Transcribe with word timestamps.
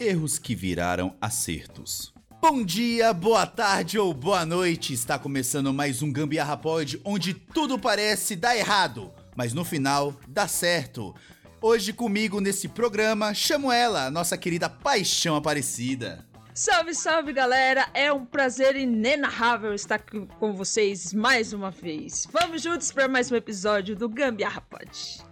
Erros 0.00 0.38
que 0.38 0.54
viraram 0.54 1.14
acertos. 1.20 2.14
Bom 2.40 2.64
dia, 2.64 3.12
boa 3.12 3.46
tarde 3.46 3.98
ou 3.98 4.14
boa 4.14 4.46
noite. 4.46 4.94
Está 4.94 5.18
começando 5.18 5.74
mais 5.74 6.00
um 6.00 6.10
Gambiarra 6.10 6.56
Pod, 6.56 6.98
onde 7.04 7.34
tudo 7.34 7.78
parece 7.78 8.34
dar 8.34 8.56
errado, 8.56 9.12
mas 9.36 9.52
no 9.52 9.62
final 9.62 10.18
dá 10.26 10.48
certo. 10.48 11.14
Hoje 11.60 11.92
comigo 11.92 12.40
nesse 12.40 12.66
programa, 12.66 13.34
chamo 13.34 13.70
ela, 13.70 14.10
nossa 14.10 14.38
querida 14.38 14.70
Paixão 14.70 15.36
Aparecida. 15.36 16.26
Salve, 16.54 16.94
salve 16.94 17.34
galera! 17.34 17.86
É 17.92 18.10
um 18.10 18.24
prazer 18.24 18.76
inenarrável 18.76 19.74
estar 19.74 19.96
aqui 19.96 20.26
com 20.38 20.54
vocês 20.54 21.12
mais 21.12 21.52
uma 21.52 21.70
vez. 21.70 22.26
Vamos 22.32 22.62
juntos 22.62 22.90
para 22.90 23.06
mais 23.06 23.30
um 23.30 23.36
episódio 23.36 23.94
do 23.94 24.08
Gambiarra 24.08 24.62
Pod. 24.62 25.22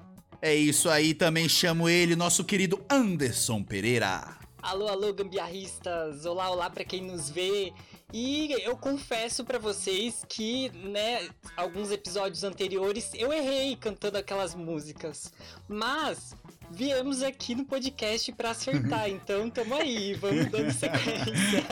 É 0.42 0.54
isso 0.54 0.90
aí, 0.90 1.14
também 1.14 1.48
chamo 1.48 1.88
ele, 1.88 2.14
nosso 2.14 2.44
querido 2.44 2.84
Anderson 2.90 3.62
Pereira. 3.62 4.37
Alô, 4.60 4.88
alô, 4.88 5.12
gambiarristas! 5.12 6.26
Olá, 6.26 6.50
olá 6.50 6.68
pra 6.68 6.84
quem 6.84 7.00
nos 7.00 7.30
vê. 7.30 7.72
E 8.12 8.52
eu 8.64 8.76
confesso 8.76 9.44
pra 9.44 9.58
vocês 9.58 10.24
que, 10.28 10.68
né, 10.70 11.28
alguns 11.56 11.92
episódios 11.92 12.42
anteriores 12.42 13.10
eu 13.14 13.32
errei 13.32 13.76
cantando 13.76 14.18
aquelas 14.18 14.56
músicas. 14.56 15.32
Mas 15.68 16.34
viemos 16.70 17.22
aqui 17.22 17.54
no 17.54 17.64
podcast 17.66 18.32
pra 18.32 18.50
acertar, 18.50 19.08
então 19.08 19.48
tamo 19.48 19.74
aí, 19.76 20.14
vamos 20.14 20.46
dando 20.46 20.72
sequência. 20.72 21.64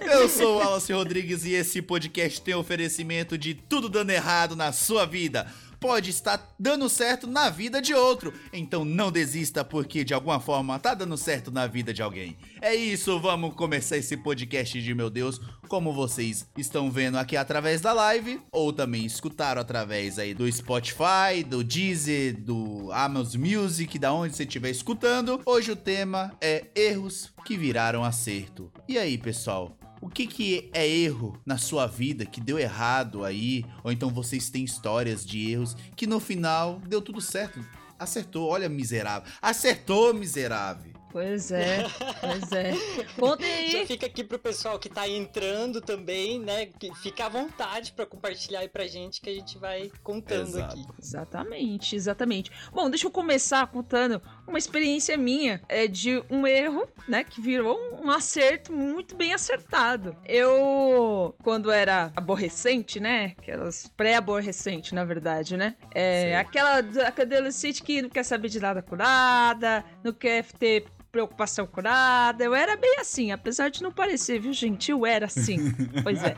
Eu 0.00 0.28
sou 0.28 0.56
o 0.56 0.58
Wallace 0.58 0.92
Rodrigues 0.92 1.44
e 1.44 1.52
esse 1.52 1.82
podcast 1.82 2.40
tem 2.40 2.54
oferecimento 2.54 3.36
de 3.36 3.54
tudo 3.54 3.88
dando 3.88 4.10
errado 4.10 4.56
na 4.56 4.72
sua 4.72 5.04
vida 5.04 5.46
pode 5.80 6.10
estar 6.10 6.54
dando 6.58 6.88
certo 6.88 7.26
na 7.26 7.50
vida 7.50 7.80
de 7.80 7.94
outro. 7.94 8.32
Então 8.52 8.84
não 8.84 9.10
desista 9.10 9.64
porque 9.64 10.04
de 10.04 10.14
alguma 10.14 10.40
forma 10.40 10.78
tá 10.78 10.94
dando 10.94 11.16
certo 11.16 11.50
na 11.50 11.66
vida 11.66 11.92
de 11.92 12.02
alguém. 12.02 12.36
É 12.60 12.74
isso, 12.74 13.18
vamos 13.20 13.54
começar 13.54 13.96
esse 13.96 14.16
podcast 14.16 14.80
de 14.80 14.94
meu 14.94 15.10
Deus, 15.10 15.40
como 15.68 15.92
vocês 15.92 16.46
estão 16.56 16.90
vendo 16.90 17.18
aqui 17.18 17.36
através 17.36 17.80
da 17.80 17.92
live 17.92 18.40
ou 18.50 18.72
também 18.72 19.04
escutaram 19.04 19.60
através 19.60 20.18
aí 20.18 20.34
do 20.34 20.50
Spotify, 20.50 21.42
do 21.46 21.62
Deezer, 21.62 22.36
do 22.40 22.90
Amazon 22.92 23.40
Music, 23.40 23.98
da 23.98 24.12
onde 24.12 24.36
você 24.36 24.44
estiver 24.44 24.70
escutando. 24.70 25.40
Hoje 25.44 25.72
o 25.72 25.76
tema 25.76 26.36
é 26.40 26.66
erros 26.74 27.32
que 27.44 27.56
viraram 27.56 28.04
acerto. 28.04 28.72
E 28.88 28.98
aí, 28.98 29.16
pessoal? 29.18 29.76
O 30.00 30.08
que, 30.08 30.26
que 30.26 30.70
é 30.72 30.86
erro 30.86 31.40
na 31.44 31.56
sua 31.56 31.86
vida 31.86 32.26
que 32.26 32.40
deu 32.40 32.58
errado 32.58 33.24
aí? 33.24 33.64
Ou 33.82 33.90
então 33.90 34.10
vocês 34.10 34.50
têm 34.50 34.64
histórias 34.64 35.24
de 35.24 35.50
erros 35.50 35.76
que 35.96 36.06
no 36.06 36.20
final 36.20 36.80
deu 36.86 37.00
tudo 37.00 37.20
certo? 37.20 37.64
Acertou, 37.98 38.48
olha 38.48 38.68
miserável. 38.68 39.30
Acertou, 39.40 40.12
miserável. 40.12 40.95
Pois 41.16 41.50
é, 41.50 41.78
pois 42.20 42.52
é. 42.52 42.74
Contem 43.18 43.50
aí. 43.50 43.70
Já 43.70 43.86
fica 43.86 44.04
aqui 44.04 44.22
pro 44.22 44.38
pessoal 44.38 44.78
que 44.78 44.90
tá 44.90 45.08
entrando 45.08 45.80
também, 45.80 46.38
né? 46.38 46.66
Que 46.66 46.94
fica 46.96 47.24
à 47.24 47.28
vontade 47.30 47.92
para 47.92 48.04
compartilhar 48.04 48.60
aí 48.60 48.68
pra 48.68 48.86
gente 48.86 49.22
que 49.22 49.30
a 49.30 49.32
gente 49.32 49.56
vai 49.56 49.90
contando 50.02 50.58
Exato. 50.58 50.74
aqui. 50.74 50.86
Exatamente, 51.00 51.96
exatamente. 51.96 52.50
Bom, 52.70 52.90
deixa 52.90 53.06
eu 53.06 53.10
começar 53.10 53.66
contando 53.68 54.20
uma 54.46 54.58
experiência 54.58 55.16
minha 55.16 55.62
é 55.70 55.86
de 55.86 56.22
um 56.28 56.46
erro, 56.46 56.86
né, 57.08 57.24
que 57.24 57.40
virou 57.40 57.78
um 58.04 58.10
acerto 58.10 58.70
muito 58.70 59.16
bem 59.16 59.32
acertado. 59.32 60.14
Eu, 60.26 61.34
quando 61.42 61.70
era 61.70 62.12
aborrecente, 62.14 63.00
né, 63.00 63.34
aquelas 63.38 63.90
pré-aborrecente, 63.96 64.94
na 64.94 65.04
verdade, 65.04 65.56
né, 65.56 65.76
é, 65.94 66.36
aquela, 66.36 66.80
aquela 66.80 67.36
adolescente 67.36 67.82
que 67.82 68.02
não 68.02 68.10
quer 68.10 68.22
saber 68.22 68.50
de 68.50 68.60
nada 68.60 68.82
com 68.82 68.96
nada, 68.96 69.82
não 70.04 70.12
quer 70.12 70.44
ter 70.44 70.84
preocupação 71.16 71.66
com 71.66 71.80
nada. 71.80 72.44
Eu 72.44 72.54
era 72.54 72.76
bem 72.76 72.96
assim, 73.00 73.32
apesar 73.32 73.70
de 73.70 73.82
não 73.82 73.90
parecer, 73.90 74.38
viu, 74.38 74.52
gente? 74.52 74.90
Eu 74.90 75.06
era 75.06 75.24
assim. 75.26 75.56
pois 76.04 76.22
é. 76.22 76.36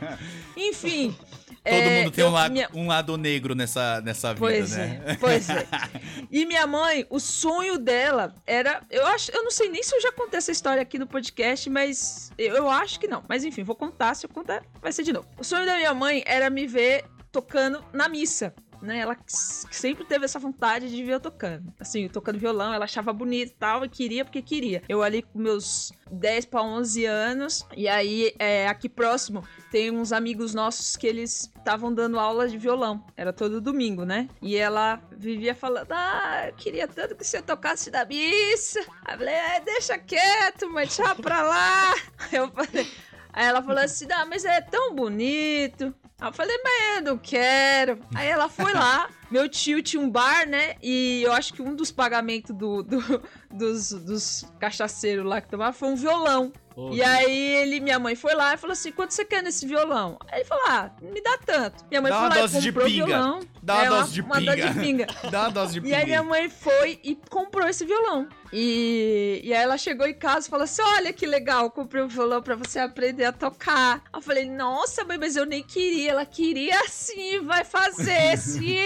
Enfim. 0.55 1.13
Todo 1.61 1.65
é, 1.65 2.03
mundo 2.03 2.11
tem 2.13 2.23
eu- 2.23 2.29
um, 2.29 2.33
lado, 2.33 2.51
minha- 2.53 2.69
um 2.73 2.87
lado 2.87 3.17
negro 3.17 3.53
nessa, 3.53 3.99
nessa 3.99 4.29
vida, 4.29 4.39
Pois 4.39 4.77
né? 4.77 5.01
é, 5.05 5.15
pois 5.15 5.49
é. 5.49 5.67
E 6.31 6.45
minha 6.45 6.65
mãe, 6.65 7.05
o 7.09 7.19
sonho 7.19 7.77
dela 7.77 8.33
era. 8.47 8.81
Eu 8.89 9.05
acho, 9.07 9.29
eu 9.31 9.43
não 9.43 9.51
sei 9.51 9.67
nem 9.67 9.83
se 9.83 9.93
eu 9.93 10.01
já 10.01 10.11
contei 10.13 10.37
essa 10.37 10.51
história 10.51 10.81
aqui 10.81 10.97
no 10.97 11.05
podcast, 11.05 11.69
mas 11.69 12.31
eu, 12.37 12.55
eu 12.55 12.69
acho 12.69 12.97
que 12.99 13.07
não. 13.07 13.21
Mas 13.27 13.43
enfim, 13.43 13.63
vou 13.63 13.75
contar. 13.75 14.15
Se 14.15 14.25
eu 14.25 14.29
contar, 14.29 14.63
vai 14.81 14.93
ser 14.93 15.03
de 15.03 15.11
novo. 15.11 15.27
O 15.37 15.43
sonho 15.43 15.65
da 15.65 15.75
minha 15.75 15.93
mãe 15.93 16.23
era 16.25 16.49
me 16.49 16.65
ver 16.65 17.03
tocando 17.31 17.83
na 17.91 18.07
missa. 18.07 18.53
Né, 18.81 18.99
ela 18.99 19.17
sempre 19.27 20.05
teve 20.05 20.25
essa 20.25 20.39
vontade 20.39 20.89
de 20.89 21.03
ver 21.03 21.15
eu 21.15 21.19
tocando. 21.19 21.73
Assim, 21.79 22.07
tocando 22.07 22.39
violão, 22.39 22.73
ela 22.73 22.85
achava 22.85 23.11
bonito 23.11 23.49
e 23.49 23.55
tal, 23.55 23.83
e 23.83 23.89
queria 23.89 24.23
porque 24.23 24.41
queria. 24.41 24.81
Eu 24.87 25.03
ali 25.03 25.21
com 25.21 25.37
meus 25.37 25.91
10 26.11 26.45
para 26.45 26.63
11 26.63 27.05
anos, 27.05 27.67
e 27.75 27.87
aí 27.87 28.33
é, 28.39 28.67
aqui 28.67 28.87
próximo 28.87 29.43
tem 29.71 29.91
uns 29.91 30.11
amigos 30.11 30.53
nossos 30.53 30.95
que 30.95 31.05
eles 31.05 31.51
estavam 31.57 31.93
dando 31.93 32.19
aula 32.19 32.47
de 32.47 32.57
violão. 32.57 33.05
Era 33.15 33.31
todo 33.31 33.61
domingo, 33.61 34.03
né? 34.03 34.27
E 34.41 34.55
ela 34.55 35.01
vivia 35.11 35.53
falando: 35.53 35.91
Ah, 35.91 36.45
eu 36.47 36.53
queria 36.53 36.87
tanto 36.87 37.15
que 37.15 37.25
você 37.25 37.41
tocasse 37.41 37.91
da 37.91 38.05
missa. 38.05 38.79
Aí 39.05 39.13
eu 39.13 39.17
falei: 39.17 39.33
é, 39.33 39.59
deixa 39.59 39.97
quieto, 39.97 40.69
mas 40.69 40.95
deixa 40.97 41.15
pra 41.15 41.43
lá. 41.43 41.93
Eu 42.31 42.49
falei. 42.51 42.87
Aí 43.31 43.45
ela 43.45 43.61
falou 43.61 43.83
assim: 43.83 44.07
Ah, 44.11 44.25
mas 44.25 44.45
é 44.45 44.61
tão 44.61 44.95
bonito. 44.95 45.93
Aí 46.19 46.27
eu 46.27 46.33
falei, 46.33 46.59
mas 46.63 46.97
eu 46.97 47.01
não 47.03 47.17
quero. 47.17 47.99
Aí 48.13 48.27
ela 48.27 48.49
foi 48.49 48.73
lá. 48.73 49.09
Meu 49.31 49.47
tio 49.47 49.81
tinha 49.83 50.01
um 50.01 50.09
bar, 50.09 50.47
né? 50.47 50.75
E 50.81 51.21
eu 51.23 51.31
acho 51.31 51.53
que 51.53 51.61
um 51.61 51.75
dos 51.75 51.91
pagamentos 51.91 52.53
do, 52.55 52.81
do- 52.83 53.21
dos, 53.51 53.91
dos 53.91 54.43
cachaceiros 54.59 55.23
lá 55.25 55.39
que 55.39 55.47
tomavam 55.47 55.73
foi 55.73 55.89
um 55.89 55.95
violão. 55.95 56.51
E 56.91 57.03
aí 57.03 57.37
ele, 57.57 57.79
minha 57.81 57.99
mãe 57.99 58.15
foi 58.15 58.33
lá 58.33 58.53
e 58.53 58.57
falou 58.57 58.71
assim: 58.71 58.91
quanto 58.91 59.11
você 59.13 59.25
quer 59.25 59.43
nesse 59.43 59.67
violão? 59.67 60.17
Aí 60.31 60.39
ele 60.39 60.45
falou: 60.45 60.63
ah, 60.69 60.89
me 61.01 61.21
dá 61.21 61.37
tanto. 61.45 61.83
Minha 61.89 62.01
mãe 62.01 62.09
Dá 62.11 62.17
foi 62.19 62.27
uma 62.27 62.35
lá 62.35 62.41
dose 62.41 62.57
e 62.57 62.61
de 62.61 62.67
comprou 62.71 62.87
o 62.87 62.91
pinga. 62.91 63.05
violão. 63.05 63.39
Dá 63.61 63.73
uma 63.75 63.83
É, 63.85 63.89
dose 63.89 64.11
de 64.13 64.21
uma 64.21 64.35
pinga. 64.37 64.55
dose 64.55 64.69
de 64.73 64.79
pinga. 64.79 65.07
Dá 65.29 65.41
uma 65.41 65.51
dose 65.51 65.79
de 65.79 65.87
E 65.87 65.93
aí 65.93 66.05
minha 66.05 66.19
pinga. 66.21 66.29
mãe 66.29 66.49
foi 66.49 66.99
e 67.03 67.15
comprou 67.29 67.67
esse 67.67 67.85
violão. 67.85 68.27
E, 68.51 69.41
e 69.43 69.53
aí 69.53 69.63
ela 69.63 69.77
chegou 69.77 70.07
em 70.07 70.13
casa 70.13 70.47
e 70.47 70.49
falou 70.49 70.63
assim: 70.63 70.81
Olha 70.81 71.13
que 71.13 71.25
legal, 71.25 71.69
comprei 71.69 72.01
um 72.03 72.07
violão 72.07 72.41
pra 72.41 72.55
você 72.55 72.79
aprender 72.79 73.25
a 73.25 73.31
tocar. 73.31 74.03
Eu 74.13 74.21
falei, 74.21 74.49
nossa, 74.49 75.03
mãe, 75.03 75.17
mas 75.17 75.35
eu 75.35 75.45
nem 75.45 75.63
queria. 75.63 76.11
Ela 76.11 76.25
queria 76.25 76.87
sim, 76.87 77.41
vai 77.41 77.63
fazer 77.63 78.37
sim. 78.37 78.77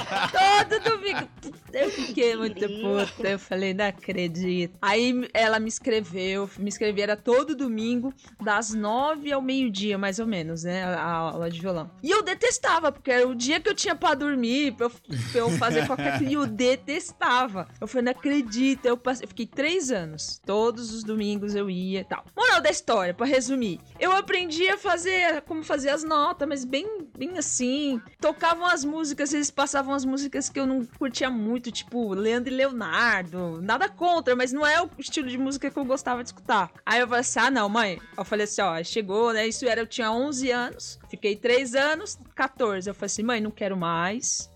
Todo 0.68 0.82
domingo. 0.90 1.28
Eu 1.72 1.90
fiquei 1.90 2.36
muito 2.36 2.66
puta. 2.66 3.28
Eu 3.28 3.38
falei, 3.38 3.74
não 3.74 3.86
acredito. 3.86 4.76
Aí 4.82 5.28
ela 5.32 5.60
me 5.60 5.68
escreveu, 5.68 6.50
me 6.58 6.68
escrevia, 6.68 7.04
era 7.04 7.16
todo 7.16 7.54
domingo, 7.54 8.12
das 8.42 8.74
nove 8.74 9.32
ao 9.32 9.40
meio-dia, 9.40 9.96
mais 9.96 10.18
ou 10.18 10.26
menos, 10.26 10.64
né? 10.64 10.82
A, 10.84 11.00
a 11.00 11.12
aula 11.12 11.50
de 11.50 11.60
violão. 11.60 11.90
E 12.02 12.10
eu 12.10 12.22
detestava, 12.22 12.90
porque 12.90 13.10
era 13.10 13.28
o 13.28 13.34
dia 13.34 13.60
que 13.60 13.68
eu 13.68 13.74
tinha 13.74 13.94
pra 13.94 14.14
dormir, 14.14 14.72
pra 14.72 14.86
eu, 14.86 14.90
pra 14.90 15.40
eu 15.40 15.50
fazer 15.50 15.86
qualquer 15.86 16.18
coisa. 16.18 16.32
E 16.32 16.34
eu 16.34 16.46
detestava. 16.46 17.68
Eu 17.80 17.86
falei, 17.86 18.04
não 18.04 18.12
acredito. 18.12 18.86
Eu, 18.86 18.96
passei, 19.10 19.24
eu 19.24 19.28
fiquei 19.28 19.46
três 19.46 19.90
anos. 19.90 20.40
Todos 20.44 20.92
os 20.94 21.02
domingos 21.02 21.54
eu 21.54 21.68
ia 21.68 22.00
e 22.00 22.04
tal. 22.04 22.24
Moral 22.36 22.60
da 22.60 22.70
história, 22.70 23.12
pra 23.12 23.26
resumir. 23.26 23.80
Eu 23.98 24.12
aprendi 24.12 24.68
a 24.68 24.78
fazer, 24.78 25.42
como 25.42 25.62
fazer 25.62 25.90
as 25.90 26.04
notas, 26.04 26.48
mas 26.48 26.64
bem, 26.64 27.08
bem 27.16 27.36
assim. 27.36 28.00
Tocavam 28.20 28.66
as 28.66 28.84
músicas, 28.84 29.32
eles 29.32 29.50
passavam 29.50 29.94
as 29.94 30.04
músicas 30.04 30.48
que 30.48 30.58
eu 30.58 30.66
não 30.66 30.84
curtia 30.84 31.30
muito, 31.30 31.72
tipo 31.72 32.14
Leandro 32.14 32.52
e 32.52 32.56
Leonardo. 32.56 33.60
Nada 33.60 33.88
contra, 33.88 34.36
mas 34.36 34.52
não 34.52 34.66
é 34.66 34.80
o 34.80 34.88
estilo 34.98 35.28
de 35.28 35.38
música 35.38 35.70
que 35.70 35.78
eu 35.78 35.84
gostava 35.84 36.22
de 36.22 36.28
escutar. 36.28 36.70
Aí 36.86 37.00
eu 37.00 37.08
falei 37.08 37.20
assim: 37.20 37.40
ah, 37.40 37.50
não, 37.50 37.68
mãe. 37.68 38.00
Eu 38.16 38.24
falei 38.24 38.44
assim: 38.44 38.62
ó, 38.62 38.82
chegou, 38.82 39.32
né? 39.32 39.46
Isso 39.46 39.66
era, 39.66 39.80
eu 39.80 39.86
tinha 39.86 40.10
11 40.10 40.50
anos, 40.50 40.98
fiquei 41.08 41.36
3 41.36 41.74
anos, 41.74 42.18
14. 42.34 42.88
Eu 42.88 42.94
falei 42.94 43.06
assim: 43.06 43.22
mãe, 43.22 43.40
não 43.40 43.50
quero 43.50 43.76
mais. 43.76 44.49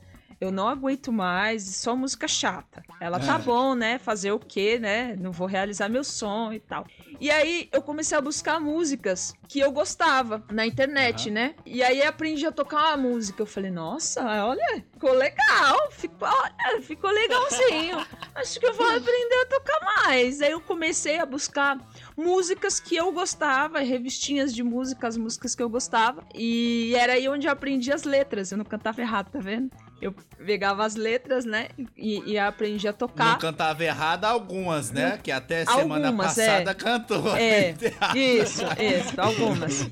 Eu 0.44 0.52
não 0.52 0.69
aguento 0.69 1.11
mais, 1.11 1.62
só 1.62 1.96
música 1.96 2.29
chata. 2.29 2.82
Ela 3.00 3.19
tá 3.19 3.38
bom, 3.38 3.75
né? 3.75 3.99
Fazer 3.99 4.31
o 4.31 4.38
quê, 4.38 4.79
né? 4.79 5.17
Não 5.19 5.32
vou 5.32 5.46
realizar 5.46 5.88
meu 5.88 6.05
sonho 6.05 6.52
e 6.52 6.61
tal. 6.61 6.87
E 7.19 7.31
aí 7.31 7.69
eu 7.73 7.81
comecei 7.81 8.17
a 8.19 8.20
buscar 8.20 8.61
músicas 8.61 9.35
que 9.49 9.61
eu 9.61 9.73
gostava 9.73 10.44
na 10.50 10.67
internet, 10.67 11.31
né? 11.31 11.55
E 11.64 11.82
aí 11.82 12.02
aprendi 12.02 12.44
a 12.44 12.52
tocar 12.52 12.88
uma 12.88 12.96
música. 12.96 13.41
Eu 13.41 13.46
falei, 13.46 13.70
nossa, 13.70 14.23
olha, 14.44 14.85
ficou 14.93 15.14
legal, 15.14 15.91
ficou, 15.93 16.29
olha, 16.29 16.82
ficou 16.82 17.11
legalzinho. 17.11 18.05
Acho 18.35 18.61
que 18.61 18.67
eu 18.67 18.75
vou 18.75 18.87
aprender 18.87 19.35
a 19.43 19.46
tocar 19.46 19.81
mais. 20.05 20.43
Aí 20.43 20.50
eu 20.50 20.61
comecei 20.61 21.19
a 21.19 21.25
buscar 21.25 21.79
músicas 22.17 22.79
que 22.79 22.96
eu 22.96 23.11
gostava, 23.12 23.79
revistinhas 23.79 24.55
de 24.55 24.62
músicas, 24.62 25.17
músicas 25.17 25.55
que 25.55 25.62
eu 25.62 25.70
gostava. 25.70 26.23
E 26.35 26.94
era 26.96 27.14
aí 27.14 27.29
onde 27.29 27.46
eu 27.46 27.52
aprendi 27.52 27.91
as 27.91 28.05
letras. 28.05 28.52
Eu 28.52 28.58
não 28.58 28.64
cantava 28.64 29.00
errado, 29.00 29.31
tá 29.31 29.38
vendo? 29.38 29.70
Eu 30.04 30.14
pegava 30.44 30.84
as 30.84 30.96
letras, 30.96 31.46
né? 31.46 31.68
E, 31.96 32.32
e 32.32 32.38
aprendi 32.38 32.86
a 32.86 32.90
Não 32.90 32.98
tocar. 32.98 33.38
cantava 33.38 33.82
errado 33.82 34.26
algumas, 34.26 34.90
né? 34.90 35.18
Que 35.22 35.32
até 35.32 35.64
semana 35.64 36.08
Algumas, 36.08 36.26
passada 36.26 36.72
é. 36.72 36.74
cantou. 36.74 37.34
É, 37.34 37.70
isso, 38.14 38.60
isso, 38.78 39.18
algumas. 39.18 39.88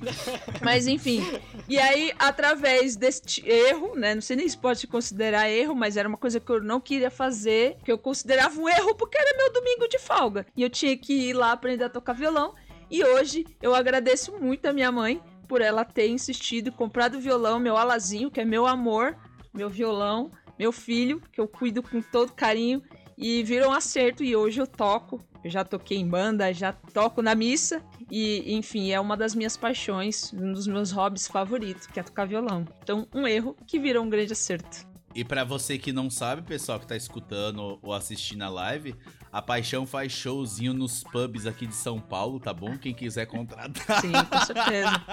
Mas 0.61 0.87
enfim. 0.87 1.25
E 1.67 1.79
aí, 1.79 2.12
através 2.19 2.94
deste 2.94 3.43
erro, 3.49 3.94
né? 3.97 4.14
Não 4.14 4.20
sei 4.20 4.37
nem 4.37 4.47
se 4.47 4.59
pode 4.59 4.87
considerar 4.87 5.49
erro, 5.49 5.75
mas 5.75 5.97
era 5.97 6.06
uma 6.06 6.19
coisa 6.19 6.38
que 6.38 6.53
eu 6.53 6.62
não 6.62 6.79
queria 6.79 7.11
fazer, 7.11 7.79
que 7.82 7.91
eu 7.91 7.97
considerava 7.97 8.61
um 8.61 8.69
erro 8.69 8.94
porque 8.94 9.17
era 9.17 9.35
meu 9.38 9.50
domingo 9.50 9.88
de 9.88 9.99
folga. 9.99 10.44
E 10.55 10.62
eu 10.62 10.69
tinha 10.69 10.94
que 10.94 11.15
ir 11.15 11.32
lá 11.32 11.53
aprender 11.53 11.85
a 11.85 11.88
tocar 11.88 12.12
violão. 12.12 12.55
E 12.91 13.03
hoje 13.03 13.47
eu 13.62 13.75
agradeço 13.75 14.38
muito 14.38 14.67
a 14.67 14.75
minha 14.75 14.93
mãe 14.93 15.23
por 15.49 15.62
ela 15.62 15.85
ter 15.85 16.08
insistido 16.08 16.69
e 16.69 16.70
comprado 16.70 17.17
o 17.17 17.20
violão, 17.20 17.58
meu 17.58 17.76
alazinho, 17.76 18.31
que 18.31 18.41
é 18.41 18.44
meu 18.44 18.67
amor, 18.67 19.17
meu 19.53 19.69
violão, 19.69 20.31
meu 20.59 20.73
filho, 20.73 21.23
que 21.33 21.41
eu 21.41 21.49
cuido 21.49 21.83
com 21.83 22.01
todo 22.01 22.33
carinho. 22.33 22.83
E 23.17 23.43
virou 23.43 23.71
um 23.71 23.75
acerto 23.75 24.25
e 24.25 24.35
hoje 24.35 24.61
eu 24.61 24.67
toco. 24.67 25.23
Eu 25.45 25.51
já 25.51 25.65
toquei 25.65 25.99
em 25.99 26.09
banda, 26.09 26.53
já 26.53 26.73
toco 26.73 27.21
na 27.21 27.35
missa. 27.35 27.83
E, 28.11 28.55
enfim, 28.55 28.91
é 28.91 29.01
uma 29.01 29.17
das 29.17 29.35
minhas 29.35 29.57
paixões, 29.57 30.33
um 30.33 30.53
dos 30.53 30.67
meus 30.67 30.91
hobbies 30.91 31.27
favoritos, 31.27 31.87
que 31.87 31.99
é 31.99 32.03
tocar 32.03 32.27
violão. 32.27 32.67
Então, 32.83 33.07
um 33.15 33.27
erro 33.27 33.57
que 33.67 33.79
virou 33.79 34.05
um 34.05 34.11
grande 34.11 34.33
acerto. 34.33 34.92
E 35.14 35.25
pra 35.25 35.44
você 35.44 35.76
que 35.79 35.93
não 35.93 36.09
sabe, 36.09 36.43
pessoal 36.43 36.81
que 36.81 36.87
tá 36.87 36.97
escutando 36.97 37.79
ou 37.82 37.93
assistindo 37.93 38.43
a 38.43 38.49
live, 38.49 38.94
a 39.31 39.43
Paixão 39.43 39.87
faz 39.87 40.11
showzinho 40.12 40.73
nos 40.73 41.03
pubs 41.05 41.47
aqui 41.47 41.67
de 41.67 41.75
São 41.75 42.00
Paulo, 42.00 42.41
tá 42.41 42.53
bom? 42.53 42.79
Quem 42.79 42.94
quiser 42.94 43.26
contratar. 43.26 44.00
Sim, 44.00 44.12
com 44.12 44.41
certeza. 44.41 45.05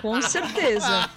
Com 0.00 0.22
certeza. 0.22 1.10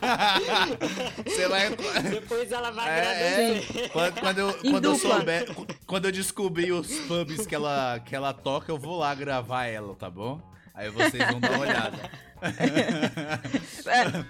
Você 1.26 1.48
vai. 1.48 1.70
Depois 2.10 2.52
ela 2.52 2.72
vai 2.72 2.90
É, 2.90 3.00
agradecer. 3.02 3.90
Quando, 3.90 4.20
quando 4.20 4.38
eu, 4.40 4.54
quando 4.72 4.86
eu 4.86 4.96
souber, 4.96 5.48
quando 5.86 6.06
eu 6.06 6.12
descobrir 6.12 6.72
os 6.72 6.88
pubs 7.02 7.46
que 7.46 7.54
ela, 7.54 8.00
que 8.00 8.16
ela 8.16 8.34
toca, 8.34 8.72
eu 8.72 8.78
vou 8.78 8.98
lá 8.98 9.14
gravar 9.14 9.66
ela, 9.66 9.96
tá 9.96 10.10
bom? 10.10 10.42
Aí 10.74 10.90
vocês 10.90 11.26
vão 11.30 11.40
dar 11.40 11.52
uma 11.52 11.60
olhada. 11.60 12.10
É, 12.42 14.26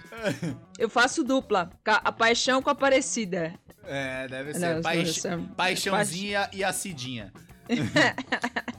eu 0.78 0.90
faço 0.90 1.24
dupla. 1.24 1.70
A 1.86 2.12
paixão 2.12 2.62
com 2.62 2.70
a 2.70 2.76
parecida. 2.76 3.54
É, 3.84 4.28
deve 4.28 4.54
ser. 4.54 4.76
Não, 4.76 4.82
Paix- 4.82 5.26
é- 5.26 5.38
Paixãozinha 5.56 6.50
e 6.54 6.64
a 6.64 6.72
Cidinha. 6.74 7.32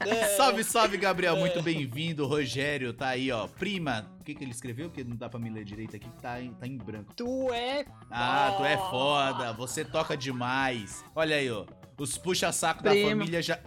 É, 0.01 0.25
Salve, 0.37 0.63
salve, 0.65 0.97
Gabriel. 0.97 1.37
Muito 1.37 1.63
bem-vindo. 1.63 2.27
Rogério 2.27 2.93
tá 2.93 3.09
aí, 3.09 3.31
ó. 3.33 3.47
Prima. 3.47 4.07
O 4.21 4.25
que, 4.25 4.35
que 4.35 4.45
ele 4.45 4.51
escreveu? 4.51 4.91
Que 4.91 5.03
não 5.03 5.17
dá 5.17 5.29
pra 5.29 5.41
me 5.41 5.49
ler 5.51 5.65
direito 5.65 5.97
aqui, 5.97 6.09
que 6.09 6.21
tá 6.23 6.41
em, 6.41 6.53
tá 6.55 6.67
em 6.67 6.77
branco. 6.77 7.13
Tu 7.15 7.53
é. 7.53 7.85
Ah, 8.11 8.55
tu 8.57 8.65
é 8.65 8.77
foda. 8.77 9.53
Você 9.55 9.85
toca 9.85 10.17
demais. 10.17 11.05
Olha 11.15 11.37
aí, 11.37 11.51
ó. 11.51 11.65
Os 11.99 12.19
puxa-saco 12.19 12.83
da 12.83 12.91
família 13.11 13.41
já. 13.41 13.59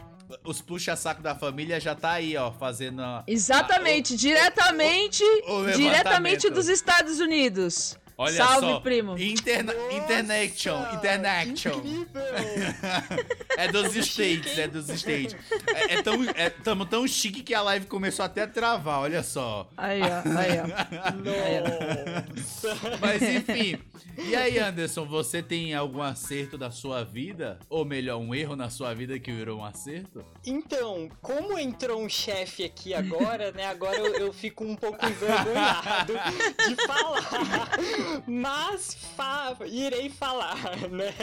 Os 0.44 0.62
puxa-saco 0.62 1.22
da 1.22 1.36
família 1.36 1.80
já 1.80 1.94
tá 1.95 2.12
aí, 2.13 2.36
ó, 2.36 2.51
fazendo. 2.51 3.01
a- 3.01 3.24
Exatamente, 3.27 4.16
diretamente, 4.18 5.24
o 5.24 5.60
levantamento. 5.60 5.77
diretamente 5.77 6.50
dos 6.50 6.68
Estados 6.68 7.19
Unidos. 7.19 7.98
Olha 8.17 8.35
Salve, 8.35 8.67
só. 8.67 8.79
primo. 8.79 9.17
Interna 9.17 9.73
Nossa, 9.73 9.94
Internation. 10.85 11.77
Incrível! 11.79 12.06
É 13.57 13.69
dos 13.69 13.95
States, 13.95 14.57
é 14.57 14.67
dos 14.67 14.89
States. 14.89 15.33
É, 15.73 15.94
é 15.94 16.01
tão, 16.01 16.23
é, 16.35 16.50
tamo 16.50 16.85
tão 16.85 17.07
chique 17.07 17.41
que 17.41 17.53
a 17.53 17.62
live 17.62 17.85
começou 17.85 18.25
até 18.25 18.41
a 18.41 18.47
travar, 18.47 19.00
olha 19.00 19.23
só. 19.23 19.69
Aí, 19.77 20.01
ó, 20.01 20.06
aí, 20.38 20.59
ó. 20.59 20.65
Nossa! 22.35 22.75
Mas 23.00 23.21
enfim. 23.21 23.79
E 24.18 24.35
aí, 24.35 24.59
Anderson, 24.59 25.06
você 25.06 25.41
tem 25.41 25.73
algum 25.73 26.01
acerto 26.01 26.57
da 26.57 26.69
sua 26.71 27.03
vida? 27.03 27.59
Ou 27.69 27.85
melhor, 27.85 28.18
um 28.18 28.35
erro 28.35 28.56
na 28.57 28.69
sua 28.69 28.94
vida 28.94 29.18
que 29.19 29.31
virou 29.31 29.59
um 29.59 29.65
acerto? 29.65 30.25
Então, 30.45 31.09
como 31.21 31.57
entrou 31.57 32.01
um 32.01 32.09
chefe 32.09 32.63
aqui 32.63 32.94
agora, 32.94 33.51
né? 33.51 33.68
Agora 33.68 33.97
eu, 33.97 34.15
eu 34.15 34.33
fico 34.33 34.63
um 34.65 34.75
pouco 34.75 35.06
envergonhado 35.06 36.13
de 36.68 36.75
falar. 36.85 37.71
Mas 38.28 38.94
fa 39.16 39.56
irei 39.66 40.10
falar, 40.10 40.56
né? 40.92 41.13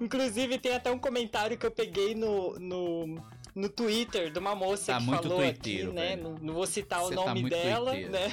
Inclusive, 0.00 0.58
tem 0.58 0.74
até 0.74 0.90
um 0.90 0.98
comentário 0.98 1.56
que 1.58 1.66
eu 1.66 1.70
peguei 1.70 2.14
no. 2.14 2.58
no... 2.58 3.38
No 3.54 3.68
Twitter 3.68 4.30
de 4.30 4.38
uma 4.38 4.54
moça 4.54 4.92
Tá 4.92 4.98
que 5.00 5.04
muito 5.06 5.22
falou 5.28 5.44
aqui, 5.44 5.82
né? 5.82 6.14
Não, 6.14 6.34
não 6.40 6.54
vou 6.54 6.64
citar 6.64 7.00
Você 7.00 7.14
o 7.14 7.16
tá 7.16 7.24
nome 7.24 7.40
muito 7.40 7.52
dela, 7.52 7.90
tuiteiro. 7.90 8.12
né? 8.12 8.32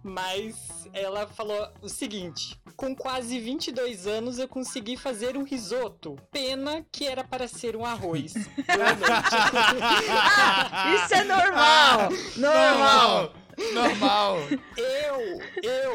Mas 0.00 0.54
ela 0.92 1.26
falou 1.26 1.68
o 1.82 1.88
seguinte: 1.88 2.56
com 2.76 2.94
quase 2.94 3.40
22 3.40 4.06
anos 4.06 4.38
eu 4.38 4.46
consegui 4.46 4.96
fazer 4.96 5.36
um 5.36 5.42
risoto. 5.42 6.14
Pena 6.30 6.86
que 6.92 7.04
era 7.04 7.24
para 7.24 7.48
ser 7.48 7.74
um 7.74 7.84
arroz. 7.84 8.32
Boa 8.64 8.94
noite. 8.94 9.34
Isso 11.04 11.14
é 11.14 11.24
normal! 11.24 12.08
Normal! 12.36 13.32
Normal! 13.72 14.38
Eu, 14.76 15.40
eu, 15.62 15.92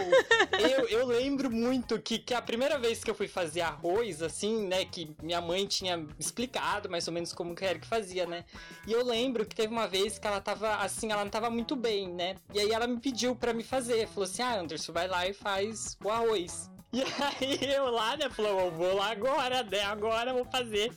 eu, 0.60 0.88
eu 0.88 1.06
lembro 1.08 1.50
muito 1.52 2.00
que, 2.00 2.20
que 2.20 2.34
a 2.34 2.42
primeira 2.42 2.78
vez 2.78 3.04
que 3.04 3.10
eu 3.10 3.16
fui 3.16 3.28
fazer 3.28 3.62
arroz, 3.62 4.22
assim, 4.22 4.68
né, 4.68 4.86
que 4.86 5.16
minha 5.22 5.42
mãe 5.42 5.66
tinha 5.66 6.06
explicado 6.20 6.90
mais 6.90 7.08
ou 7.08 7.14
menos 7.14 7.34
como 7.34 7.56
que 7.56 7.66
era 7.66 7.80
que 7.80 7.88
fazia, 7.88 8.26
né? 8.26 8.46
E 8.88 8.92
eu 8.92 9.04
lembro 9.04 9.46
que 9.46 9.56
teve 9.56 9.74
uma 9.74 9.88
vez 9.88 10.20
que 10.20 10.28
ela 10.28 10.40
tava, 10.40 10.76
assim, 10.76 11.12
ela 11.12 11.24
não 11.24 11.32
tava 11.32 11.50
muito 11.50 11.76
bem, 11.76 12.08
né? 12.08 12.36
E 12.54 12.60
aí 12.60 12.72
ela 12.72 12.88
me 12.88 13.00
pediu 13.00 13.36
pra 13.36 13.54
me 13.54 13.64
fazer, 13.64 14.08
falou 14.08 14.24
assim, 14.24 14.42
ah, 14.42 14.60
Anderson, 14.60 14.94
vai 14.94 15.08
lá 15.08 15.28
e 15.28 15.34
faz 15.34 15.98
o 16.04 16.10
arroz. 16.10 16.70
E 16.94 17.02
aí 17.02 17.74
eu 17.74 17.92
lá, 17.92 18.16
né, 18.16 18.30
falou, 18.30 18.72
vou 18.72 18.96
lá 18.96 19.12
agora, 19.12 19.64
né, 19.64 19.82
agora 19.82 20.34
vou 20.34 20.46
fazer 20.46 20.94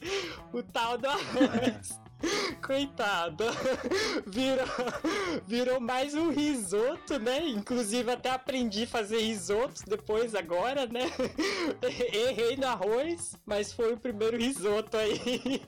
o 0.53 0.63
tal 0.63 0.97
do 0.97 1.09
arroz. 1.09 1.99
Coitado. 2.63 3.45
Virou, 4.27 4.67
virou 5.47 5.81
mais 5.81 6.15
um 6.15 6.31
risoto, 6.31 7.19
né? 7.19 7.47
Inclusive 7.49 8.11
até 8.11 8.31
aprendi 8.31 8.85
a 8.85 8.89
fazer 8.89 9.21
risotos 9.21 9.83
depois 9.83 10.35
agora, 10.35 10.87
né? 10.87 11.11
Errei 12.13 12.57
no 12.57 12.67
arroz, 12.67 13.37
mas 13.47 13.73
foi 13.73 13.93
o 13.93 13.97
primeiro 13.99 14.37
risoto 14.37 14.97
aí. 14.97 15.63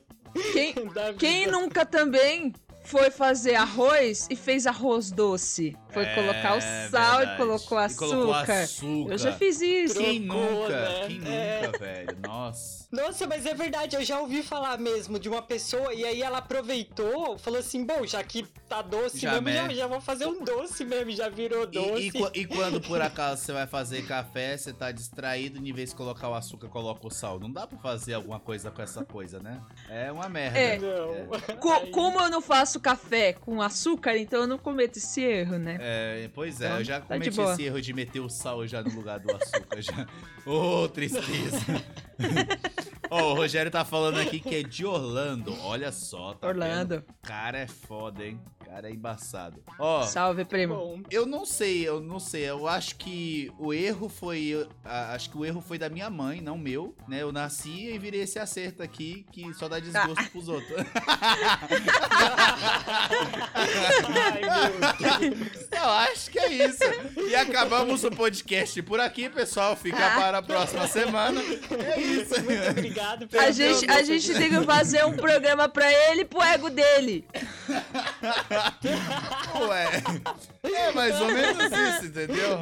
Quem, 0.53 0.75
quem 1.19 1.47
nunca 1.47 1.85
também 1.85 2.53
foi 2.91 3.11
fazer 3.11 3.55
arroz 3.55 4.27
e 4.31 4.37
fez 4.37 4.67
arroz 4.67 5.11
doce? 5.13 5.77
Foi 5.91 6.05
É, 6.05 6.15
colocar 6.15 6.57
o 6.57 6.61
sal 6.61 7.19
verdade. 7.19 7.33
e 7.33 7.37
colocou 7.37 7.81
E 7.81 7.85
açúcar. 7.85 8.07
colocou 8.07 8.35
açúcar. 8.35 9.13
Eu 9.13 9.19
já 9.19 9.33
fiz 9.33 9.61
isso. 9.61 9.95
Quem 9.99 10.27
Trocou, 10.27 10.51
nunca? 10.63 10.81
né? 10.81 11.07
Quem 11.07 11.21
É. 11.27 11.63
nunca, 11.67 11.79
velho? 11.79 12.17
Nossa. 12.27 12.81
Nossa, 12.93 13.27
mas 13.27 13.47
é 13.47 13.55
verdade, 13.55 13.95
eu 13.97 14.03
já 14.05 14.21
ouvi 14.21 14.43
falar 14.43 14.77
mesmo 14.79 15.19
de 15.19 15.29
uma 15.29 15.41
pessoa 15.43 15.95
e 15.95 16.05
aí 16.05 16.23
ela 16.23 16.39
aproveitou, 16.39 17.39
falou 17.39 17.61
assim, 17.61 17.85
bom, 17.85 18.05
já 18.07 18.23
que 18.25 18.43
tá 18.69 18.83
doce 18.83 19.19
Já 19.19 19.41
mesmo, 19.41 19.51
já, 19.51 19.69
me- 19.69 19.75
já 19.77 19.87
vou 19.87 20.01
fazer 20.01 20.27
um 20.27 20.43
doce 20.45 20.85
mesmo, 20.85 21.11
já 21.13 21.29
virou 21.29 21.65
E, 21.65 21.67
doce. 21.67 22.07
e 22.09 22.11
qu- 22.11 22.31
e 22.35 22.45
quando 22.47 22.81
por 22.81 23.01
acaso 23.01 23.43
você 23.43 23.53
vai 23.53 23.67
fazer 23.67 24.07
café, 24.07 24.57
você 24.57 24.73
tá 24.73 24.91
distraído, 24.91 25.59
em 25.65 25.73
vez 25.73 25.91
de 25.91 25.97
colocar 25.97 26.29
o 26.29 26.35
açúcar, 26.35 26.69
coloca 26.69 27.07
o 27.07 27.11
sal. 27.11 27.39
Não 27.39 27.51
dá 27.51 27.67
pra 27.67 27.79
fazer 27.79 28.15
alguma 28.15 28.41
coisa 28.41 28.71
com 28.73 28.83
essa 28.83 29.05
coisa, 29.05 29.39
né? 29.41 29.61
É 29.89 30.11
uma 30.11 30.29
merda. 30.29 30.59
É. 30.59 30.79
Não. 30.79 31.57
Co- 31.59 31.73
Aí- 31.73 31.91
como 31.91 32.21
eu 32.21 32.29
não 32.31 32.41
faço 32.41 32.80
café 32.81 33.33
com 33.33 33.61
açúcar, 33.63 34.17
então 34.17 34.41
eu 34.41 34.47
não 34.47 34.59
cometo 34.59 34.97
esse 34.99 35.23
erro, 35.23 35.59
né? 35.59 35.79
É, 35.81 36.31
pois 36.35 36.61
é, 36.61 36.67
Então, 36.67 36.79
eu 36.79 36.85
já 36.85 37.01
tá 37.01 37.15
cometi 37.15 37.41
esse 37.41 37.63
erro 37.65 37.81
de 37.81 37.93
meter 37.93 38.21
o 38.21 38.29
sal 38.29 38.67
já 38.67 38.83
no 38.83 38.91
lugar 38.95 39.19
do 39.21 39.31
açúcar. 39.35 39.81
já. 39.81 40.07
Ô, 40.47 40.89
tristeza. 40.89 41.59
Ó, 43.11 43.33
o 43.33 43.35
Rogério 43.35 43.71
tá 43.73 43.85
falando 43.85 44.19
aqui 44.21 44.39
que 44.39 44.55
é 44.55 44.63
de 44.63 44.87
Orlando. 44.87 45.53
Olha 45.63 45.91
só, 45.91 46.35
tá 46.35 46.47
Orlando. 46.47 46.97
vendo? 46.97 47.05
Cara 47.23 47.59
é 47.59 47.67
foda, 47.67 48.25
hein? 48.25 48.41
Cara 48.71 48.89
é 48.89 48.93
embaçado. 48.93 49.61
Ó, 49.81 50.05
Salve, 50.05 50.45
primo. 50.45 50.77
Bom, 50.77 51.01
eu 51.11 51.27
não 51.27 51.45
sei, 51.45 51.89
eu 51.89 52.01
não 52.01 52.21
sei. 52.21 52.49
Eu 52.49 52.69
acho 52.69 52.95
que 52.95 53.51
o 53.59 53.75
erro 53.75 54.09
foi. 54.09 54.65
Acho 54.85 55.29
que 55.29 55.37
o 55.37 55.45
erro 55.45 55.61
foi 55.61 55.77
da 55.77 55.89
minha 55.89 56.09
mãe, 56.09 56.41
não 56.41 56.57
meu, 56.57 56.95
né? 57.09 57.21
Eu 57.21 57.33
nasci 57.33 57.89
e 57.93 57.99
virei 57.99 58.21
esse 58.21 58.39
acerto 58.39 58.81
aqui 58.81 59.27
que 59.33 59.53
só 59.55 59.67
dá 59.69 59.81
desgosto 59.81 60.31
pros 60.31 60.47
outros. 60.49 60.71
Ai, 64.07 64.41
meu 64.41 65.29
Deus. 65.29 65.69
Eu 65.73 65.91
acho 65.91 66.31
que 66.31 66.39
é 66.39 66.53
isso. 66.53 66.85
E 67.29 67.35
acabamos 67.35 68.05
o 68.05 68.11
podcast 68.13 68.81
por 68.83 69.01
aqui, 69.01 69.29
pessoal. 69.29 69.75
Fica 69.75 69.99
para 69.99 70.39
a 70.39 70.43
próxima 70.43 70.87
semana. 70.87 71.43
É 71.43 72.01
isso. 72.01 72.41
Muito 72.41 72.71
obrigado 72.71 73.27
pela 73.27 73.43
A 73.43 73.51
gente, 73.51 73.91
a 73.91 74.05
gente 74.05 74.33
tem 74.33 74.49
que 74.49 74.65
fazer 74.65 75.05
um 75.05 75.17
programa 75.17 75.69
pra 75.69 75.93
ele 75.93 76.21
e 76.21 76.25
pro 76.25 76.41
ego 76.41 76.71
dele. 76.71 77.27
Ué. 79.69 80.03
É 80.63 80.93
mais 80.93 81.21
ou 81.21 81.27
menos 81.29 81.65
isso, 81.65 82.07
entendeu? 82.07 82.59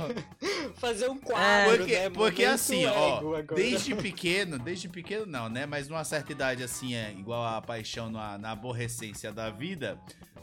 fazer 0.77 1.09
um 1.11 1.19
quadro, 1.19 1.79
Porque, 1.79 1.99
né? 1.99 2.11
porque 2.11 2.45
assim, 2.45 2.87
ó, 2.87 3.19
agora. 3.19 3.43
desde 3.55 3.95
pequeno, 3.95 4.59
desde 4.59 4.89
pequeno 4.89 5.27
não, 5.27 5.49
né? 5.49 5.67
Mas 5.67 5.89
numa 5.89 6.05
certa 6.05 6.33
idade, 6.33 6.63
assim, 6.63 6.95
é 6.95 7.11
igual 7.13 7.45
a 7.45 7.61
paixão 7.61 8.11
na, 8.11 8.39
na 8.39 8.53
aborrecência 8.53 9.33
da 9.33 9.51
vida, 9.51 9.99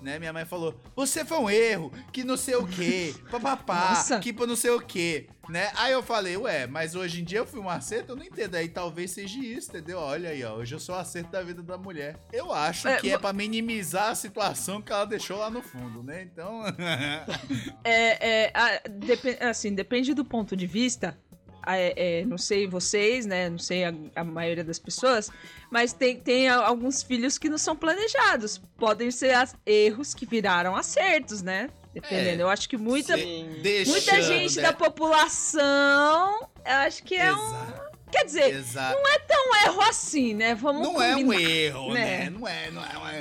né? 0.06 0.20
Minha 0.20 0.32
mãe 0.32 0.46
falou, 0.46 0.80
você 0.96 1.26
foi 1.26 1.38
um 1.40 1.50
erro, 1.50 1.92
que 2.14 2.24
não 2.24 2.38
sei 2.38 2.56
o 2.56 2.66
quê, 2.68 3.14
papapá, 3.32 3.90
Nossa. 3.90 4.20
que 4.20 4.32
não 4.32 4.56
sei 4.56 4.70
o 4.70 4.80
quê, 4.80 5.28
né? 5.50 5.72
Aí 5.76 5.92
eu 5.92 6.04
falei, 6.04 6.38
ué, 6.38 6.68
mas 6.68 6.94
hoje 6.96 7.22
em 7.22 7.24
dia 7.24 7.40
eu 7.40 7.46
fui 7.46 7.60
um 7.60 7.70
acerto, 7.70 8.12
eu 8.12 8.16
não 8.16 8.24
entendo, 8.24 8.54
aí 8.56 8.70
talvez 8.70 9.12
seja 9.12 9.40
isso, 9.40 9.70
entendeu? 9.72 9.98
Olha 10.00 10.30
aí, 10.30 10.44
ó, 10.44 10.54
hoje 10.58 10.76
eu 10.76 10.80
sou 10.80 10.94
o 10.96 10.98
acerto 11.00 11.32
da 11.32 11.42
vida 11.42 11.64
da 11.64 11.78
mulher. 11.78 12.18
Eu 12.32 12.54
acho 12.54 12.88
É, 12.88 12.98
que 12.98 13.10
é 13.10 13.18
pra 13.18 13.34
minimizar 13.34 14.12
a 14.12 14.16
situação 14.16 14.82
que 14.82 14.92
ela 14.92 15.06
deixou 15.06 15.38
lá 15.40 15.50
no 15.50 15.62
fundo, 15.62 16.04
né? 16.04 16.22
Então... 16.22 16.62
É, 17.84 18.46
é, 18.46 18.52
a- 18.54 19.50
assim, 19.50 19.74
depende 19.74 20.14
do 20.14 20.26
ponto 20.26 20.56
de 20.56 20.66
vista. 20.68 21.18
A- 21.66 21.78
é, 21.78 22.24
não 22.26 22.38
sei 22.38 22.68
vocês, 22.68 23.26
né? 23.26 23.50
Não 23.50 23.58
sei 23.58 23.84
a, 23.86 23.94
a 24.16 24.24
maioria 24.24 24.64
das 24.64 24.78
pessoas, 24.80 25.32
mas 25.72 25.92
tem, 25.94 26.18
tem 26.20 26.48
alguns 26.50 27.02
filhos 27.04 27.38
que 27.38 27.50
não 27.50 27.58
são 27.58 27.76
planejados. 27.76 28.62
Podem 28.78 29.10
ser 29.12 29.34
as- 29.34 29.56
erros 29.66 30.14
que 30.14 30.26
viraram 30.26 30.76
acertos, 30.76 31.42
né? 31.42 31.70
Dependendo. 31.94 32.42
É, 32.42 32.44
Eu 32.44 32.50
acho 32.50 32.68
que 32.68 32.78
muita, 32.78 33.18
Sim. 33.18 33.48
muita 33.88 34.22
gente 34.22 34.58
né? 34.58 34.64
da 34.64 34.74
população, 34.74 36.50
eu 36.66 36.74
acho 36.86 37.04
que 37.04 37.16
é 37.16 37.34
um. 37.34 37.85
Quer 38.16 38.26
dizer, 38.26 38.56
exato. 38.56 38.98
um 38.98 39.68
erro 39.68 39.82
assim, 39.82 40.34
né? 40.34 40.56
Vamos 40.56 40.82
Não 40.88 41.02
é 41.02 41.16
um 41.16 41.24
combinar. 41.26 41.42
erro, 41.50 41.94
né? 41.94 42.06
né? 42.06 42.30
Não 42.30 42.48
é, 42.48 42.72
não 42.72 42.82
é, 42.84 42.94
não 42.94 43.08
é. 43.08 43.20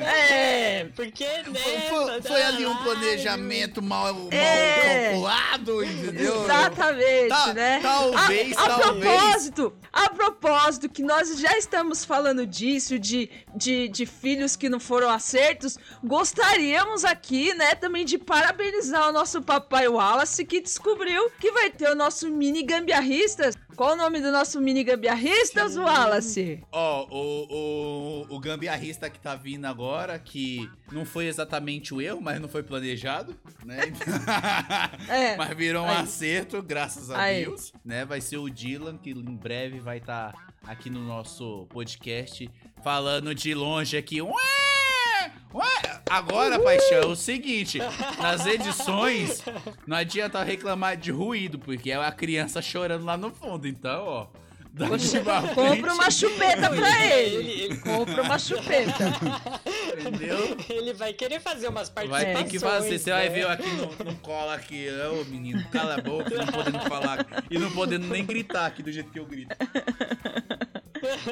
É. 0.81 0.85
Porque, 0.95 1.25
né? 1.27 1.61
Foi, 1.89 2.05
foi- 2.05 2.23
foi 2.23 2.43
ali 2.43 2.67
um 2.67 2.73
ai, 2.73 2.83
planejamento 2.85 3.83
mal, 3.83 4.15
mal 4.15 4.29
É. 4.33 5.11
calculado, 5.11 5.85
entendeu? 5.85 6.45
Exatamente, 6.45 7.29
Tá- 7.29 7.55
né? 7.55 7.81
talvez, 7.83 8.57
a, 8.57 8.65
a 8.65 8.79
talvez. 8.79 9.05
propósito, 9.05 9.73
a 9.93 10.11
propósito, 10.11 10.89
que 10.89 11.03
nós 11.03 11.39
já 11.41 11.57
estamos 11.59 12.05
falando 12.05 12.47
disso, 12.47 12.99
de, 12.99 13.31
de, 13.55 13.89
de 13.89 14.07
filhos 14.07 14.55
que 14.57 14.69
não 14.69 14.79
foram 14.81 15.11
acertos, 15.11 15.77
gostaríamos 16.03 17.05
aqui, 17.05 17.53
né, 17.55 17.75
também 17.75 18.05
de 18.05 18.17
parabenizar 18.19 19.09
o 19.09 19.13
nosso 19.13 19.43
papai 19.43 19.89
Wallace, 19.89 20.45
que 20.45 20.61
descobriu 20.61 21.31
que 21.41 21.51
vai 21.53 21.71
ter 21.71 21.91
o 21.91 21.95
nosso 21.95 22.29
mini 22.31 22.63
gambiarristas. 22.63 23.55
Qual 23.77 23.95
o 23.95 23.97
nome 23.97 24.21
do 24.21 24.31
nosso 24.31 24.61
mini 24.61 24.84
gambiarristas, 24.85 25.77
Wallace? 25.77 26.63
Ó, 26.71 27.07
o, 27.11 28.27
o, 28.31 28.37
o 28.37 28.41
gambiarrista 28.41 29.11
que 29.11 29.19
tá 29.19 29.35
vindo 29.35 29.65
agora, 29.65 30.19
que 30.19 30.71
não 30.93 31.05
foi 31.05 31.27
exatamente 31.27 31.93
o 31.93 32.01
erro, 32.01 32.21
mas 32.21 32.41
não 32.41 32.49
foi 32.49 32.63
planejado, 32.63 33.37
né? 33.65 33.81
É. 35.09 35.37
mas 35.37 35.57
virou 35.57 35.85
um 35.85 35.89
Aí. 35.89 35.97
acerto, 35.97 36.63
graças 36.63 37.11
a 37.11 37.21
Aí. 37.21 37.45
Deus, 37.45 37.73
né? 37.85 38.05
Vai 38.05 38.21
ser 38.21 38.37
o 38.37 38.49
Dylan, 38.49 38.97
que 38.97 39.11
em 39.11 39.37
breve 39.37 39.81
vai 39.81 39.99
estar 39.99 40.35
aqui 40.67 40.91
no 40.91 41.01
nosso 41.01 41.67
podcast, 41.71 42.49
falando 42.83 43.35
de 43.35 43.55
longe 43.55 43.97
aqui. 43.97 44.21
Ué! 44.23 44.33
Ué! 45.55 46.03
Agora, 46.11 46.59
paixão, 46.59 46.99
é 46.99 47.07
o 47.07 47.17
seguinte: 47.17 47.79
nas 48.21 48.47
edições, 48.47 49.43
não 49.87 49.97
adianta 49.97 50.43
reclamar 50.43 50.97
de 50.97 51.11
ruído, 51.11 51.59
porque 51.59 51.91
é 51.91 51.97
a 51.97 52.13
criança 52.13 52.61
chorando 52.61 53.05
lá 53.05 53.17
no 53.17 53.31
fundo. 53.31 53.67
Então, 53.67 54.05
ó. 54.07 54.27
Compra 54.77 55.95
uma 55.95 56.11
chupeta 56.11 56.69
pra 56.71 57.05
Ele, 57.07 57.37
ele. 57.37 57.63
ele, 57.63 57.77
Compra 57.77 58.23
uma 58.23 58.39
chupeta. 58.39 59.05
Entendeu? 59.97 60.57
ele 60.69 60.93
vai 60.93 61.13
querer 61.13 61.41
fazer 61.41 61.69
umas 61.69 61.89
Vai 61.89 62.09
participações. 62.09 62.45
ter 62.45 62.51
que 62.51 62.59
fazer. 62.59 62.99
Você 62.99 63.11
vai 63.11 63.29
né? 63.29 63.35
ver 63.35 63.43
eu 63.45 63.49
aqui 63.51 63.69
no, 63.71 64.05
no 64.05 64.17
colo 64.17 64.51
aqui. 64.51 64.89
Ô, 65.13 65.25
menino, 65.27 65.65
cala 65.71 65.95
a 65.95 66.01
boca, 66.01 66.31
não 66.31 66.47
podendo 66.47 66.81
falar. 66.81 67.27
E 67.49 67.57
não 67.59 67.71
podendo 67.71 68.09
nem 68.09 68.25
gritar 68.25 68.67
aqui 68.67 68.83
do 68.83 68.91
jeito 68.91 69.11
que 69.11 69.19
eu 69.21 69.27
grito. 69.27 69.55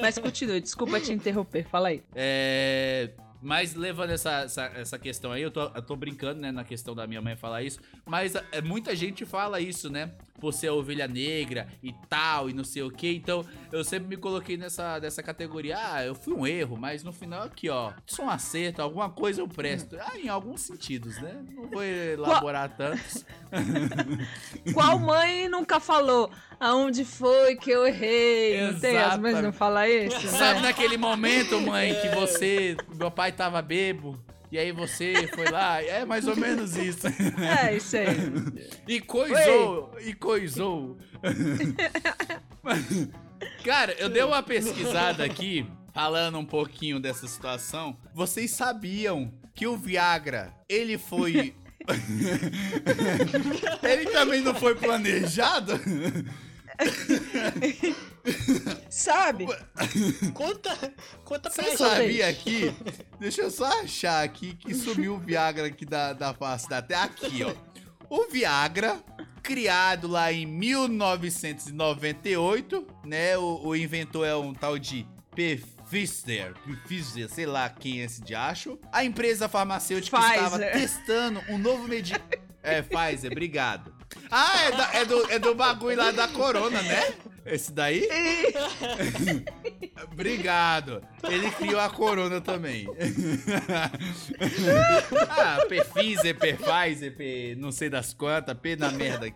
Mas 0.00 0.18
continue, 0.18 0.60
desculpa 0.60 1.00
te 1.00 1.12
interromper, 1.12 1.66
fala 1.68 1.88
aí. 1.88 2.02
É. 2.14 3.10
Mas 3.44 3.74
levando 3.74 4.10
essa, 4.10 4.42
essa, 4.42 4.64
essa 4.76 4.98
questão 5.00 5.32
aí, 5.32 5.42
eu 5.42 5.50
tô, 5.50 5.62
eu 5.62 5.82
tô 5.82 5.96
brincando, 5.96 6.40
né, 6.40 6.52
na 6.52 6.62
questão 6.62 6.94
da 6.94 7.08
minha 7.08 7.20
mãe 7.20 7.34
falar 7.34 7.60
isso, 7.64 7.80
mas 8.06 8.36
é, 8.36 8.60
muita 8.62 8.94
gente 8.94 9.26
fala 9.26 9.58
isso, 9.60 9.90
né, 9.90 10.12
por 10.42 10.52
ser 10.52 10.70
ovelha 10.70 11.06
negra 11.06 11.68
e 11.80 11.94
tal, 12.08 12.50
e 12.50 12.52
não 12.52 12.64
sei 12.64 12.82
o 12.82 12.90
que, 12.90 13.14
então 13.14 13.46
eu 13.70 13.84
sempre 13.84 14.08
me 14.08 14.16
coloquei 14.16 14.56
nessa, 14.56 14.98
nessa 14.98 15.22
categoria, 15.22 15.78
ah, 15.78 16.04
eu 16.04 16.16
fui 16.16 16.34
um 16.34 16.44
erro, 16.44 16.76
mas 16.76 17.04
no 17.04 17.12
final 17.12 17.44
aqui, 17.44 17.70
ó, 17.70 17.92
sou 18.04 18.24
um 18.24 18.28
acerto, 18.28 18.82
alguma 18.82 19.08
coisa 19.08 19.40
eu 19.40 19.46
presto, 19.46 19.96
ah, 20.00 20.18
em 20.18 20.28
alguns 20.28 20.62
sentidos, 20.62 21.16
né, 21.22 21.44
não 21.54 21.68
vou 21.68 21.84
elaborar 21.84 22.76
tantos. 22.76 23.24
Qual 24.74 24.98
mãe 24.98 25.48
nunca 25.48 25.78
falou 25.78 26.28
aonde 26.58 27.04
foi 27.04 27.54
que 27.54 27.70
eu 27.70 27.86
errei? 27.86 28.62
Não 28.62 28.80
tem? 28.80 28.98
As 28.98 29.16
mães 29.20 29.40
não 29.40 29.52
falam 29.52 29.86
isso? 29.86 30.26
Sabe 30.26 30.60
né? 30.60 30.66
naquele 30.66 30.96
momento, 30.96 31.60
mãe, 31.60 31.94
que 32.00 32.08
você, 32.08 32.76
meu 32.96 33.12
pai 33.12 33.30
tava 33.30 33.62
bebo, 33.62 34.18
e 34.52 34.58
aí 34.58 34.70
você 34.70 35.26
foi 35.28 35.50
lá, 35.50 35.82
é 35.82 36.04
mais 36.04 36.28
ou 36.28 36.36
menos 36.36 36.76
isso. 36.76 37.06
É, 37.40 37.74
isso 37.74 37.96
aí. 37.96 38.06
E 38.86 39.00
coisou, 39.00 39.96
e 39.98 40.12
coisou. 40.12 40.98
Cara, 43.64 43.94
eu 43.94 44.10
dei 44.10 44.22
uma 44.22 44.42
pesquisada 44.42 45.24
aqui, 45.24 45.66
falando 45.94 46.38
um 46.38 46.44
pouquinho 46.44 47.00
dessa 47.00 47.26
situação. 47.26 47.96
Vocês 48.12 48.50
sabiam 48.50 49.32
que 49.54 49.66
o 49.66 49.74
Viagra, 49.74 50.52
ele 50.68 50.98
foi... 50.98 51.54
ele 53.82 54.10
também 54.10 54.42
não 54.42 54.54
foi 54.54 54.74
planejado? 54.74 55.80
Sabe? 58.88 59.46
Conta, 60.32 60.94
conta 61.24 61.50
pra 61.50 61.64
Você 61.64 61.76
sabia 61.76 62.28
aqui? 62.28 62.72
Deixa 63.18 63.42
eu 63.42 63.50
só 63.50 63.80
achar 63.80 64.22
aqui 64.22 64.54
que 64.54 64.72
sumiu 64.74 65.14
o 65.14 65.18
Viagra 65.18 65.66
aqui 65.66 65.84
da, 65.84 66.12
da 66.12 66.32
face 66.32 66.68
da 66.68 66.80
Terra. 66.80 67.02
Aqui, 67.04 67.42
ó. 67.42 67.52
O 68.08 68.28
Viagra, 68.30 69.02
criado 69.42 70.06
lá 70.06 70.32
em 70.32 70.46
1998, 70.46 72.86
né? 73.04 73.36
O, 73.38 73.66
o 73.66 73.74
inventor 73.76 74.24
é 74.26 74.36
um 74.36 74.54
tal 74.54 74.78
de 74.78 75.04
P. 75.34 75.60
Pfizer, 75.92 76.54
Pfizer, 76.86 77.28
sei 77.28 77.44
lá 77.44 77.68
quem 77.68 78.00
é 78.00 78.04
esse 78.04 78.22
diacho. 78.22 78.78
A 78.90 79.04
empresa 79.04 79.46
farmacêutica 79.46 80.16
Pfizer. 80.16 80.34
estava 80.36 80.58
testando 80.58 81.42
um 81.50 81.58
novo 81.58 81.86
medicamento. 81.86 82.40
É, 82.62 82.80
Pfizer, 82.80 83.30
obrigado. 83.30 83.92
Ah, 84.34 84.62
é, 84.64 84.70
da- 84.72 84.90
é 84.94 85.04
do, 85.04 85.30
é 85.32 85.38
do 85.38 85.54
bagulho 85.54 85.96
lá 85.98 86.10
da 86.10 86.26
Corona, 86.26 86.80
né? 86.82 87.12
Esse 87.44 87.70
daí? 87.72 88.08
Obrigado. 90.12 91.02
Ele 91.28 91.50
criou 91.50 91.80
a 91.80 91.90
corona 91.90 92.40
também. 92.40 92.86
ah, 95.28 95.58
P 95.68 95.84
Pfizer, 95.84 96.38
P 96.38 96.54
Pfizer, 96.54 97.16
P 97.16 97.56
não 97.58 97.72
sei 97.72 97.90
das 97.90 98.14
quantas, 98.14 98.56
P 98.58 98.76
na 98.76 98.90
merda. 98.92 99.26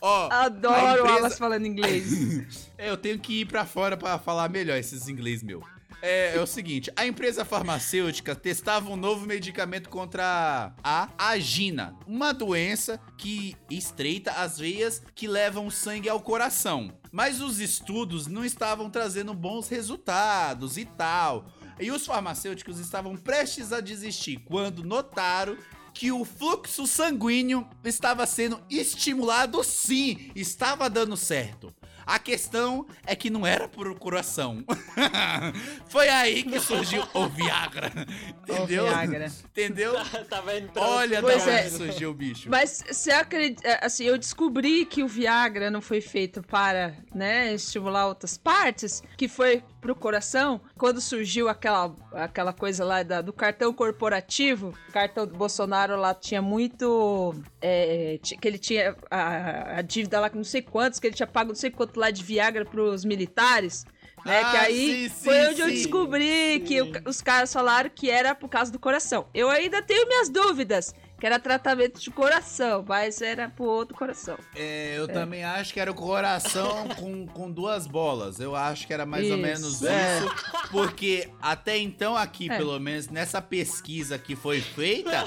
Ó, 0.00 0.28
Adoro 0.30 0.74
o 0.74 0.98
empresa- 1.00 1.18
Alas 1.18 1.38
falando 1.38 1.66
inglês. 1.66 2.68
é, 2.78 2.88
eu 2.90 2.96
tenho 2.96 3.18
que 3.18 3.40
ir 3.40 3.46
pra 3.46 3.64
fora 3.66 3.96
pra 3.96 4.16
falar 4.18 4.48
melhor 4.48 4.78
esses 4.78 5.08
inglês 5.08 5.42
meu. 5.42 5.60
É, 6.06 6.36
é 6.36 6.40
o 6.40 6.46
seguinte, 6.46 6.92
a 6.96 7.06
empresa 7.06 7.46
farmacêutica 7.46 8.36
testava 8.36 8.90
um 8.90 8.96
novo 8.96 9.24
medicamento 9.24 9.88
contra 9.88 10.74
a 10.84 11.08
agina, 11.16 11.96
uma 12.06 12.34
doença 12.34 13.00
que 13.16 13.56
estreita 13.70 14.30
as 14.32 14.58
veias 14.58 15.00
que 15.14 15.26
levam 15.26 15.70
sangue 15.70 16.10
ao 16.10 16.20
coração. 16.20 16.92
Mas 17.10 17.40
os 17.40 17.58
estudos 17.58 18.26
não 18.26 18.44
estavam 18.44 18.90
trazendo 18.90 19.32
bons 19.32 19.66
resultados 19.66 20.76
e 20.76 20.84
tal. 20.84 21.46
E 21.80 21.90
os 21.90 22.04
farmacêuticos 22.04 22.78
estavam 22.78 23.16
prestes 23.16 23.72
a 23.72 23.80
desistir 23.80 24.42
quando 24.44 24.84
notaram 24.84 25.56
que 25.94 26.12
o 26.12 26.22
fluxo 26.22 26.86
sanguíneo 26.86 27.66
estava 27.82 28.26
sendo 28.26 28.60
estimulado 28.68 29.64
sim, 29.64 30.30
estava 30.34 30.90
dando 30.90 31.16
certo. 31.16 31.74
A 32.06 32.18
questão 32.18 32.86
é 33.06 33.14
que 33.16 33.30
não 33.30 33.46
era 33.46 33.66
procuração. 33.68 34.64
Foi 35.88 36.08
aí 36.08 36.42
que 36.42 36.60
surgiu 36.60 37.02
o 37.14 37.28
Viagra. 37.28 37.90
Entendeu? 38.48 38.84
Ô, 38.84 38.88
Viagra. 38.88 39.32
Entendeu? 39.50 39.92
Tava 40.28 40.56
indo 40.58 40.68
pra 40.72 40.82
Olha 40.82 41.16
da 41.22 41.28
Pois 41.28 41.42
onde 41.42 41.50
é. 41.50 41.68
surgiu 41.70 42.10
o 42.10 42.14
bicho. 42.14 42.48
Mas 42.50 42.82
você 42.90 43.10
acredita. 43.10 43.78
Assim, 43.82 44.04
eu 44.04 44.18
descobri 44.18 44.84
que 44.86 45.02
o 45.02 45.08
Viagra 45.08 45.70
não 45.70 45.80
foi 45.80 46.00
feito 46.00 46.42
para, 46.42 46.94
né, 47.14 47.52
estimular 47.54 48.06
outras 48.06 48.36
partes, 48.36 49.02
que 49.16 49.28
foi 49.28 49.62
pro 49.80 49.94
coração, 49.94 50.60
quando 50.78 50.98
surgiu 51.00 51.46
aquela, 51.48 51.94
aquela 52.12 52.52
coisa 52.54 52.84
lá 52.84 53.02
da- 53.02 53.20
do 53.20 53.32
cartão 53.34 53.72
corporativo. 53.72 54.72
O 54.88 54.92
cartão 54.92 55.26
do 55.26 55.34
Bolsonaro 55.36 55.96
lá 55.96 56.14
tinha 56.14 56.40
muito. 56.40 57.34
é, 57.60 58.18
que 58.22 58.48
ele 58.48 58.58
tinha 58.58 58.96
a, 59.10 59.78
a 59.78 59.82
dívida 59.82 60.20
lá, 60.20 60.30
com 60.30 60.36
não 60.36 60.44
sei 60.44 60.62
quantos, 60.62 60.98
que 60.98 61.06
ele 61.06 61.14
tinha 61.14 61.26
pago 61.26 61.48
não 61.48 61.54
sei 61.54 61.70
quanto 61.70 61.93
lá 62.00 62.10
de 62.10 62.22
Viagra 62.22 62.64
pros 62.64 63.04
militares. 63.04 63.84
Né, 64.24 64.40
Ah, 64.40 64.50
que 64.50 64.56
aí 64.56 65.10
sim, 65.10 65.14
foi 65.22 65.34
sim, 65.34 65.46
onde 65.48 65.60
eu 65.60 65.68
sim. 65.68 65.74
descobri 65.74 66.60
que 66.66 66.80
os 67.06 67.20
caras 67.20 67.52
falaram 67.52 67.90
que 67.94 68.08
era 68.08 68.34
por 68.34 68.48
causa 68.48 68.72
do 68.72 68.78
coração. 68.78 69.26
Eu 69.34 69.50
ainda 69.50 69.82
tenho 69.82 70.06
minhas 70.08 70.30
dúvidas, 70.30 70.94
que 71.18 71.26
era 71.26 71.38
tratamento 71.38 72.00
de 72.00 72.10
coração, 72.10 72.84
mas 72.86 73.22
era 73.22 73.48
pro 73.48 73.64
outro 73.64 73.96
coração. 73.96 74.36
É, 74.54 74.94
eu 74.98 75.08
também 75.08 75.44
acho 75.44 75.72
que 75.72 75.80
era 75.80 75.90
o 75.90 75.94
coração 75.94 76.88
com, 76.96 77.26
com 77.26 77.50
duas 77.50 77.86
bolas. 77.86 78.40
Eu 78.40 78.54
acho 78.54 78.86
que 78.86 78.92
era 78.92 79.06
mais 79.06 79.24
ou 79.30 79.36
Isso, 79.36 79.42
menos 79.42 79.82
é. 79.82 80.18
isso. 80.18 80.34
Porque 80.70 81.30
até 81.40 81.78
então, 81.78 82.16
aqui, 82.16 82.50
É. 82.50 82.56
pelo 82.56 82.78
menos 82.78 83.08
nessa 83.08 83.40
pesquisa 83.40 84.18
que 84.18 84.36
foi 84.36 84.60
feita, 84.60 85.24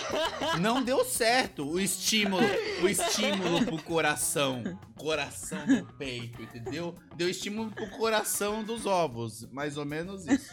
não 0.60 0.84
deu 0.84 1.04
certo 1.06 1.68
o 1.68 1.80
estímulo, 1.80 2.44
o 2.82 2.88
estímulo 2.88 3.66
pro 3.66 3.82
coração. 3.82 4.64
Coração 4.98 5.64
do 5.68 5.86
peito, 5.94 6.42
entendeu? 6.42 6.96
Deu 7.16 7.30
estímulo 7.30 7.70
pro 7.70 7.88
coração 7.92 8.64
dos 8.64 8.88
ovos. 8.88 9.48
Mais 9.52 9.78
ou 9.78 9.86
menos 9.86 10.26
isso. 10.28 10.52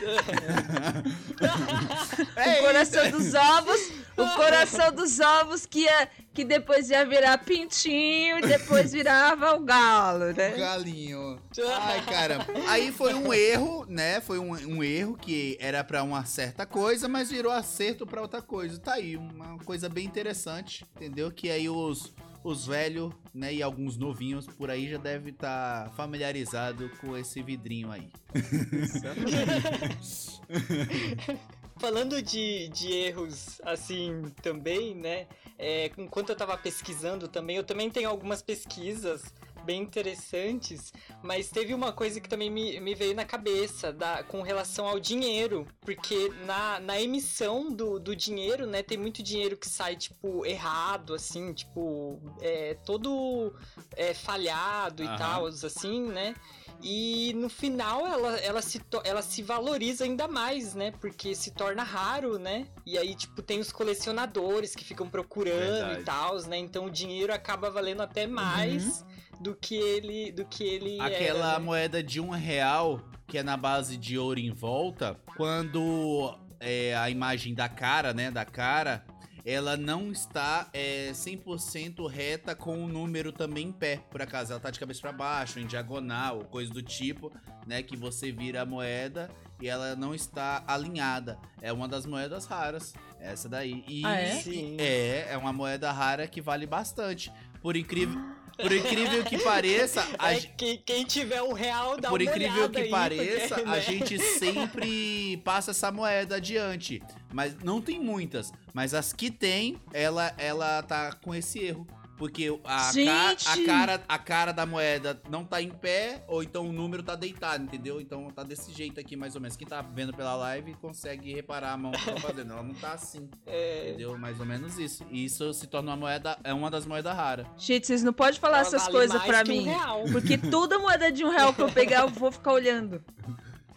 É 2.36 2.60
o 2.60 2.64
coração 2.64 3.10
dos 3.10 3.34
ovos, 3.34 3.80
o 4.16 4.36
coração 4.36 4.92
dos 4.92 5.20
ovos 5.20 5.66
que, 5.66 5.80
ia, 5.80 6.08
que 6.32 6.44
depois 6.44 6.90
ia 6.90 7.04
virar 7.04 7.38
pintinho, 7.38 8.40
depois 8.40 8.92
virava 8.92 9.54
o 9.54 9.60
galo, 9.60 10.32
né? 10.32 10.56
Galinho. 10.56 11.38
Ai, 11.80 12.04
cara. 12.04 12.38
Aí 12.68 12.90
foi 12.90 13.14
um 13.14 13.32
erro, 13.32 13.84
né? 13.88 14.20
Foi 14.20 14.38
um, 14.38 14.52
um 14.52 14.82
erro 14.82 15.16
que 15.16 15.56
era 15.60 15.84
pra 15.84 16.02
uma 16.02 16.24
certa 16.24 16.64
coisa, 16.64 17.08
mas 17.08 17.30
virou 17.30 17.52
acerto 17.52 18.06
pra 18.06 18.22
outra 18.22 18.40
coisa. 18.40 18.78
Tá 18.78 18.94
aí, 18.94 19.16
uma 19.16 19.58
coisa 19.58 19.88
bem 19.88 20.06
interessante, 20.06 20.86
entendeu? 20.96 21.30
Que 21.30 21.50
aí 21.50 21.68
os, 21.68 22.12
os 22.42 22.66
velhos, 22.66 23.12
né, 23.34 23.52
e 23.52 23.62
alguns 23.62 23.96
novinhos 23.96 24.46
por 24.46 24.70
aí 24.70 24.88
já 24.88 24.98
devem 24.98 25.32
estar 25.32 25.92
familiarizados 25.94 26.90
com 26.98 27.16
esse 27.16 27.42
vidrinho 27.42 27.90
aí. 27.90 28.08
Falando 31.78 32.22
de, 32.22 32.68
de 32.68 32.90
erros, 32.90 33.60
assim, 33.62 34.22
também, 34.42 34.94
né? 34.94 35.26
É, 35.58 35.90
enquanto 35.98 36.30
eu 36.30 36.36
tava 36.36 36.56
pesquisando 36.56 37.28
também, 37.28 37.56
eu 37.56 37.64
também 37.64 37.90
tenho 37.90 38.08
algumas 38.08 38.40
pesquisas 38.40 39.22
bem 39.66 39.82
interessantes, 39.82 40.92
mas 41.22 41.50
teve 41.50 41.74
uma 41.74 41.92
coisa 41.92 42.20
que 42.20 42.28
também 42.28 42.48
me, 42.48 42.78
me 42.80 42.94
veio 42.94 43.14
na 43.14 43.24
cabeça 43.24 43.92
da, 43.92 44.22
com 44.22 44.40
relação 44.40 44.86
ao 44.86 45.00
dinheiro, 45.00 45.66
porque 45.80 46.30
na, 46.46 46.78
na 46.80 47.00
emissão 47.00 47.70
do, 47.70 47.98
do 47.98 48.14
dinheiro, 48.14 48.66
né, 48.66 48.82
tem 48.82 48.96
muito 48.96 49.22
dinheiro 49.22 49.56
que 49.56 49.68
sai, 49.68 49.96
tipo, 49.96 50.46
errado, 50.46 51.12
assim, 51.14 51.52
tipo, 51.52 52.20
é, 52.40 52.74
todo 52.86 53.52
é, 53.96 54.14
falhado 54.14 55.02
e 55.02 55.06
Aham. 55.06 55.18
tal, 55.18 55.46
assim, 55.46 56.02
né? 56.02 56.34
E 56.82 57.32
no 57.34 57.48
final 57.48 58.06
ela, 58.06 58.36
ela, 58.38 58.62
se, 58.62 58.78
to- 58.78 59.00
ela 59.02 59.22
se 59.22 59.42
valoriza 59.42 60.04
ainda 60.04 60.28
mais, 60.28 60.74
né? 60.74 60.92
Porque 61.00 61.34
se 61.34 61.50
torna 61.50 61.82
raro, 61.82 62.38
né? 62.38 62.68
E 62.84 62.98
aí, 62.98 63.14
tipo, 63.14 63.42
tem 63.42 63.58
os 63.58 63.72
colecionadores 63.72 64.74
que 64.74 64.84
ficam 64.84 65.08
procurando 65.08 65.58
Verdade. 65.58 66.00
e 66.00 66.04
tal, 66.04 66.36
né? 66.42 66.58
Então 66.58 66.84
o 66.86 66.90
dinheiro 66.90 67.32
acaba 67.32 67.70
valendo 67.70 68.02
até 68.02 68.26
mais 68.26 69.04
do 69.40 69.54
que 69.54 69.74
ele. 69.74 70.32
Do 70.32 70.44
que 70.44 70.64
ele 70.64 71.00
Aquela 71.00 71.50
era, 71.50 71.58
né? 71.58 71.64
moeda 71.64 72.02
de 72.02 72.20
um 72.20 72.30
real, 72.30 73.00
que 73.26 73.38
é 73.38 73.42
na 73.42 73.56
base 73.56 73.96
de 73.96 74.18
ouro 74.18 74.38
em 74.40 74.50
volta, 74.52 75.16
quando 75.36 76.36
é, 76.60 76.94
a 76.96 77.10
imagem 77.10 77.54
da 77.54 77.68
cara, 77.68 78.12
né, 78.14 78.30
da 78.30 78.44
cara, 78.44 79.04
ela 79.44 79.76
não 79.76 80.10
está 80.10 80.68
é, 80.72 81.10
100% 81.12 82.08
reta 82.08 82.54
com 82.54 82.82
o 82.84 82.88
número 82.88 83.30
também 83.32 83.68
em 83.68 83.72
pé, 83.72 84.00
por 84.10 84.20
acaso. 84.22 84.52
Ela 84.52 84.60
tá 84.60 84.70
de 84.70 84.78
cabeça 84.80 85.00
para 85.00 85.12
baixo, 85.12 85.60
em 85.60 85.66
diagonal, 85.66 86.44
coisa 86.50 86.72
do 86.72 86.82
tipo, 86.82 87.32
né, 87.66 87.82
que 87.82 87.96
você 87.96 88.32
vira 88.32 88.62
a 88.62 88.66
moeda 88.66 89.30
e 89.60 89.68
ela 89.68 89.94
não 89.96 90.14
está 90.14 90.64
alinhada. 90.66 91.38
É 91.62 91.72
uma 91.72 91.86
das 91.88 92.04
moedas 92.06 92.44
raras, 92.46 92.92
essa 93.20 93.48
daí. 93.48 93.84
E 93.88 94.04
Ah, 94.04 94.20
é? 94.20 94.34
Sim. 94.40 94.76
é, 94.78 95.28
é 95.30 95.36
uma 95.36 95.52
moeda 95.52 95.90
rara 95.92 96.26
que 96.26 96.40
vale 96.40 96.66
bastante. 96.66 97.32
Por 97.62 97.76
incrível, 97.76 98.20
por 98.56 98.72
incrível 98.72 99.24
que 99.24 99.38
pareça, 99.38 100.06
a 100.18 100.32
É, 100.32 100.40
ge- 100.40 100.50
quem, 100.56 101.04
tiver 101.04 101.42
um 101.42 101.52
real 101.52 101.98
dá 102.00 102.08
por 102.08 102.20
incrível 102.22 102.68
que 102.70 102.80
aí, 102.82 102.90
pareça, 102.90 103.54
porque, 103.56 103.68
a 103.70 103.72
né? 103.72 103.80
gente 103.80 104.18
sempre 104.18 105.36
passa 105.44 105.70
essa 105.72 105.90
moeda 105.92 106.36
adiante. 106.36 107.02
Mas 107.32 107.54
não 107.62 107.80
tem 107.80 108.00
muitas. 108.00 108.52
Mas 108.72 108.94
as 108.94 109.12
que 109.12 109.30
tem, 109.30 109.80
ela, 109.92 110.32
ela 110.38 110.82
tá 110.82 111.12
com 111.12 111.34
esse 111.34 111.58
erro. 111.58 111.86
Porque 112.16 112.48
a, 112.64 112.90
ca- 112.92 113.52
a, 113.52 113.64
cara, 113.66 114.02
a 114.08 114.18
cara 114.18 114.52
da 114.52 114.64
moeda 114.64 115.20
não 115.28 115.44
tá 115.44 115.60
em 115.60 115.68
pé, 115.70 116.24
ou 116.26 116.42
então 116.42 116.66
o 116.68 116.72
número 116.72 117.02
tá 117.02 117.14
deitado, 117.14 117.62
entendeu? 117.64 118.00
Então 118.00 118.30
tá 118.30 118.42
desse 118.42 118.72
jeito 118.72 118.98
aqui, 118.98 119.14
mais 119.16 119.34
ou 119.34 119.40
menos. 119.40 119.56
Quem 119.56 119.66
tá 119.68 119.82
vendo 119.82 120.14
pela 120.14 120.34
live 120.34 120.74
consegue 120.74 121.34
reparar 121.34 121.72
a 121.72 121.76
mão 121.76 121.92
que 121.92 122.10
tô 122.10 122.18
fazendo. 122.20 122.52
Ela 122.52 122.62
não 122.62 122.74
tá 122.74 122.92
assim, 122.94 123.28
É, 123.46 123.88
entendeu? 123.90 124.16
Mais 124.18 124.40
ou 124.40 124.46
menos 124.46 124.78
isso. 124.78 125.04
E 125.10 125.24
isso 125.26 125.52
se 125.52 125.66
torna 125.66 125.90
uma 125.90 125.96
moeda, 125.96 126.38
é 126.42 126.54
uma 126.54 126.70
das 126.70 126.86
moedas 126.86 127.14
raras. 127.14 127.46
Gente, 127.58 127.86
vocês 127.86 128.02
não 128.02 128.12
podem 128.14 128.40
falar 128.40 128.58
ela 128.58 128.66
essas 128.66 128.82
vale 128.82 128.92
coisas 128.92 129.22
pra 129.22 129.44
que 129.44 129.50
um 129.52 129.54
mim. 129.54 129.64
real. 129.64 130.04
Porque 130.10 130.38
toda 130.50 130.78
moeda 130.78 131.12
de 131.12 131.22
um 131.24 131.28
real 131.30 131.52
que 131.52 131.60
eu 131.60 131.70
pegar, 131.70 132.00
eu 132.00 132.08
vou 132.08 132.32
ficar 132.32 132.52
olhando. 132.52 133.04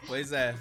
Pois 0.06 0.32
é. 0.32 0.54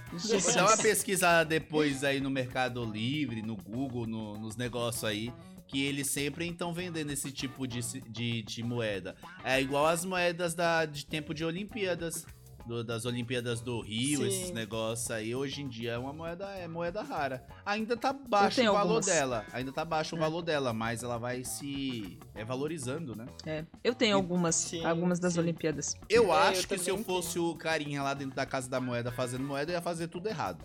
Dar 0.53 0.65
uma 0.67 0.77
pesquisada 0.77 1.45
depois 1.45 2.03
aí 2.03 2.19
no 2.19 2.29
Mercado 2.29 2.83
Livre, 2.83 3.41
no 3.41 3.55
Google, 3.55 4.05
no- 4.05 4.37
nos 4.37 4.57
negócios 4.57 5.03
aí. 5.05 5.31
Que 5.69 5.85
eles 5.85 6.07
sempre 6.07 6.49
estão 6.49 6.73
vendendo 6.73 7.11
esse 7.11 7.31
tipo 7.31 7.67
de, 7.67 7.81
de, 8.09 8.41
de 8.41 8.63
moeda. 8.63 9.15
É 9.43 9.61
igual 9.61 9.85
as 9.85 10.03
moedas 10.03 10.53
da, 10.55 10.83
de 10.83 11.05
tempo 11.05 11.33
de 11.33 11.45
Olimpíadas. 11.45 12.25
Do- 12.69 12.83
das 12.83 13.03
Olimpíadas 13.05 13.59
do 13.61 13.81
Rio, 13.81 14.19
Sim. 14.19 14.27
esses 14.27 14.51
negócios 14.51 15.09
aí. 15.09 15.33
Hoje 15.35 15.61
em 15.61 15.67
dia 15.67 15.93
é 15.93 15.97
uma 15.97 16.13
moeda, 16.13 16.45
é 16.51 16.67
moeda 16.67 17.01
rara. 17.01 17.43
Ainda 17.65 17.97
tá 17.97 18.13
baixo 18.13 18.57
tenho 18.57 18.69
o 18.71 18.73
valor 18.75 18.97
algumas. 18.97 19.05
dela. 19.07 19.45
Ainda 19.51 19.71
tá 19.71 19.83
baixo 19.83 20.15
o 20.15 20.19
É. 20.19 20.21
valor 20.21 20.41
dela, 20.43 20.71
mas 20.71 21.01
ela 21.03 21.17
vai 21.17 21.43
se. 21.43 22.19
É 22.35 22.45
valorizando, 22.45 23.15
né? 23.15 23.25
É, 23.45 23.65
eu 23.83 23.93
tenho 23.95 24.15
algumas, 24.15 24.55
Sim, 24.55 24.85
algumas 24.85 25.19
das 25.19 25.33
sim. 25.33 25.39
Olimpíadas. 25.39 25.95
Eu 26.07 26.31
É, 26.33 26.49
acho 26.49 26.61
eu 26.63 26.67
que 26.67 26.77
se 26.77 26.89
eu 26.89 26.97
fosse 27.03 27.39
o 27.39 27.55
carinha 27.55 28.03
lá 28.03 28.13
dentro 28.13 28.35
da 28.35 28.45
casa 28.45 28.69
da 28.69 28.79
moeda 28.79 29.11
fazendo 29.11 29.43
moeda, 29.43 29.71
eu 29.71 29.75
ia 29.75 29.81
fazer 29.81 30.07
tudo 30.07 30.27
errado. 30.29 30.63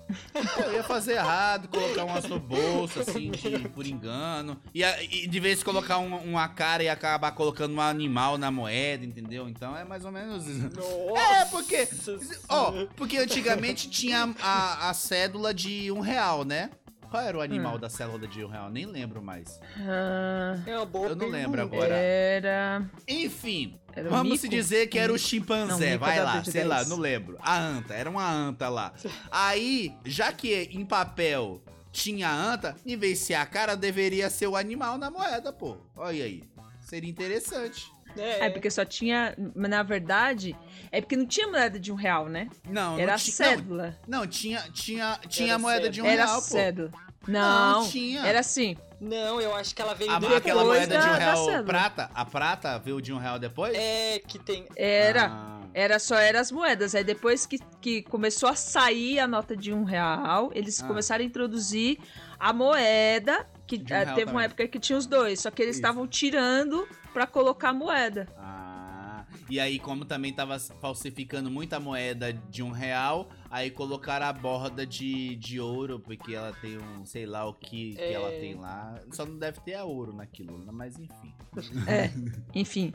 Eu 0.67 0.73
ia 0.75 0.85
fazer 0.85 1.15
errado, 1.15 1.69
colocar 1.69 2.05
umas 2.05 2.25
no 2.27 2.39
bolso, 2.39 3.01
assim, 3.01 3.31
de, 3.31 3.69
por 3.71 3.87
engano. 3.87 4.61
E, 4.75 4.83
e 4.85 5.27
de 5.27 5.41
vez 5.41 5.61
em 5.61 5.65
colocar 5.65 5.99
um- 5.99 6.17
uma 6.19 6.47
cara 6.49 6.83
e 6.83 6.89
acabar 6.89 7.33
colocando 7.33 7.75
um 7.75 7.81
animal 7.81 8.37
na 8.37 8.51
moeda, 8.51 9.05
entendeu? 9.05 9.49
Então 9.49 9.75
é 9.77 9.85
mais 9.85 10.05
ou 10.05 10.13
menos 10.13 10.47
isso. 10.47 10.69
É, 11.17 11.45
porque. 11.47 11.89
Ó, 12.49 12.73
porque 12.97 13.19
antigamente 13.19 13.89
tinha 13.89 14.35
a, 14.41 14.91
a 14.91 14.95
cédula 14.95 15.53
de 15.55 15.91
um 15.93 16.01
real, 16.01 16.45
né? 16.45 16.71
Qual 17.11 17.23
era 17.23 17.39
o 17.39 17.41
animal 17.41 17.77
Hum. 17.77 17.79
da 17.79 17.89
cédula 17.89 18.27
de 18.27 18.45
um 18.45 18.49
real? 18.49 18.69
Nem 18.71 18.87
lembro 18.87 19.23
mais. 19.23 19.61
Ah, 19.79 20.59
É 20.67 20.77
uma 20.77 20.85
boa 20.87 21.09
Eu 21.09 21.15
não 21.17 21.29
lembro 21.29 21.63
agora. 21.63 21.95
era. 21.95 22.91
Enfim, 23.07 23.79
era 23.95 24.11
Vamos 24.11 24.25
mico? 24.33 24.39
se 24.39 24.49
dizer 24.49 24.89
que 24.89 24.99
era 24.99 25.13
o 25.13 25.15
Não, 25.15 25.19
chimpanzé, 25.19 25.93
mico 25.93 26.05
vai 26.05 26.21
lá, 26.21 26.43
sei 26.43 26.65
lá, 26.65 26.77
10. 26.79 26.89
não 26.89 26.97
lembro. 26.97 27.39
A 27.41 27.57
anta, 27.57 27.95
era 27.95 28.11
uma 28.11 28.29
anta 28.29 28.69
lá. 28.69 28.93
Aí, 29.31 29.95
já 30.05 30.33
que 30.33 30.69
em 30.73 30.85
papel 30.85 31.63
tinha 31.93 32.29
anta, 32.29 32.75
em 32.85 32.97
vez 32.97 33.21
de 33.21 33.25
ser 33.27 33.35
a 33.35 33.47
cara, 33.47 33.77
deveria 33.77 34.29
ser 34.29 34.49
o 34.49 34.57
animal 34.57 34.99
na 34.99 35.09
moeda, 35.09 35.53
pô. 35.53 35.77
Olha 35.97 36.25
aí. 36.25 36.43
Seria 36.81 37.09
interessante. 37.09 37.87
É, 38.17 38.47
É, 38.47 38.51
porque 38.51 38.71
só 38.71 38.85
tinha. 38.85 39.35
Na 39.55 39.83
verdade, 39.83 40.57
é 40.93 41.01
porque 41.01 41.17
não 41.17 41.27
tinha 41.27 41.49
moeda 41.49 41.79
de 41.79 41.91
um 41.93 41.95
real, 41.95 42.29
né? 42.29 42.49
Não, 42.69 42.95
Era 42.99 43.07
não, 43.09 43.15
a 43.15 43.19
ti- 43.19 43.33
cédula. 43.33 43.97
não, 44.07 44.21
não, 44.21 44.27
tinha, 44.27 44.61
tinha, 44.73 45.19
tinha 45.29 45.51
Era 45.51 45.59
moeda 45.59 45.77
cédula. 45.85 45.93
de 45.93 46.03
um 46.03 46.07
era 46.07 46.25
real, 46.25 46.37
pô. 46.37 46.49
cédula. 46.49 46.91
Não, 47.27 47.81
Não, 47.83 47.89
tinha. 47.89 48.21
era 48.27 48.41
assim. 48.41 48.77
Não, 49.01 49.41
eu 49.41 49.55
acho 49.57 49.75
que 49.75 49.81
ela 49.81 49.95
veio 49.95 50.11
A- 50.11 50.19
depois. 50.19 50.39
aquela 50.39 50.65
moeda 50.65 50.87
de 50.87 50.95
um 50.95 51.01
da- 51.01 51.19
da 51.19 51.19
real 51.19 51.65
prata, 51.65 52.11
a 52.15 52.25
prata 52.25 52.79
veio 52.79 53.01
de 53.01 53.13
um 53.13 53.19
real 53.19 53.39
depois? 53.39 53.75
É, 53.75 54.19
que 54.19 54.39
tem. 54.39 54.67
Era. 54.77 55.27
Ah, 55.31 55.61
Era 55.77 55.99
só 55.99 56.15
era 56.17 56.39
as 56.39 56.53
moedas. 56.53 56.95
Aí 56.95 57.03
depois 57.03 57.47
que, 57.47 57.59
que 57.81 58.03
começou 58.03 58.49
a 58.49 58.55
sair 58.55 59.19
a 59.19 59.27
nota 59.27 59.57
de 59.57 59.73
um 59.73 59.83
real, 59.83 60.53
eles 60.55 60.81
Ah. 60.81 60.87
começaram 60.87 61.25
a 61.25 61.27
introduzir 61.27 61.99
a 62.39 62.53
moeda. 62.53 63.45
Que 63.67 63.77
um 63.77 63.81
eh, 63.95 64.05
teve 64.05 64.25
uma 64.25 64.27
também. 64.27 64.45
época 64.45 64.69
que 64.69 64.79
tinha 64.79 64.97
os 64.99 65.07
dois, 65.07 65.41
só 65.41 65.51
que 65.51 65.61
eles 65.63 65.75
estavam 65.77 66.07
tirando 66.07 66.87
pra 67.15 67.27
colocar 67.27 67.73
moeda. 67.73 68.29
ah. 68.37 69.25
E 69.49 69.61
aí, 69.61 69.79
como 69.79 70.05
também 70.05 70.33
tava 70.33 70.59
falsificando 70.59 71.51
muita 71.51 71.79
moeda 71.79 72.33
de 72.33 72.63
um 72.63 72.71
real, 72.71 73.29
aí 73.55 73.71
colocaram 73.71 74.27
a 74.27 74.33
borda 74.33 74.85
de, 74.85 75.37
de 75.37 75.61
ouro, 75.61 76.01
porque 76.01 76.35
ela 76.35 76.53
tem 76.61 76.77
um, 76.77 77.07
sei 77.07 77.25
lá 77.25 77.47
o 77.47 77.55
que, 77.55 77.95
que 77.95 78.01
É. 78.03 78.15
ela 78.15 78.29
tem 78.31 78.57
lá. 78.57 79.01
Só 79.13 79.25
não 79.25 79.39
deve 79.39 79.61
ter 79.61 79.75
a 79.75 79.85
ouro 79.85 80.13
naquilo, 80.13 80.59
né? 80.59 80.73
mas 80.73 80.99
enfim. 80.99 81.33
É, 81.87 82.11
enfim. 82.53 82.93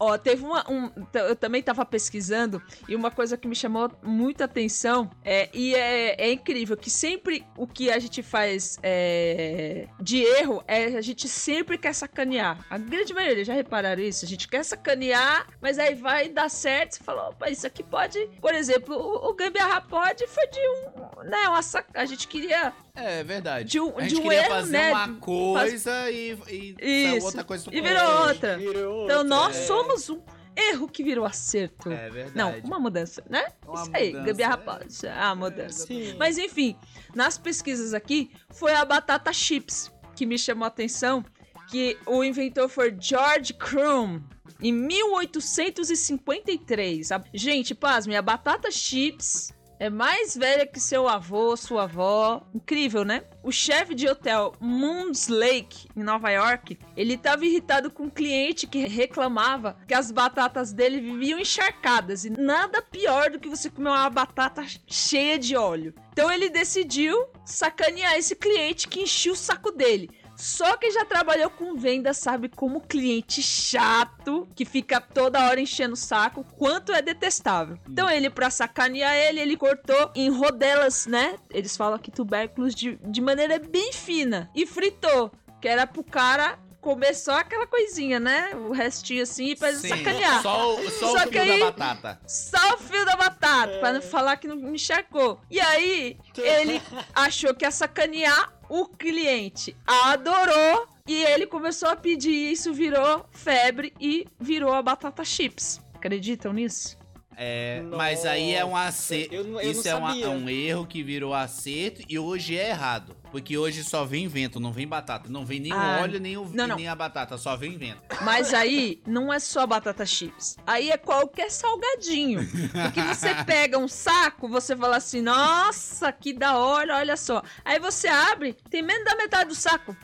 Ó, 0.00 0.16
teve 0.16 0.42
uma. 0.42 0.64
Um, 0.70 0.90
eu 1.12 1.36
também 1.36 1.62
tava 1.62 1.84
pesquisando 1.84 2.62
e 2.88 2.96
uma 2.96 3.10
coisa 3.10 3.36
que 3.36 3.46
me 3.46 3.54
chamou 3.54 3.90
muita 4.02 4.44
atenção 4.44 5.10
é, 5.22 5.50
e 5.52 5.74
é, 5.74 6.14
é 6.18 6.32
incrível 6.32 6.74
que 6.74 6.88
sempre 6.88 7.44
o 7.54 7.66
que 7.66 7.90
a 7.90 7.98
gente 7.98 8.22
faz 8.22 8.78
é, 8.82 9.88
de 10.00 10.22
erro 10.22 10.64
é 10.66 10.96
a 10.96 11.02
gente 11.02 11.28
sempre 11.28 11.76
quer 11.76 11.92
sacanear. 11.92 12.64
A 12.70 12.78
grande 12.78 13.12
maioria, 13.12 13.44
já 13.44 13.52
repararam 13.52 14.02
isso? 14.02 14.24
A 14.24 14.28
gente 14.28 14.48
quer 14.48 14.64
sacanear, 14.64 15.46
mas 15.60 15.78
aí 15.78 15.94
vai 15.94 16.30
dar 16.30 16.48
certo. 16.48 16.92
Você 16.94 17.04
fala, 17.04 17.28
opa, 17.28 17.50
isso 17.50 17.66
aqui 17.66 17.82
pode. 17.82 18.18
Por 18.40 18.54
exemplo, 18.54 18.96
o, 18.96 19.28
o 19.30 19.34
Gambiarra 19.34 19.82
pode 19.82 19.97
foi 20.28 20.46
de 20.48 20.60
um. 20.60 20.90
Né, 21.24 21.48
uma 21.48 21.62
sac... 21.62 21.86
A 21.94 22.04
gente 22.04 22.28
queria. 22.28 22.72
É 22.94 23.24
verdade. 23.24 23.68
De 23.68 23.80
um- 23.80 23.96
a 23.96 24.02
gente 24.02 24.14
de 24.14 24.20
um 24.20 24.22
queria 24.22 24.40
erro, 24.40 24.48
fazer 24.50 24.72
né? 24.72 24.92
uma 24.92 25.14
coisa 25.16 26.10
e, 26.10 26.38
e 26.48 26.74
saiu 26.74 27.16
Isso. 27.16 27.26
outra 27.26 27.44
coisa 27.44 27.64
E 27.72 27.80
virou 27.80 28.26
outra. 28.28 28.58
Virou 28.58 29.04
Então 29.04 29.18
outra, 29.18 29.24
nós 29.24 29.56
é. 29.56 29.62
somos 29.66 30.08
um 30.10 30.20
erro 30.56 30.88
que 30.88 31.02
virou 31.04 31.24
acerto. 31.24 31.90
É 31.90 32.10
verdade. 32.10 32.36
Não, 32.36 32.58
uma 32.64 32.78
mudança, 32.80 33.22
né? 33.30 33.46
Uma 33.66 33.82
Isso 33.82 33.90
aí, 33.94 34.06
mudança, 34.08 34.26
gambiarra 34.26 34.54
é. 34.54 34.56
pode. 34.56 35.06
Ah, 35.06 35.34
mudança. 35.34 35.86
Sim. 35.86 36.14
Mas 36.18 36.36
enfim, 36.38 36.76
nas 37.14 37.38
pesquisas 37.38 37.94
aqui, 37.94 38.30
foi 38.50 38.74
a 38.74 38.84
batata 38.84 39.32
chips 39.32 39.90
que 40.16 40.26
me 40.26 40.36
chamou 40.38 40.64
a 40.64 40.68
atenção, 40.68 41.24
que 41.70 41.96
o 42.06 42.22
inventor 42.24 42.68
foi 42.68 42.94
George 42.98 43.52
Crumb. 43.54 44.22
Em 44.60 44.72
1853. 44.72 47.12
A- 47.12 47.22
Gente, 47.32 47.72
pasme, 47.74 48.16
a 48.16 48.22
batata 48.22 48.70
chips 48.72 49.52
é 49.78 49.88
mais 49.88 50.36
velha 50.36 50.66
que 50.66 50.80
seu 50.80 51.08
avô, 51.08 51.56
sua 51.56 51.84
avó. 51.84 52.42
Incrível, 52.54 53.04
né? 53.04 53.22
O 53.42 53.52
chefe 53.52 53.94
de 53.94 54.08
hotel 54.08 54.52
Moons 54.60 55.28
Lake, 55.28 55.88
em 55.96 56.02
Nova 56.02 56.30
York, 56.30 56.78
ele 56.96 57.14
estava 57.14 57.44
irritado 57.44 57.90
com 57.90 58.04
um 58.04 58.10
cliente 58.10 58.66
que 58.66 58.86
reclamava 58.86 59.76
que 59.86 59.94
as 59.94 60.10
batatas 60.10 60.72
dele 60.72 61.00
viviam 61.00 61.38
encharcadas. 61.38 62.24
E 62.24 62.30
nada 62.30 62.82
pior 62.82 63.30
do 63.30 63.38
que 63.38 63.48
você 63.48 63.70
comer 63.70 63.90
uma 63.90 64.10
batata 64.10 64.64
cheia 64.86 65.38
de 65.38 65.56
óleo. 65.56 65.94
Então 66.12 66.30
ele 66.30 66.50
decidiu 66.50 67.26
sacanear 67.44 68.16
esse 68.16 68.34
cliente 68.34 68.88
que 68.88 69.02
enchia 69.02 69.32
o 69.32 69.36
saco 69.36 69.70
dele. 69.70 70.10
Só 70.38 70.76
quem 70.76 70.92
já 70.92 71.04
trabalhou 71.04 71.50
com 71.50 71.74
venda 71.76 72.14
sabe 72.14 72.48
como 72.48 72.80
cliente 72.80 73.42
chato, 73.42 74.48
que 74.54 74.64
fica 74.64 75.00
toda 75.00 75.44
hora 75.48 75.60
enchendo 75.60 75.94
o 75.94 75.96
saco, 75.96 76.44
quanto 76.56 76.92
é 76.92 77.02
detestável. 77.02 77.76
Então 77.88 78.08
ele, 78.08 78.30
pra 78.30 78.48
sacanear 78.48 79.14
ele, 79.16 79.40
ele 79.40 79.56
cortou 79.56 80.12
em 80.14 80.30
rodelas, 80.30 81.06
né? 81.06 81.36
Eles 81.50 81.76
falam 81.76 81.96
aqui 81.96 82.10
tubérculos 82.10 82.74
de, 82.74 82.96
de 83.04 83.20
maneira 83.20 83.58
bem 83.58 83.92
fina. 83.92 84.48
E 84.54 84.64
fritou, 84.64 85.32
que 85.60 85.66
era 85.66 85.86
pro 85.88 86.04
cara 86.04 86.58
comer 86.80 87.14
só 87.14 87.38
aquela 87.40 87.66
coisinha, 87.66 88.20
né? 88.20 88.50
O 88.54 88.70
restinho 88.70 89.24
assim, 89.24 89.56
pra 89.56 89.72
Sim, 89.72 89.88
sacanear. 89.88 90.40
Só, 90.42 90.76
o- 90.76 90.90
só, 90.90 91.18
Só 91.18 91.24
o 91.24 91.30
que 91.30 91.40
fio 91.40 91.52
aí- 91.52 91.58
da 91.60 91.70
batata. 91.72 92.20
Só 92.26 92.74
o 92.74 92.78
fio 92.78 93.04
da 93.04 93.16
batata, 93.16 93.78
pra 93.80 93.92
não 93.92 94.00
falar 94.00 94.36
que 94.36 94.46
não 94.46 94.54
me 94.56 94.70
encharcou. 94.76 95.40
E 95.50 95.60
aí, 95.60 96.16
ele 96.38 96.80
achou 97.12 97.52
que 97.52 97.64
ia 97.64 97.70
sacanear, 97.72 98.52
o 98.68 98.86
cliente 98.86 99.76
adorou 99.86 100.86
e 101.06 101.24
ele 101.24 101.46
começou 101.46 101.88
a 101.88 101.96
pedir 101.96 102.30
isso, 102.52 102.72
virou 102.72 103.24
febre 103.30 103.92
e 104.00 104.26
virou 104.38 104.72
a 104.72 104.82
batata 104.82 105.24
chips. 105.24 105.80
Acreditam 105.94 106.52
nisso? 106.52 106.96
É, 107.40 107.80
mas 107.82 108.26
aí 108.26 108.52
é 108.52 108.64
um 108.64 108.76
acerto. 108.76 109.32
eu 109.34 109.44
não- 109.44 109.60
eu 109.60 109.70
Isso 109.70 109.86
é 109.88 109.94
uma- 109.94 110.08
sabia. 110.08 110.28
um 110.28 110.48
erro 110.50 110.84
que 110.86 111.02
virou 111.04 111.32
acerto 111.32 112.02
e 112.08 112.18
hoje 112.18 112.56
é 112.58 112.70
errado. 112.70 113.16
Porque 113.30 113.56
hoje 113.58 113.84
só 113.84 114.04
vem 114.04 114.26
vento, 114.26 114.58
não 114.58 114.72
vem 114.72 114.86
batata. 114.86 115.28
Não 115.28 115.44
vem 115.44 115.60
nem 115.60 115.72
Ah, 115.72 115.98
o 115.98 116.02
óleo, 116.02 116.18
nem, 116.20 116.36
o, 116.36 116.48
não, 116.52 116.66
não. 116.66 116.76
nem 116.76 116.88
a 116.88 116.94
batata, 116.94 117.36
só 117.36 117.56
vem 117.56 117.76
vento. 117.76 118.00
Mas 118.22 118.54
aí 118.54 119.00
não 119.06 119.32
é 119.32 119.38
só 119.38 119.66
batata 119.66 120.04
chips. 120.06 120.56
Aí 120.66 120.90
é 120.90 120.96
qualquer 120.96 121.50
salgadinho. 121.50 122.40
Porque 122.72 123.02
você 123.02 123.34
pega 123.44 123.78
um 123.78 123.88
saco, 123.88 124.48
você 124.48 124.76
fala 124.76 124.96
assim: 124.96 125.20
nossa, 125.20 126.10
que 126.12 126.32
da 126.32 126.56
hora, 126.56 126.96
olha 126.96 127.16
só. 127.16 127.42
Aí 127.64 127.78
você 127.78 128.08
abre, 128.08 128.54
tem 128.70 128.82
menos 128.82 129.04
da 129.04 129.14
metade 129.16 129.48
do 129.48 129.54
saco. 129.54 129.96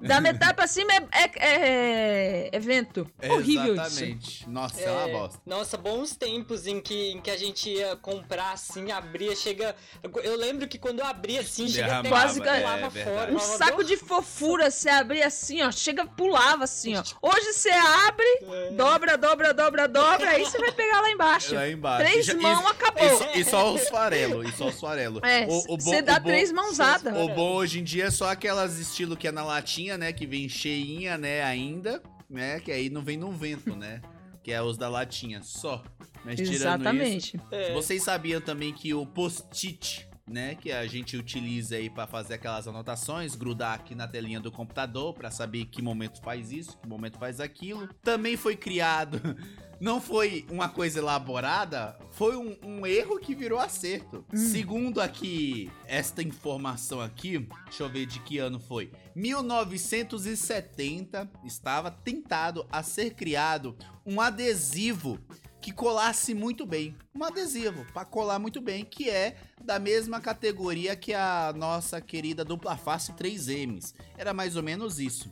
Da 0.00 0.20
metade 0.20 0.54
pra 0.54 0.66
cima 0.66 0.92
é, 0.92 1.02
é, 1.12 1.30
é- 1.38 2.48
é 2.52 2.58
vento. 2.58 3.06
Horrível 3.28 3.74
isso. 3.74 3.82
Exatamente. 3.84 4.48
Nossa, 4.48 4.80
é, 4.80 4.90
uma 4.90 5.08
bosta. 5.08 5.40
Nossa, 5.46 5.76
bons 5.76 6.16
tempos 6.16 6.66
em 6.66 6.80
que, 6.80 7.12
em 7.12 7.20
que 7.20 7.30
a 7.30 7.36
gente 7.36 7.68
ia 7.70 7.96
comprar 7.96 8.52
assim, 8.52 8.90
abria, 8.90 9.34
chega. 9.36 9.74
Eu 10.22 10.36
lembro 10.36 10.66
que 10.68 10.78
quando 10.78 11.00
eu 11.00 11.06
abria 11.06 11.40
assim, 11.40 11.68
chega 11.68 11.98
até 12.00 12.08
Quase 12.08 12.40
é 12.42 12.60
pulava 12.60 12.90
fora. 12.90 13.32
Um 13.32 13.38
saco 13.38 13.84
de 13.84 13.96
fofura, 13.96 14.70
você 14.70 14.88
abria 14.88 15.26
assim, 15.26 15.62
ó, 15.62 15.70
chega, 15.70 16.06
pulava 16.06 16.64
assim, 16.64 16.96
ó. 16.96 17.02
Hoje 17.22 17.52
você 17.52 17.70
abre, 17.70 18.26
É. 18.42 18.70
dobra, 18.72 19.16
dobra, 19.18 19.52
dobra, 19.54 19.86
dobra, 19.88 20.30
aí 20.30 20.44
você 20.44 20.58
vai 20.58 20.72
pegar 20.72 21.00
lá 21.00 21.10
embaixo. 21.10 21.54
Lá 21.54 21.68
embaixo. 21.68 22.04
Três 22.10 22.28
E 22.28 22.34
mãos, 22.34 22.66
acabou. 22.66 23.04
E 23.06 23.16
só, 23.18 23.32
e 23.34 23.44
só 23.44 23.74
os 23.74 23.88
farelos, 23.88 24.48
e 24.48 24.56
só 24.56 24.66
os 24.68 24.80
farelos. 24.80 25.20
É, 25.22 25.46
você 25.46 26.02
dá 26.02 26.14
o 26.16 26.20
bom- 26.20 26.28
três 26.28 26.50
mãozadas. 26.52 27.14
O 27.16 27.28
bom 27.28 27.54
hoje 27.54 27.80
em 27.80 27.84
dia 27.84 28.06
é 28.06 28.10
só 28.10 28.30
aquelas 28.30 28.78
estilo 28.78 29.16
que 29.16 29.28
é 29.28 29.32
na 29.32 29.44
latinha, 29.44 29.89
né? 29.96 30.12
Que 30.12 30.26
vem 30.26 30.48
cheinha, 30.48 31.16
né, 31.16 31.42
ainda, 31.42 32.02
né? 32.28 32.60
Que 32.60 32.72
aí 32.72 32.90
não 32.90 33.02
vem 33.02 33.16
no 33.16 33.32
vento, 33.32 33.74
né? 33.74 34.00
Que 34.42 34.52
é 34.52 34.62
os 34.62 34.76
da 34.76 34.88
latinha, 34.88 35.42
só. 35.42 35.82
Mas 36.24 36.36
tirando 36.36 36.52
isso, 36.52 36.64
Exatamente. 36.64 37.40
É. 37.50 37.72
vocês 37.72 38.02
sabiam 38.02 38.40
também 38.40 38.72
que 38.72 38.92
o 38.92 39.06
post-it, 39.06 40.08
né, 40.30 40.54
que 40.54 40.70
a 40.70 40.86
gente 40.86 41.16
utiliza 41.16 41.76
aí 41.76 41.90
pra 41.90 42.06
fazer 42.06 42.34
aquelas 42.34 42.66
anotações, 42.68 43.34
grudar 43.34 43.74
aqui 43.74 43.94
na 43.94 44.06
telinha 44.06 44.40
do 44.40 44.52
computador 44.52 45.12
pra 45.12 45.30
saber 45.30 45.64
que 45.66 45.82
momento 45.82 46.20
faz 46.22 46.52
isso, 46.52 46.78
que 46.78 46.88
momento 46.88 47.18
faz 47.18 47.40
aquilo, 47.40 47.88
também 48.02 48.36
foi 48.36 48.56
criado. 48.56 49.20
Não 49.80 49.98
foi 49.98 50.44
uma 50.50 50.68
coisa 50.68 50.98
elaborada, 50.98 51.98
foi 52.10 52.36
um, 52.36 52.54
um 52.62 52.86
erro 52.86 53.18
que 53.18 53.34
virou 53.34 53.58
acerto. 53.58 54.26
Segundo 54.34 55.00
aqui, 55.00 55.72
esta 55.86 56.22
informação 56.22 57.00
aqui, 57.00 57.48
deixa 57.64 57.84
eu 57.84 57.88
ver 57.88 58.04
de 58.04 58.20
que 58.20 58.36
ano 58.36 58.60
foi. 58.60 58.92
1970 59.14 61.30
estava 61.44 61.90
tentado 61.90 62.66
a 62.70 62.82
ser 62.82 63.14
criado 63.14 63.76
um 64.06 64.20
adesivo 64.20 65.18
que 65.60 65.72
colasse 65.72 66.34
muito 66.34 66.64
bem. 66.64 66.96
Um 67.14 67.22
adesivo 67.22 67.84
para 67.92 68.04
colar 68.04 68.38
muito 68.38 68.60
bem, 68.60 68.84
que 68.84 69.10
é 69.10 69.36
da 69.62 69.78
mesma 69.78 70.20
categoria 70.20 70.96
que 70.96 71.12
a 71.12 71.52
nossa 71.54 72.00
querida 72.00 72.44
dupla 72.44 72.76
face 72.76 73.12
3Ms. 73.12 73.94
Era 74.16 74.32
mais 74.32 74.56
ou 74.56 74.62
menos 74.62 74.98
isso. 74.98 75.30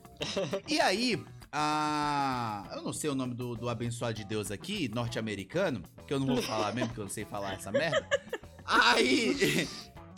E 0.68 0.80
aí, 0.80 1.24
a... 1.50 2.68
eu 2.74 2.82
não 2.82 2.92
sei 2.92 3.08
o 3.08 3.14
nome 3.14 3.34
do, 3.34 3.54
do 3.54 3.68
abençoado 3.68 4.14
de 4.14 4.24
Deus 4.24 4.50
aqui, 4.50 4.88
norte-americano, 4.88 5.82
que 6.06 6.12
eu 6.12 6.20
não 6.20 6.26
vou 6.26 6.42
falar 6.42 6.74
mesmo, 6.74 6.92
que 6.92 7.00
eu 7.00 7.04
não 7.04 7.10
sei 7.10 7.24
falar 7.24 7.54
essa 7.54 7.72
merda. 7.72 8.06
Aí, 8.66 9.66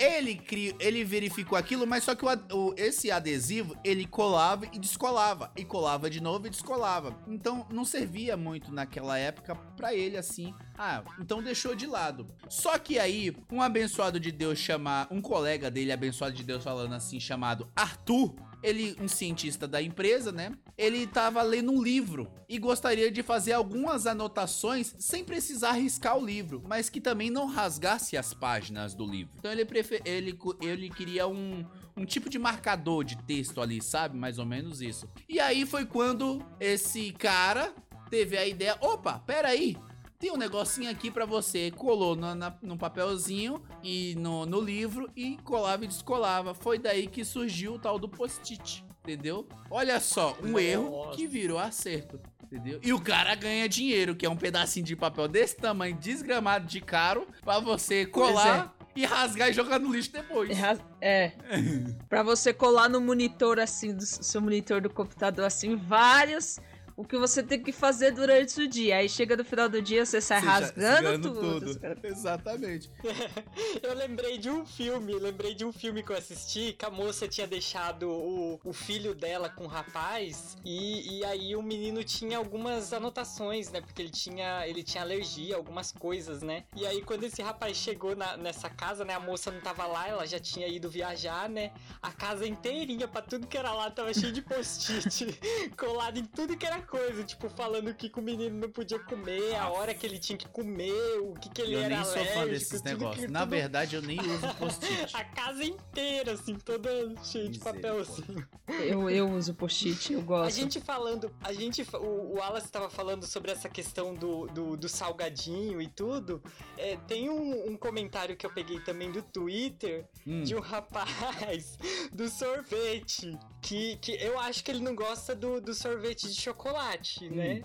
ele, 0.02 0.34
cri... 0.36 0.74
ele 0.80 1.04
verificou 1.04 1.58
aquilo, 1.58 1.86
mas 1.86 2.04
só 2.04 2.14
que 2.14 2.24
o, 2.24 2.28
o- 2.52 2.74
esse 2.76 3.10
adesivo, 3.10 3.76
ele 3.84 4.06
colava 4.06 4.66
e 4.72 4.78
descolava. 4.78 5.52
E 5.56 5.64
colava 5.64 6.08
de 6.08 6.20
novo 6.20 6.46
e 6.46 6.50
descolava. 6.50 7.16
Então, 7.28 7.66
não 7.70 7.84
servia 7.84 8.36
muito 8.36 8.72
naquela 8.72 9.18
época 9.18 9.54
pra 9.54 9.94
ele, 9.94 10.16
assim. 10.16 10.54
Ah, 10.78 11.02
então 11.20 11.42
deixou 11.42 11.74
de 11.74 11.86
lado. 11.86 12.26
Só 12.48 12.78
que 12.78 12.98
aí, 12.98 13.36
um 13.52 13.60
abençoado 13.60 14.18
de 14.18 14.32
Deus 14.32 14.58
chamar... 14.58 15.06
Um 15.10 15.20
colega 15.20 15.70
dele, 15.70 15.92
abençoado 15.92 16.34
de 16.34 16.42
Deus, 16.42 16.64
falando 16.64 16.94
assim, 16.94 17.20
chamado 17.20 17.70
Arthur... 17.76 18.34
Ele, 18.62 18.96
um 19.00 19.08
cientista 19.08 19.66
da 19.66 19.80
empresa, 19.82 20.30
né? 20.30 20.52
Ele 20.76 21.06
tava 21.06 21.42
lendo 21.42 21.72
um 21.72 21.82
livro 21.82 22.30
e 22.48 22.58
gostaria 22.58 23.10
de 23.10 23.22
fazer 23.22 23.52
algumas 23.52 24.06
anotações 24.06 24.94
sem 24.98 25.24
precisar 25.24 25.72
riscar 25.72 26.18
o 26.18 26.24
livro, 26.24 26.62
mas 26.68 26.88
que 26.90 27.00
também 27.00 27.30
não 27.30 27.46
rasgasse 27.46 28.16
as 28.16 28.34
páginas 28.34 28.94
do 28.94 29.06
livro. 29.06 29.34
Então 29.38 29.50
ele, 29.50 29.64
prefe- 29.64 30.02
ele, 30.04 30.38
ele 30.60 30.90
queria 30.90 31.26
um, 31.26 31.64
um 31.96 32.04
tipo 32.04 32.28
de 32.28 32.38
marcador 32.38 33.04
de 33.04 33.16
texto 33.22 33.60
ali, 33.60 33.82
sabe? 33.82 34.16
Mais 34.16 34.38
ou 34.38 34.44
menos 34.46 34.80
isso. 34.82 35.08
E 35.28 35.40
aí 35.40 35.64
foi 35.64 35.86
quando 35.86 36.44
esse 36.58 37.12
cara 37.12 37.74
teve 38.10 38.36
a 38.36 38.46
ideia: 38.46 38.76
opa, 38.80 39.18
peraí. 39.20 39.76
Tem 40.20 40.30
um 40.30 40.36
negocinho 40.36 40.90
aqui 40.90 41.10
pra 41.10 41.24
você. 41.24 41.70
Colou 41.70 42.14
na, 42.14 42.34
na, 42.34 42.54
num 42.60 42.76
papelzinho 42.76 43.62
e 43.82 44.14
no, 44.18 44.44
no 44.44 44.60
livro 44.60 45.10
e 45.16 45.38
colava 45.38 45.82
e 45.84 45.88
descolava. 45.88 46.52
Foi 46.52 46.78
daí 46.78 47.06
que 47.06 47.24
surgiu 47.24 47.74
o 47.74 47.78
tal 47.78 47.98
do 47.98 48.06
post-it, 48.06 48.84
entendeu? 49.02 49.48
Olha 49.70 49.98
só, 49.98 50.36
um 50.42 50.48
Nossa. 50.50 50.62
erro 50.62 51.10
que 51.12 51.26
virou 51.26 51.58
acerto, 51.58 52.20
entendeu? 52.44 52.78
E 52.82 52.92
o 52.92 53.00
cara 53.00 53.34
ganha 53.34 53.66
dinheiro, 53.66 54.14
que 54.14 54.26
é 54.26 54.30
um 54.30 54.36
pedacinho 54.36 54.84
de 54.84 54.94
papel 54.94 55.26
desse 55.26 55.56
tamanho, 55.56 55.96
desgramado 55.96 56.66
de 56.66 56.82
caro, 56.82 57.26
pra 57.42 57.58
você 57.58 58.04
colar 58.04 58.76
e 58.94 59.06
rasgar 59.06 59.48
e 59.48 59.54
jogar 59.54 59.78
no 59.78 59.90
lixo 59.90 60.12
depois. 60.12 60.50
É, 60.50 60.78
É. 61.00 61.32
pra 62.10 62.22
você 62.22 62.52
colar 62.52 62.90
no 62.90 63.00
monitor, 63.00 63.58
assim, 63.58 63.94
do 63.94 64.04
seu 64.04 64.42
monitor 64.42 64.82
do 64.82 64.90
computador, 64.90 65.46
assim, 65.46 65.76
vários. 65.76 66.58
O 67.00 67.04
que 67.04 67.16
você 67.16 67.42
tem 67.42 67.62
que 67.62 67.72
fazer 67.72 68.10
durante 68.12 68.60
o 68.60 68.68
dia. 68.68 68.96
Aí 68.96 69.08
chega 69.08 69.34
no 69.34 69.42
final 69.44 69.68
do 69.70 69.80
dia, 69.80 70.04
você 70.04 70.20
sai 70.20 70.40
Você 70.40 70.46
rasgando 70.46 71.08
rasgando 71.08 71.34
tudo. 71.34 71.80
Exatamente. 72.06 72.90
Eu 73.82 73.94
lembrei 73.94 74.36
de 74.36 74.50
um 74.50 74.66
filme, 74.66 75.14
lembrei 75.14 75.54
de 75.54 75.64
um 75.64 75.72
filme 75.72 76.02
que 76.02 76.10
eu 76.12 76.16
assisti, 76.16 76.74
que 76.78 76.84
a 76.84 76.90
moça 76.90 77.26
tinha 77.26 77.46
deixado 77.46 78.08
o, 78.10 78.60
o 78.62 78.72
filho 78.72 79.14
dela 79.14 79.48
com 79.48 79.64
o 79.64 79.66
rapaz, 79.66 80.56
e, 80.64 81.18
e 81.18 81.24
aí 81.24 81.56
o 81.56 81.62
menino 81.62 82.04
tinha 82.04 82.36
algumas 82.36 82.92
anotações, 82.92 83.70
né? 83.70 83.80
Porque 83.80 84.02
ele 84.02 84.10
tinha, 84.10 84.66
ele 84.66 84.82
tinha 84.82 85.02
alergia 85.02 85.54
a 85.54 85.58
algumas 85.58 85.92
coisas, 85.92 86.42
né? 86.42 86.64
E 86.76 86.86
aí 86.86 87.02
quando 87.02 87.24
esse 87.24 87.40
rapaz 87.40 87.76
chegou 87.76 88.14
na- 88.14 88.36
nessa 88.36 88.68
casa, 88.68 89.04
né? 89.04 89.14
A 89.14 89.20
moça 89.20 89.50
não 89.50 89.60
tava 89.60 89.86
lá, 89.86 90.06
ela 90.06 90.26
já 90.26 90.38
tinha 90.38 90.68
ido 90.68 90.90
viajar, 90.90 91.48
né? 91.48 91.72
A 92.02 92.12
casa 92.12 92.46
inteirinha, 92.46 93.08
pra 93.08 93.22
tudo 93.22 93.46
que 93.46 93.56
era 93.56 93.72
lá, 93.72 93.90
tava 93.90 94.12
cheio 94.12 94.32
de 94.32 94.42
post-it, 94.42 95.38
colado 95.76 96.18
em 96.18 96.24
tudo 96.24 96.56
que 96.56 96.66
era 96.66 96.82
coisa, 96.90 97.22
tipo, 97.24 97.48
falando 97.48 97.88
o 97.88 97.94
que, 97.94 98.08
que 98.08 98.18
o 98.18 98.22
menino 98.22 98.58
não 98.58 98.70
podia 98.70 98.98
comer, 98.98 99.54
a 99.54 99.68
hora 99.70 99.94
que 99.94 100.04
ele 100.06 100.18
tinha 100.18 100.36
que 100.36 100.48
comer, 100.48 101.18
o 101.20 101.34
que, 101.34 101.48
que 101.48 101.62
ele 101.62 101.74
Eu 101.76 101.80
era 101.82 101.96
nem 101.96 102.04
sou 102.04 102.14
alérgico, 102.14 102.38
fã 102.40 102.46
desses 102.46 102.68
tudo 102.82 102.84
negócios. 102.84 103.30
Na 103.30 103.40
tudo 103.40 103.50
verdade, 103.50 103.96
eu 103.96 104.02
nem 104.02 104.18
uso 104.20 104.54
post-it. 104.58 105.10
a 105.16 105.24
casa 105.24 105.64
inteira, 105.64 106.32
assim, 106.32 106.54
toda 106.56 106.90
cheia 107.22 107.48
de 107.48 107.58
papelzinho. 107.60 108.46
Eu, 108.80 109.08
eu 109.08 109.30
uso 109.30 109.54
post-it, 109.54 110.12
eu 110.12 110.20
A 110.20 110.22
gosto. 110.22 110.56
gente 110.56 110.80
falando, 110.80 111.30
a 111.42 111.52
gente, 111.52 111.82
o, 111.94 111.96
o 111.98 112.34
Wallace 112.38 112.70
tava 112.70 112.90
falando 112.90 113.24
sobre 113.26 113.50
essa 113.52 113.68
questão 113.68 114.14
do, 114.14 114.46
do, 114.48 114.76
do 114.76 114.88
salgadinho 114.88 115.80
e 115.80 115.88
tudo. 115.88 116.42
É, 116.76 116.96
tem 117.06 117.28
um, 117.30 117.70
um 117.70 117.76
comentário 117.76 118.36
que 118.36 118.44
eu 118.44 118.50
peguei 118.52 118.80
também 118.80 119.10
do 119.12 119.22
Twitter 119.22 120.04
Hum. 120.26 120.42
de 120.42 120.54
um 120.54 120.60
rapaz 120.60 121.78
do 122.12 122.28
sorvete. 122.28 123.38
Que, 123.62 123.96
que 123.96 124.12
eu 124.12 124.38
acho 124.40 124.64
que 124.64 124.70
ele 124.70 124.80
não 124.80 124.94
gosta 124.94 125.34
do, 125.34 125.60
do 125.60 125.74
sorvete 125.74 126.26
de 126.28 126.34
chocolate, 126.34 126.79
né? 127.28 127.62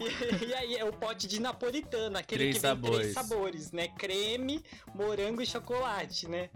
E, 0.00 0.44
e 0.46 0.54
aí 0.54 0.76
é 0.76 0.84
o 0.84 0.92
pote 0.92 1.26
de 1.26 1.40
napolitano, 1.40 2.18
aquele 2.18 2.44
Três 2.44 2.56
que 2.56 2.62
vem 2.62 2.70
sabores. 2.70 2.98
três 2.98 3.14
sabores, 3.14 3.72
né? 3.72 3.88
Creme, 3.88 4.64
morango 4.94 5.40
e 5.40 5.46
chocolate, 5.46 6.28
né? 6.28 6.50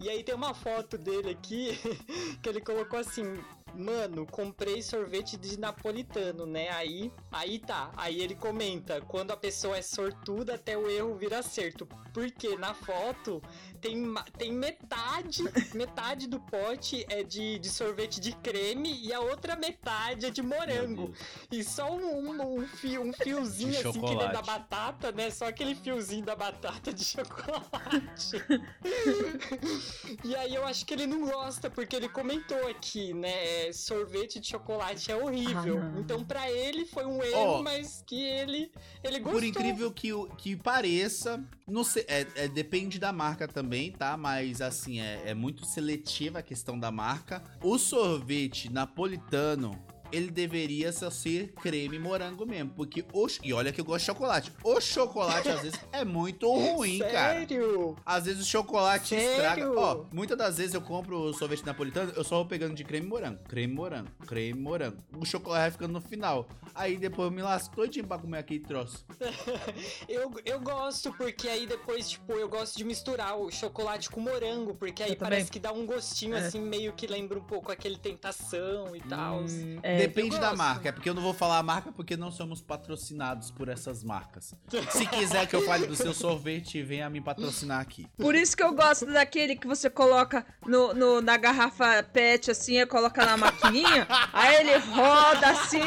E 0.00 0.08
aí 0.08 0.22
tem 0.22 0.34
uma 0.34 0.54
foto 0.54 0.96
dele 0.96 1.30
aqui 1.30 1.78
que 2.42 2.48
ele 2.48 2.60
colocou 2.60 2.98
assim. 2.98 3.38
Mano, 3.74 4.26
comprei 4.26 4.82
sorvete 4.82 5.36
de 5.36 5.58
napolitano, 5.58 6.46
né? 6.46 6.68
Aí, 6.70 7.12
aí 7.30 7.58
tá. 7.58 7.90
Aí 7.96 8.20
ele 8.20 8.34
comenta: 8.34 9.00
quando 9.02 9.30
a 9.30 9.36
pessoa 9.36 9.76
é 9.76 9.82
sortuda, 9.82 10.54
até 10.54 10.76
o 10.76 10.88
erro 10.88 11.14
vira 11.16 11.38
acerto. 11.38 11.86
Porque 12.12 12.56
na 12.56 12.74
foto 12.74 13.40
tem, 13.80 14.12
tem 14.36 14.52
metade, 14.52 15.42
metade 15.74 16.26
do 16.26 16.40
pote 16.40 17.04
é 17.08 17.22
de, 17.22 17.58
de 17.58 17.68
sorvete 17.68 18.20
de 18.20 18.32
creme 18.32 18.92
e 19.04 19.12
a 19.12 19.20
outra 19.20 19.54
metade 19.56 20.26
é 20.26 20.30
de 20.30 20.42
morango. 20.42 21.12
E 21.50 21.62
só 21.62 21.92
um, 21.94 22.30
um, 22.30 22.60
um 22.60 22.66
fio, 22.66 23.02
um 23.02 23.12
fiozinho 23.12 23.70
De 23.72 23.76
assim 23.78 24.02
que 24.02 24.14
nem 24.14 24.30
da 24.30 24.42
chocolate. 24.42 24.46
batata, 24.46 25.12
né? 25.12 25.30
Só 25.30 25.46
aquele 25.46 25.74
fiozinho 25.74 26.24
da 26.24 26.34
batata 26.34 26.92
de 26.92 27.04
chocolate. 27.04 28.42
e 30.24 30.34
aí 30.34 30.54
eu 30.54 30.66
acho 30.66 30.84
que 30.84 30.94
ele 30.94 31.06
não 31.06 31.26
gosta, 31.26 31.70
porque 31.70 31.94
ele 31.94 32.08
comentou 32.08 32.68
aqui, 32.68 33.14
né? 33.14 33.57
É, 33.66 33.72
Sorvete 33.72 34.38
de 34.40 34.46
chocolate 34.48 35.10
é 35.10 35.16
horrível. 35.16 35.80
Ah, 35.82 35.94
então 35.98 36.24
pra 36.24 36.50
ele 36.50 36.84
foi 36.84 37.04
um 37.04 37.22
erro, 37.22 37.40
Ó, 37.58 37.62
mas 37.62 38.02
que 38.06 38.22
ele, 38.22 38.70
ele 39.02 39.18
gostou. 39.18 39.32
Por 39.40 39.44
incrível 39.44 39.90
que, 39.92 40.12
o- 40.12 40.26
que 40.36 40.54
pareça, 40.56 41.42
não 41.66 41.82
sei, 41.84 42.04
é, 42.08 42.26
é- 42.36 42.48
depende 42.48 42.98
da 42.98 43.12
marca 43.12 43.46
também, 43.48 43.92
tá? 43.92 44.16
Mas 44.16 44.60
assim, 44.60 45.00
é, 45.00 45.22
é 45.30 45.34
muito 45.34 45.64
seletiva 45.66 46.38
a 46.38 46.42
questão 46.42 46.78
da 46.78 46.90
marca. 46.90 47.42
O 47.62 47.78
sorvete 47.78 48.70
napolitano, 48.70 49.78
ele 50.12 50.30
deveria 50.30 50.92
só 50.92 51.10
ser 51.10 51.52
creme 51.60 51.98
morango 51.98 52.44
mesmo. 52.46 52.70
Porque 52.70 53.04
o. 53.12 53.26
E 53.42 53.52
olha 53.52 53.72
que 53.72 53.80
eu 53.80 53.84
gosto 53.84 54.00
de 54.00 54.06
chocolate. 54.06 54.52
O 54.64 54.80
chocolate, 54.80 55.48
às 55.48 55.60
vezes, 55.62 55.80
é 55.92 56.04
muito 56.04 56.48
ruim, 56.52 56.98
cara. 57.00 57.40
Sério? 57.40 57.96
Às 58.04 58.24
vezes 58.24 58.42
o 58.42 58.48
chocolate 58.48 59.08
Sério? 59.10 59.30
estraga. 59.30 59.72
Ó, 59.80 60.04
muitas 60.12 60.36
das 60.38 60.56
vezes 60.58 60.74
eu 60.74 60.80
compro 60.80 61.16
o 61.18 61.34
sorvete 61.34 61.64
napolitano, 61.64 62.12
eu 62.16 62.24
só 62.24 62.36
vou 62.36 62.46
pegando 62.46 62.74
de 62.74 62.84
creme 62.84 63.06
morango, 63.06 63.38
creme 63.48 63.72
morango, 63.74 64.08
creme 64.26 64.58
morango. 64.58 64.96
O 65.16 65.24
chocolate 65.26 65.60
vai 65.62 65.70
ficando 65.70 65.92
no 65.92 66.00
final. 66.00 66.48
Aí 66.74 66.96
depois 66.96 67.26
eu 67.26 67.32
me 67.32 67.42
lasco 67.42 67.74
todinho 67.76 68.06
pra 68.06 68.18
comer 68.18 68.38
aquele 68.38 68.60
troço. 68.60 69.04
Eu, 70.08 70.32
eu 70.44 70.60
gosto, 70.60 71.12
porque 71.14 71.48
aí 71.48 71.66
depois, 71.66 72.08
tipo, 72.10 72.32
eu 72.32 72.48
gosto 72.48 72.76
de 72.76 72.84
misturar 72.84 73.36
o 73.38 73.50
chocolate 73.50 74.08
com 74.10 74.20
morango, 74.20 74.74
porque 74.74 75.02
aí 75.02 75.10
Eu 75.10 75.16
também. 75.16 75.30
parece 75.32 75.50
que 75.50 75.58
dá 75.58 75.72
um 75.72 75.84
gostinho, 75.86 76.34
É. 76.36 76.40
assim, 76.46 76.60
meio 76.60 76.92
que 76.92 77.06
lembra 77.06 77.38
um 77.38 77.42
pouco 77.42 77.70
aquele 77.70 77.96
tentação 77.98 78.94
e 78.96 79.00
tal. 79.00 79.40
Hum, 79.40 79.78
É, 79.82 79.97
depende 79.98 80.34
eu 80.36 80.40
da 80.40 80.54
marca, 80.54 80.88
é 80.88 80.92
porque 80.92 81.08
eu 81.10 81.14
não 81.14 81.22
vou 81.22 81.34
falar 81.34 81.58
a 81.58 81.62
marca 81.62 81.92
porque 81.92 82.16
não 82.16 82.30
somos 82.30 82.60
patrocinados 82.60 83.50
por 83.50 83.68
essas 83.68 84.02
marcas. 84.04 84.54
Se 84.90 85.06
quiser 85.06 85.46
que 85.46 85.54
eu 85.56 85.62
fale 85.64 85.86
do 85.86 85.94
seu 85.96 86.14
sorvete, 86.14 86.82
venha 86.82 87.08
me 87.10 87.20
patrocinar 87.20 87.80
aqui. 87.80 88.06
Por 88.16 88.34
isso 88.34 88.56
que 88.56 88.62
eu 88.62 88.72
gosto 88.72 89.06
daquele 89.06 89.56
que 89.56 89.66
você 89.66 89.88
coloca 89.90 90.44
no, 90.66 90.94
no- 90.94 91.20
na 91.20 91.36
garrafa 91.36 92.02
pet, 92.02 92.50
assim, 92.50 92.84
coloca 92.86 93.24
na 93.24 93.36
maquininha, 93.36 94.06
aí 94.32 94.56
ele 94.56 94.76
roda 94.78 95.50
assim, 95.50 95.80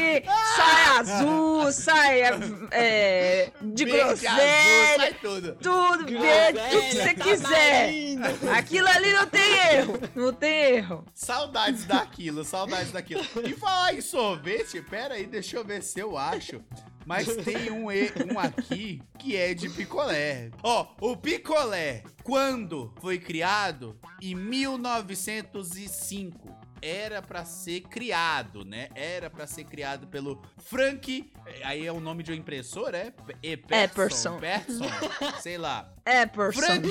sai 0.56 0.98
azul, 0.98 1.72
sai 1.72 2.20
é, 2.70 3.50
de 3.60 3.84
Verde, 3.84 4.26
azul, 4.26 4.38
groselha, 4.38 4.96
sai 4.96 5.14
tudo. 5.14 5.56
tudo 5.60 6.06
verde, 6.06 6.58
tudo 6.70 6.82
que 6.82 6.92
você 6.92 7.14
Groselha, 7.14 7.14
quiser. 7.24 7.92
Aquilo 8.56 8.88
ali 8.88 9.12
não 9.12 9.26
tem 9.26 9.52
erro, 9.76 9.98
não 10.14 10.32
tem 10.32 10.76
erro. 10.76 11.04
Saudades 11.14 11.84
daquilo, 11.84 12.44
saudades 12.44 12.92
daquilo. 12.92 13.22
E 13.44 13.52
falar 13.54 13.94
em 13.94 14.00
sorvete, 14.00 14.80
pera 14.82 15.14
aí, 15.14 15.26
deixa 15.26 15.56
eu 15.56 15.64
ver 15.64 15.82
se 15.82 15.98
eu 16.00 16.16
acho. 16.16 16.60
Mas 17.04 17.26
tem 17.44 17.68
um, 17.72 17.90
e- 17.90 18.12
um 18.32 18.38
aqui 18.38 19.02
que 19.18 19.36
é 19.36 19.52
de 19.54 19.68
picolé. 19.68 20.50
Ó, 20.62 20.86
o 21.00 21.16
picolé, 21.16 22.04
quando 22.22 22.94
foi 23.00 23.18
criado? 23.18 23.98
Em 24.20 24.36
1905. 24.36 26.61
Era 26.82 27.22
pra 27.22 27.44
ser 27.44 27.82
criado, 27.82 28.64
né? 28.64 28.88
Era 28.94 29.30
pra 29.30 29.46
ser 29.46 29.62
criado 29.64 30.08
pelo 30.08 30.42
Frank. 30.58 31.32
Aí 31.64 31.86
é 31.86 31.92
o 31.92 32.00
nome 32.00 32.24
de 32.24 32.32
um 32.32 32.34
impressor, 32.34 32.92
é? 32.94 33.12
Epperson. 33.40 34.38
Petson, 34.40 34.84
sei 35.40 35.56
lá. 35.58 35.94
É, 36.04 36.26
person. 36.26 36.60
Frank 36.60 36.88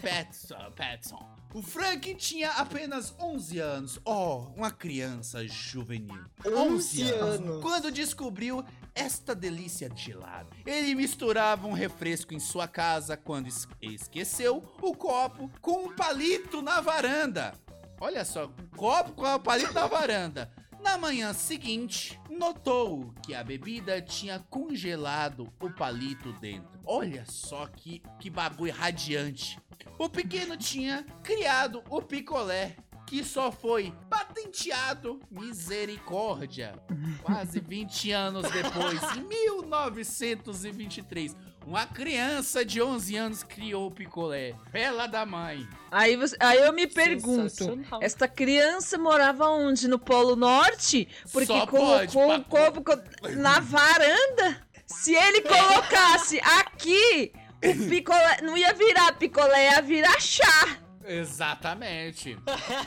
Petson, 0.00 0.70
Petson. 0.76 1.34
O 1.52 1.62
Frank 1.62 2.14
tinha 2.16 2.50
apenas 2.52 3.14
11 3.18 3.58
anos. 3.60 4.00
Oh, 4.04 4.46
uma 4.56 4.70
criança 4.72 5.46
juvenil. 5.46 6.24
11 6.44 7.02
anos. 7.12 7.62
Quando 7.62 7.92
descobriu 7.92 8.64
esta 8.92 9.34
delícia 9.36 9.88
de 9.88 10.02
gelado. 10.04 10.48
Ele 10.66 10.94
misturava 10.96 11.66
um 11.68 11.72
refresco 11.72 12.34
em 12.34 12.40
sua 12.40 12.66
casa 12.66 13.16
quando 13.16 13.46
es- 13.48 13.68
esqueceu 13.80 14.64
o 14.82 14.94
copo 14.96 15.48
com 15.60 15.84
um 15.86 15.94
palito 15.94 16.60
na 16.60 16.80
varanda. 16.80 17.54
Olha 18.00 18.24
só, 18.24 18.50
copo 18.76 19.12
com 19.12 19.26
o 19.26 19.40
palito 19.40 19.72
na 19.72 19.86
varanda. 19.86 20.50
Na 20.80 20.98
manhã 20.98 21.32
seguinte, 21.32 22.20
notou 22.28 23.14
que 23.24 23.34
a 23.34 23.42
bebida 23.42 24.02
tinha 24.02 24.38
congelado 24.38 25.50
o 25.58 25.70
palito 25.70 26.32
dentro. 26.34 26.68
Olha 26.84 27.24
só 27.26 27.66
que, 27.66 28.02
que 28.20 28.28
bagulho 28.28 28.72
radiante. 28.72 29.58
O 29.98 30.10
pequeno 30.10 30.56
tinha 30.56 31.02
criado 31.22 31.82
o 31.88 32.02
picolé, 32.02 32.76
que 33.06 33.22
só 33.22 33.52
foi 33.52 33.92
patenteado 34.08 35.20
misericórdia. 35.30 36.74
Quase 37.22 37.60
20 37.60 38.10
anos 38.12 38.50
depois, 38.50 39.00
em 39.16 39.22
1923, 39.22 41.36
uma 41.66 41.86
criança 41.86 42.64
de 42.64 42.82
11 42.82 43.16
anos 43.16 43.42
criou 43.42 43.86
o 43.86 43.90
picolé. 43.90 44.54
Bela 44.70 45.06
da 45.06 45.24
mãe. 45.24 45.66
Aí, 45.90 46.16
você- 46.16 46.36
aí 46.40 46.58
eu 46.58 46.72
me 46.72 46.86
pergunto, 46.86 47.78
esta 48.00 48.28
criança 48.28 48.98
morava 48.98 49.48
onde? 49.48 49.88
No 49.88 49.98
Polo 49.98 50.36
Norte? 50.36 51.08
Porque 51.32 51.46
Só 51.46 51.66
colocou 51.66 52.34
o 52.34 52.44
papo. 52.44 52.82
copo 52.82 52.84
co- 52.84 53.30
na 53.36 53.60
varanda. 53.60 54.62
Se 54.86 55.14
ele 55.14 55.40
colocasse 55.42 56.38
aqui, 56.40 57.32
o 57.64 57.88
picolé 57.88 58.40
não 58.42 58.56
ia 58.56 58.72
virar 58.74 59.12
picolé, 59.14 59.70
ia 59.72 59.80
virar 59.82 60.20
chá. 60.20 60.78
Exatamente. 61.04 62.36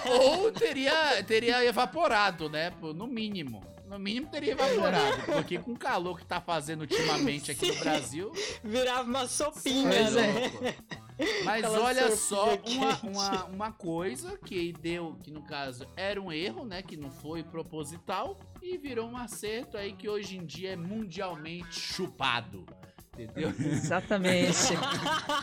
Ou 0.09 0.51
teria, 0.51 1.23
teria 1.23 1.63
evaporado, 1.63 2.49
né? 2.49 2.71
No 2.95 3.07
mínimo. 3.07 3.63
No 3.87 3.97
mínimo 3.97 4.27
teria 4.27 4.51
evaporado. 4.51 5.23
Porque 5.25 5.57
com 5.57 5.71
o 5.71 5.77
calor 5.77 6.19
que 6.19 6.25
tá 6.25 6.41
fazendo 6.41 6.81
ultimamente 6.81 7.51
aqui 7.51 7.67
no 7.67 7.73
Sim. 7.73 7.79
Brasil. 7.79 8.31
Virava 8.63 9.03
uma 9.03 9.27
sopinha, 9.27 10.09
né? 10.11 10.29
é. 10.29 10.39
louco. 10.39 10.97
Mas 11.43 11.63
Aquela 11.63 11.81
olha 11.81 12.15
só, 12.15 12.55
uma, 12.67 12.99
uma, 13.01 13.45
uma 13.45 13.71
coisa 13.71 14.37
que 14.37 14.71
deu, 14.71 15.17
que 15.23 15.31
no 15.31 15.41
caso 15.41 15.87
era 15.95 16.21
um 16.21 16.31
erro, 16.31 16.63
né? 16.63 16.83
Que 16.83 16.95
não 16.95 17.09
foi 17.09 17.43
proposital. 17.43 18.39
E 18.61 18.77
virou 18.77 19.09
um 19.09 19.17
acerto 19.17 19.77
aí 19.77 19.93
que 19.93 20.07
hoje 20.07 20.37
em 20.37 20.45
dia 20.45 20.73
é 20.73 20.75
mundialmente 20.75 21.79
chupado. 21.79 22.65
Entendeu? 23.17 23.51
Exatamente. 23.59 24.73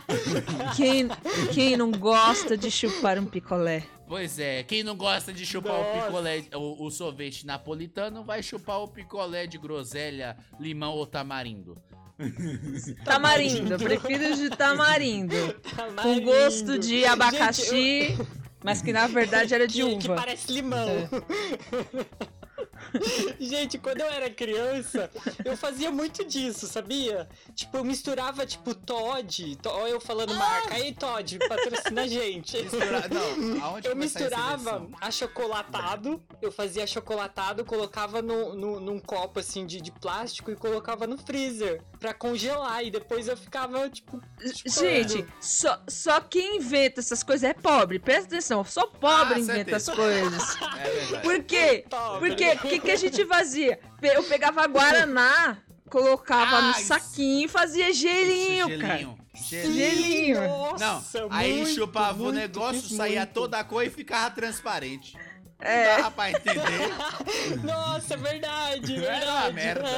quem, 0.77 1.09
quem 1.53 1.77
não 1.77 1.91
gosta 1.91 2.57
de 2.57 2.71
chupar 2.71 3.19
um 3.19 3.27
picolé? 3.27 3.83
Pois 4.07 4.39
é, 4.39 4.63
quem 4.63 4.85
não 4.85 4.95
gosta 4.97 5.33
de 5.33 5.45
chupar 5.45 5.75
o 5.75 5.83
Nossa. 5.83 6.07
picolé, 6.07 6.45
o, 6.55 6.87
o 6.87 6.91
sorvete 6.91 7.45
napolitano, 7.45 8.23
vai 8.23 8.43
chupar 8.43 8.81
o 8.81 8.89
picolé 8.89 9.47
de 9.47 9.59
groselha, 9.59 10.37
limão 10.61 10.93
ou 10.93 11.07
tamarindo. 11.07 11.77
Tamarindo, 13.05 13.73
eu 13.75 13.79
prefiro 13.79 14.37
de 14.37 14.49
tamarindo. 14.51 15.35
Com 15.65 15.77
Tamarindo. 15.77 16.27
gosto 16.27 16.79
de 16.79 17.01
Gente, 17.01 17.07
abacaxi, 17.07 18.17
mas 18.63 18.81
que 18.81 18.93
na 18.93 19.09
verdade 19.09 19.53
era 19.53 19.67
de 19.67 19.83
que, 19.83 19.97
que 19.97 20.07
uva. 20.07 20.15
parece 20.15 20.53
limão. 20.53 20.87
Gente, 23.41 23.79
quando 23.79 24.01
eu 24.01 24.07
era 24.07 24.31
criança, 24.31 25.11
eu 25.45 25.57
fazia 25.57 25.91
muito 25.91 26.25
disso, 26.25 26.67
sabia? 26.67 27.29
Tipo, 27.55 27.79
eu 27.79 27.85
misturava, 27.85 28.47
tipo, 28.47 28.75
Todd. 28.75 29.57
To- 29.57 29.69
Olha 29.71 29.91
eu 29.91 30.01
falando 30.01 30.35
marca. 30.35 30.75
Aí, 30.75 30.93
Todd, 30.95 31.39
patrocina 31.49 32.03
a 32.03 32.07
gente. 32.09 32.57
Mistura- 32.63 33.09
Não, 33.09 33.65
aonde 33.65 33.89
Eu 33.89 33.97
misturava 33.97 34.87
achocolatado, 35.01 36.23
eu 36.41 36.51
fazia 36.53 36.85
achocolatado, 36.85 37.65
colocava 37.65 38.23
no, 38.23 38.55
no- 38.55 38.81
num 38.81 38.99
copo 39.01 39.41
assim 39.41 39.67
de, 39.67 39.81
de 39.81 39.91
plástico 39.91 40.51
e 40.51 40.57
colocava 40.57 41.07
no 41.07 41.19
freezer 41.19 41.83
pra 42.05 42.13
congelar. 42.13 42.85
E 42.85 42.91
depois 42.91 43.27
eu 43.29 43.37
ficava, 43.37 43.89
tipo. 43.89 44.21
Gente, 44.67 45.25
só, 45.41 45.83
só 45.89 46.21
quem 46.21 46.59
inventa 46.59 47.01
essas 47.01 47.23
coisas 47.23 47.49
é 47.49 47.55
pobre. 47.55 47.99
Presta 47.99 48.27
atenção, 48.27 48.63
só 48.63 48.87
pobre 48.87 49.37
Ah, 49.37 49.39
inventa 49.39 49.79
certeza. 49.81 49.93
as 49.93 49.97
coisas. 49.97 50.57
É 50.85 50.91
verdade. 50.91 51.23
Por 51.23 51.43
quê? 51.45 51.85
Porque 52.19 52.51
o 52.53 52.59
que, 52.59 52.79
que 52.81 52.91
a 52.91 52.97
gente 52.97 53.25
fazia? 53.25 53.79
Eu 54.03 54.23
pegava 54.25 54.67
Guaraná, 54.67 55.57
colocava 55.89 56.61
no 56.61 56.75
Ai, 56.75 56.83
saquinho 56.83 57.47
e 57.47 57.49
fazia 57.49 57.93
gelinho, 57.93 58.79
cara. 58.79 58.99
Gelinho. 58.99 59.19
Sim, 59.35 59.73
Gelinho. 59.73 60.35
Gelinho. 60.37 60.41
Não, 60.41 60.79
Nossa, 60.79 61.27
aí 61.31 61.55
muito, 61.57 61.71
chupava 61.75 62.21
o 62.21 62.25
muito, 62.25 62.37
negócio, 62.37 62.83
fiz 62.83 62.97
saía 62.97 63.21
muito. 63.21 63.33
toda 63.33 63.59
a 63.59 63.65
cor 63.65 63.85
e 63.85 63.91
ficava 63.91 64.31
transparente. 64.35 65.17
É. 65.61 65.89
Não 65.89 65.97
dava 65.97 66.11
pra 66.11 66.31
entender. 66.31 67.63
Nossa, 67.65 68.17
verdade, 68.17 68.95
verdade. 68.95 69.23
Era 69.23 69.33
uma 69.33 69.51
merda. 69.53 69.89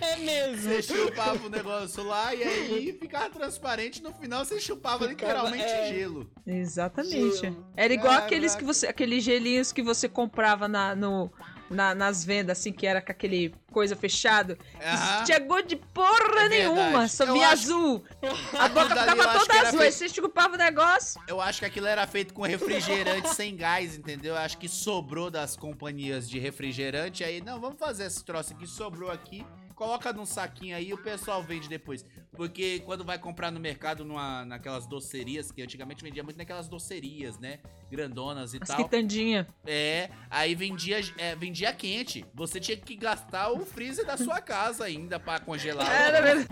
É, 0.00 0.12
é 0.12 0.16
mesmo. 0.16 0.62
Você 0.62 0.82
chupava 0.82 1.46
o 1.46 1.50
negócio 1.50 2.02
lá 2.04 2.34
e 2.34 2.42
aí 2.42 2.92
ficava 2.98 3.30
transparente. 3.30 4.02
No 4.02 4.12
final 4.12 4.44
você 4.44 4.58
chupava 4.60 5.08
Ficava, 5.08 5.32
literalmente 5.32 5.64
é. 5.64 5.92
gelo. 5.92 6.30
Exatamente. 6.46 7.38
Gelo. 7.38 7.66
Era 7.76 7.92
igual 7.92 8.08
Caraca. 8.10 8.26
aqueles 8.26 8.54
que 8.54 8.64
você, 8.64 8.86
aqueles 8.86 9.22
gelinhos 9.22 9.72
que 9.72 9.82
você 9.82 10.08
comprava 10.08 10.66
na, 10.66 10.94
no, 10.94 11.30
na- 11.70 11.94
nas 11.94 12.24
vendas, 12.24 12.58
assim, 12.58 12.72
que 12.72 12.86
era 12.86 13.00
com 13.00 13.12
aquele 13.12 13.54
coisa 13.72 13.94
fechado. 13.94 14.58
Tinha 15.24 15.38
gosto 15.38 15.68
de 15.68 15.76
porra 15.76 16.40
É 16.44 16.48
nenhuma, 16.48 17.06
só 17.08 17.32
via 17.32 17.48
acho- 17.48 17.64
azul. 17.64 18.04
A 18.58 18.68
boca 18.68 18.94
dali 18.94 19.10
ficava 19.12 19.38
toda 19.38 19.54
azul, 19.60 19.70
feito- 19.78 19.82
aí 19.82 19.92
você 19.92 20.08
chupava 20.08 20.54
o 20.54 20.58
negócio. 20.58 21.20
Eu 21.28 21.40
acho 21.40 21.60
que 21.60 21.64
aquilo 21.66 21.86
era 21.86 22.06
feito 22.06 22.34
com 22.34 22.42
refrigerante 22.42 23.34
sem 23.34 23.56
gás, 23.56 23.96
entendeu? 23.96 24.34
Eu 24.34 24.40
acho 24.40 24.58
que 24.58 24.68
sobrou 24.68 25.30
das 25.30 25.56
companhias 25.56 26.28
de 26.28 26.38
refrigerante. 26.38 27.22
Aí, 27.22 27.40
não, 27.40 27.60
vamos 27.60 27.78
fazer 27.78 28.04
esse 28.06 28.24
troço 28.24 28.52
aqui, 28.52 28.66
sobrou 28.66 29.10
aqui. 29.10 29.46
Coloca 29.80 30.12
num 30.12 30.26
saquinho 30.26 30.76
aí 30.76 30.90
e 30.90 30.92
o 30.92 30.98
pessoal 30.98 31.42
vende 31.42 31.66
depois. 31.66 32.04
Porque 32.36 32.82
quando 32.84 33.02
vai 33.02 33.18
comprar 33.18 33.50
no 33.50 33.58
mercado, 33.58 34.04
numa, 34.04 34.44
naquelas 34.44 34.86
docerias, 34.86 35.50
que 35.50 35.62
antigamente 35.62 36.04
vendia 36.04 36.22
muito 36.22 36.36
naquelas 36.36 36.68
docerias, 36.68 37.38
né? 37.38 37.60
Grandonas 37.90 38.52
e 38.52 38.58
As 38.60 38.68
tal. 38.68 38.84
quitandinhas. 38.84 39.46
É, 39.66 40.10
aí 40.28 40.54
vendia, 40.54 41.00
é, 41.16 41.34
vendia 41.34 41.72
quente. 41.72 42.26
Você 42.34 42.60
tinha 42.60 42.76
que 42.76 42.94
gastar 42.94 43.50
o 43.52 43.64
freezer 43.64 44.04
da 44.04 44.18
sua 44.18 44.38
casa 44.42 44.84
ainda 44.84 45.18
pra 45.18 45.40
congelar. 45.40 45.90
Era 45.90 46.20
mesmo. 46.20 46.46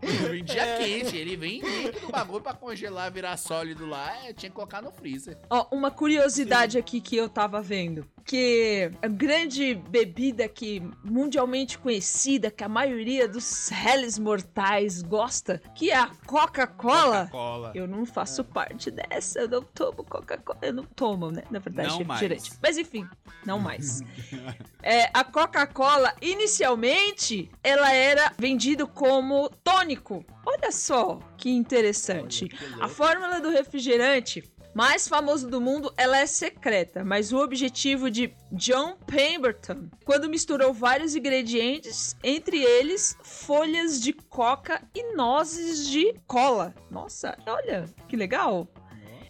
vendia 0.30 0.78
quente, 0.78 1.18
ele 1.18 1.36
vem 1.36 1.60
líquido 1.60 2.08
o 2.08 2.10
bagulho 2.10 2.40
pra 2.40 2.54
congelar, 2.54 3.12
virar 3.12 3.36
sólido 3.36 3.84
lá. 3.84 4.24
É, 4.24 4.32
tinha 4.32 4.48
que 4.48 4.56
colocar 4.56 4.80
no 4.80 4.90
freezer. 4.90 5.36
Ó, 5.50 5.66
uma 5.70 5.90
curiosidade 5.90 6.78
aqui 6.78 6.98
que 6.98 7.14
eu 7.14 7.28
tava 7.28 7.60
vendo. 7.60 8.08
Que 8.24 8.90
a 9.02 9.08
grande 9.08 9.74
bebida 9.74 10.48
que 10.48 10.82
mundialmente 11.02 11.78
conhecida, 11.78 12.50
que 12.50 12.62
a 12.62 12.68
maioria 12.68 13.26
dos 13.26 13.68
réis 13.70 14.18
mortais 14.18 15.02
gosta, 15.02 15.60
que 15.74 15.90
é 15.90 15.96
a 15.96 16.10
Coca-Cola. 16.26 17.26
Coca-Cola. 17.26 17.72
Eu 17.74 17.86
não 17.88 18.04
faço 18.06 18.44
parte 18.44 18.90
dessa, 18.90 19.40
eu 19.40 19.48
não 19.48 19.62
tomo 19.62 20.04
Coca-Cola. 20.04 20.58
Eu 20.62 20.72
não 20.72 20.84
tomo, 20.84 21.30
né? 21.30 21.42
Na 21.50 21.58
verdade, 21.58 21.88
Não 21.88 21.98
refrigerante. 21.98 22.50
mais. 22.50 22.58
Mas 22.62 22.78
enfim, 22.78 23.06
não 23.44 23.58
mais. 23.58 24.00
É, 24.82 25.10
a 25.12 25.22
Coca-Cola, 25.22 26.14
inicialmente, 26.22 27.50
ela 27.62 27.92
era 27.92 28.32
vendida 28.38 28.86
como 28.86 29.50
tônico. 29.62 30.24
Olha 30.46 30.72
só 30.72 31.18
que 31.36 31.50
interessante. 31.50 32.48
Olha 32.50 32.74
que 32.76 32.82
A 32.82 32.88
fórmula 32.88 33.40
do 33.42 33.50
refrigerante 33.50 34.42
mais 34.74 35.08
famoso 35.08 35.48
do 35.48 35.60
mundo, 35.60 35.92
ela 35.96 36.18
é 36.18 36.26
secreta, 36.26 37.04
mas 37.04 37.32
o 37.32 37.38
objetivo 37.38 38.10
de 38.10 38.34
John 38.52 38.96
Pemberton, 39.06 39.88
quando 40.04 40.28
misturou 40.28 40.72
vários 40.72 41.14
ingredientes, 41.14 42.16
entre 42.22 42.62
eles 42.62 43.16
folhas 43.22 44.00
de 44.00 44.12
coca 44.12 44.82
e 44.94 45.14
nozes 45.14 45.88
de 45.88 46.14
cola. 46.26 46.74
Nossa, 46.90 47.36
olha 47.46 47.84
que 48.08 48.16
legal! 48.16 48.68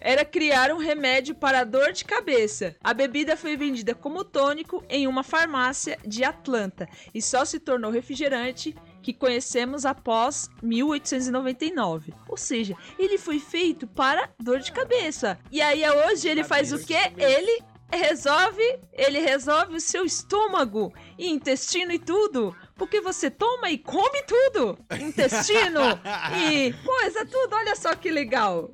Era 0.02 0.24
criar 0.24 0.72
um 0.72 0.78
remédio 0.78 1.34
para 1.34 1.62
dor 1.62 1.92
de 1.92 2.06
cabeça. 2.06 2.74
A 2.82 2.94
bebida 2.94 3.36
foi 3.36 3.54
vendida 3.54 3.94
como 3.94 4.24
tônico 4.24 4.82
em 4.88 5.06
uma 5.06 5.22
farmácia 5.22 5.98
de 6.06 6.24
Atlanta 6.24 6.88
e 7.12 7.20
só 7.20 7.44
se 7.44 7.60
tornou 7.60 7.90
refrigerante 7.90 8.74
que 9.02 9.12
conhecemos 9.12 9.84
após 9.84 10.48
1899. 10.62 12.12
Ou 12.28 12.36
seja, 12.36 12.76
ele 12.98 13.18
foi 13.18 13.38
feito 13.38 13.86
para 13.86 14.30
dor 14.38 14.60
de 14.60 14.72
cabeça. 14.72 15.38
E 15.50 15.60
aí 15.60 15.82
hoje 15.88 16.28
ele 16.28 16.44
faz 16.44 16.72
o 16.72 16.78
quê? 16.84 17.12
Ele 17.16 17.62
resolve, 17.92 18.78
ele 18.92 19.18
resolve 19.18 19.76
o 19.76 19.80
seu 19.80 20.04
estômago 20.04 20.92
e 21.18 21.28
intestino 21.28 21.92
e 21.92 21.98
tudo, 21.98 22.54
porque 22.80 22.98
você 23.02 23.30
toma 23.30 23.70
e 23.70 23.76
come 23.76 24.22
tudo. 24.22 24.78
Intestino 24.98 25.80
e 26.50 26.72
coisa 26.82 27.26
tudo. 27.26 27.54
Olha 27.54 27.76
só 27.76 27.94
que 27.94 28.10
legal. 28.10 28.70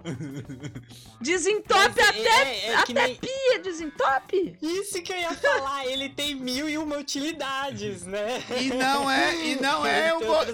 Desentope 1.20 2.00
é- 2.00 2.08
até 2.08 2.20
é- 2.20 2.68
é 2.74 2.82
que 2.84 2.92
até 2.92 3.06
nem- 3.06 3.16
pia, 3.16 3.58
desentope. 3.62 4.56
Isso 4.62 5.02
que 5.02 5.12
eu 5.12 5.18
ia 5.18 5.34
falar, 5.34 5.86
ele 5.86 6.08
tem 6.10 6.36
mil 6.36 6.68
e 6.68 6.78
uma 6.78 6.96
utilidades, 6.98 8.04
né? 8.06 8.40
E 8.60 8.68
não 8.68 9.10
é, 9.10 9.34
e 9.44 9.60
não 9.60 9.84
é 9.84 10.14
um 10.14 10.20
bo- 10.20 10.44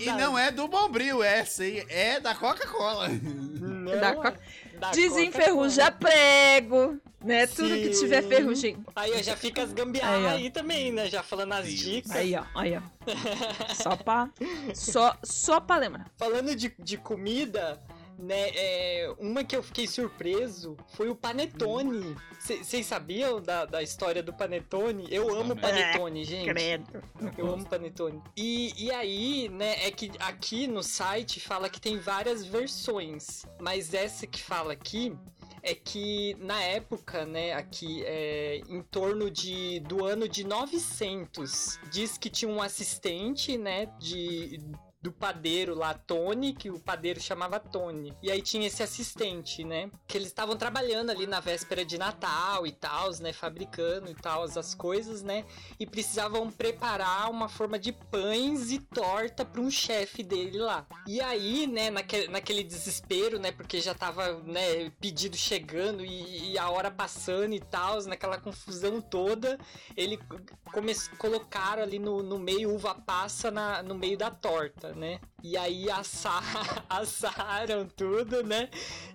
E 0.00 0.06
não 0.06 0.38
é 0.38 0.50
do 0.50 0.66
Bombril, 0.68 1.22
essa 1.22 1.64
aí 1.64 1.84
é 1.90 2.18
da 2.18 2.34
Coca-Cola. 2.34 3.08
Não, 3.10 4.00
Da 4.00 4.14
co- 4.14 4.38
da 4.78 4.90
Desenferruja 4.92 5.90
prego, 5.92 6.98
né? 7.24 7.46
Tudo 7.46 7.68
que 7.68 7.90
tiver 7.90 8.22
Sim. 8.22 8.28
ferrugem. 8.28 8.84
Aí 8.94 9.12
ó, 9.14 9.22
já 9.22 9.36
fica 9.36 9.62
as 9.62 9.72
gambiarra 9.72 10.16
Aí, 10.16 10.26
aí, 10.26 10.50
também, 10.50 10.92
né? 10.92 11.08
Já 11.08 11.22
falando 11.22 11.52
as 11.52 11.72
dicas. 11.72 12.10
Aí, 12.12 12.34
ó, 12.34 12.44
aí, 12.54 12.76
ó. 12.76 12.82
Só 13.74 13.96
pra. 13.96 14.30
Só, 14.74 15.16
só 15.22 15.60
pra 15.60 15.76
lembrar. 15.76 16.10
Falando 16.16 16.54
de, 16.54 16.72
de 16.78 16.96
comida, 16.96 17.80
né? 18.18 18.50
é, 18.54 19.14
uma 19.18 19.42
que 19.42 19.56
eu 19.56 19.62
fiquei 19.62 19.86
surpreso 19.86 20.76
foi 20.94 21.08
o 21.08 21.14
panetone. 21.14 22.16
Vocês 22.38 22.86
sabiam 22.86 23.40
da, 23.40 23.64
da 23.64 23.82
história 23.82 24.22
do 24.22 24.32
panetone? 24.32 25.06
Eu 25.10 25.34
amo 25.34 25.56
panetone, 25.56 26.24
gente. 26.24 26.48
Credo. 26.48 27.02
Eu 27.36 27.52
amo 27.52 27.64
panetone. 27.68 28.20
E, 28.36 28.72
e 28.76 28.90
aí, 28.90 29.48
né, 29.48 29.86
é 29.86 29.90
que 29.90 30.10
aqui 30.18 30.66
no 30.66 30.82
site 30.82 31.40
fala 31.40 31.68
que 31.68 31.80
tem 31.80 31.98
várias 31.98 32.44
versões. 32.44 33.44
Mas 33.60 33.94
essa 33.94 34.26
que 34.26 34.42
fala 34.42 34.72
aqui 34.72 35.16
é 35.62 35.74
que 35.74 36.34
na 36.40 36.60
época, 36.62 37.24
né, 37.24 37.52
aqui 37.52 38.02
é 38.04 38.60
em 38.68 38.82
torno 38.82 39.30
de 39.30 39.80
do 39.80 40.04
ano 40.04 40.28
de 40.28 40.44
900, 40.44 41.78
diz 41.90 42.18
que 42.18 42.28
tinha 42.28 42.50
um 42.50 42.60
assistente, 42.60 43.56
né, 43.56 43.86
de 43.98 44.60
do 45.02 45.10
padeiro 45.10 45.74
lá, 45.74 45.94
Tony, 45.94 46.52
que 46.52 46.70
o 46.70 46.78
padeiro 46.78 47.20
chamava 47.20 47.58
Tony. 47.58 48.16
E 48.22 48.30
aí 48.30 48.40
tinha 48.40 48.66
esse 48.66 48.82
assistente, 48.82 49.64
né? 49.64 49.90
Que 50.06 50.16
eles 50.16 50.28
estavam 50.28 50.56
trabalhando 50.56 51.10
ali 51.10 51.26
na 51.26 51.40
véspera 51.40 51.84
de 51.84 51.98
Natal 51.98 52.66
e 52.66 52.72
tal, 52.72 53.10
né? 53.20 53.32
Fabricando 53.32 54.10
e 54.10 54.14
tal, 54.14 54.44
as 54.44 54.74
coisas, 54.74 55.22
né? 55.22 55.44
E 55.78 55.86
precisavam 55.86 56.50
preparar 56.50 57.30
uma 57.30 57.48
forma 57.48 57.78
de 57.78 57.92
pães 57.92 58.70
e 58.70 58.78
torta 58.78 59.44
para 59.44 59.60
um 59.60 59.70
chefe 59.70 60.22
dele 60.22 60.58
lá. 60.58 60.86
E 61.06 61.20
aí, 61.20 61.66
né, 61.66 61.90
naquele, 61.90 62.28
naquele 62.28 62.62
desespero, 62.62 63.38
né? 63.38 63.50
Porque 63.50 63.80
já 63.80 63.94
tava, 63.94 64.40
né, 64.44 64.90
pedido 65.00 65.36
chegando 65.36 66.04
e, 66.04 66.52
e 66.52 66.58
a 66.58 66.70
hora 66.70 66.90
passando 66.90 67.54
e 67.54 67.60
tal, 67.60 68.00
naquela 68.04 68.38
confusão 68.38 69.00
toda, 69.00 69.58
ele 69.96 70.18
come, 70.72 70.94
colocaram 71.18 71.82
ali 71.82 71.98
no, 71.98 72.22
no 72.22 72.38
meio 72.38 72.72
uva 72.72 72.94
passa 72.94 73.50
na, 73.50 73.82
no 73.82 73.94
meio 73.94 74.16
da 74.16 74.30
torta, 74.30 74.91
né? 74.94 75.20
E 75.42 75.56
aí 75.56 75.90
assa, 75.90 76.40
assaram 76.88 77.86
tudo, 77.96 78.42
né? 78.42 78.68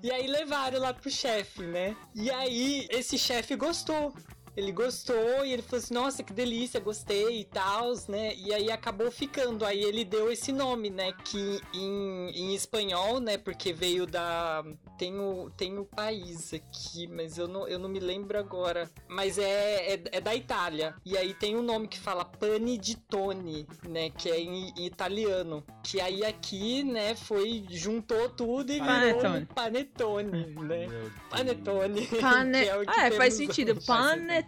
E 0.04 0.12
aí 0.12 0.28
levaram 0.28 0.80
lá 0.80 0.94
pro 0.94 1.10
chefe, 1.10 1.64
né? 1.64 1.96
E 2.16 2.30
aí 2.30 2.88
esse 2.90 3.18
chefe 3.18 3.56
gostou. 3.56 4.14
Ele 4.58 4.72
gostou 4.72 5.46
e 5.46 5.54
ele 5.54 5.62
falou 5.62 5.84
assim, 5.84 5.94
nossa, 5.94 6.24
que 6.24 6.34
delícia, 6.34 6.80
gostei 6.80 7.42
e 7.42 7.46
tal, 7.46 7.94
né? 8.10 8.34
E 8.36 8.52
aí 8.52 8.72
acabou 8.72 9.12
ficando. 9.12 9.64
Aí 9.64 9.84
ele 9.84 10.04
deu 10.04 10.32
esse 10.32 10.52
nome, 10.52 10.90
né? 10.90 11.14
Que 11.24 11.62
em, 11.76 12.32
em 12.32 12.56
espanhol, 12.56 13.20
né? 13.20 13.38
Porque 13.38 13.72
veio 13.72 14.08
da. 14.08 14.66
Tem 14.98 15.20
o, 15.20 15.52
tem 15.56 15.78
o 15.78 15.86
país 15.86 16.56
aqui, 16.56 17.06
mas 17.06 17.38
eu 17.38 17.48
não, 17.48 17.68
eu 17.68 17.78
não 17.78 17.88
me 17.88 18.00
lembro 18.00 18.40
agora. 18.40 18.90
Mas 19.08 19.38
é, 19.38 19.94
é, 19.94 20.04
é 20.14 20.20
da 20.20 20.34
Itália. 20.34 20.96
E 21.06 21.16
aí 21.16 21.36
tem 21.36 21.56
um 21.56 21.62
nome 21.62 21.88
que 21.88 22.00
fala 22.00 22.26
pane 22.26 22.80
di 22.80 22.96
tone, 22.96 23.68
né? 23.88 24.10
Que 24.10 24.32
é 24.32 24.40
em, 24.40 24.74
em 24.76 24.86
italiano. 24.88 25.64
Que 25.84 26.02
aí 26.02 26.26
aqui, 26.26 26.84
né, 26.84 27.14
foi. 27.16 27.64
juntou 27.70 28.28
tudo 28.30 28.72
e 28.74 28.80
Panetone. 28.80 29.34
virou 29.42 29.46
panetone, 29.54 30.48
né? 30.48 30.88
Panetone. 31.30 32.08
Pane... 32.08 32.64
que 32.64 32.70
é 32.70 32.76
o 32.76 32.82
que 32.82 33.00
Ah, 33.00 33.06
é, 33.08 33.12
faz 33.12 33.36
sentido. 33.36 33.74
hoje. 33.74 33.86
Panetone. 33.86 34.47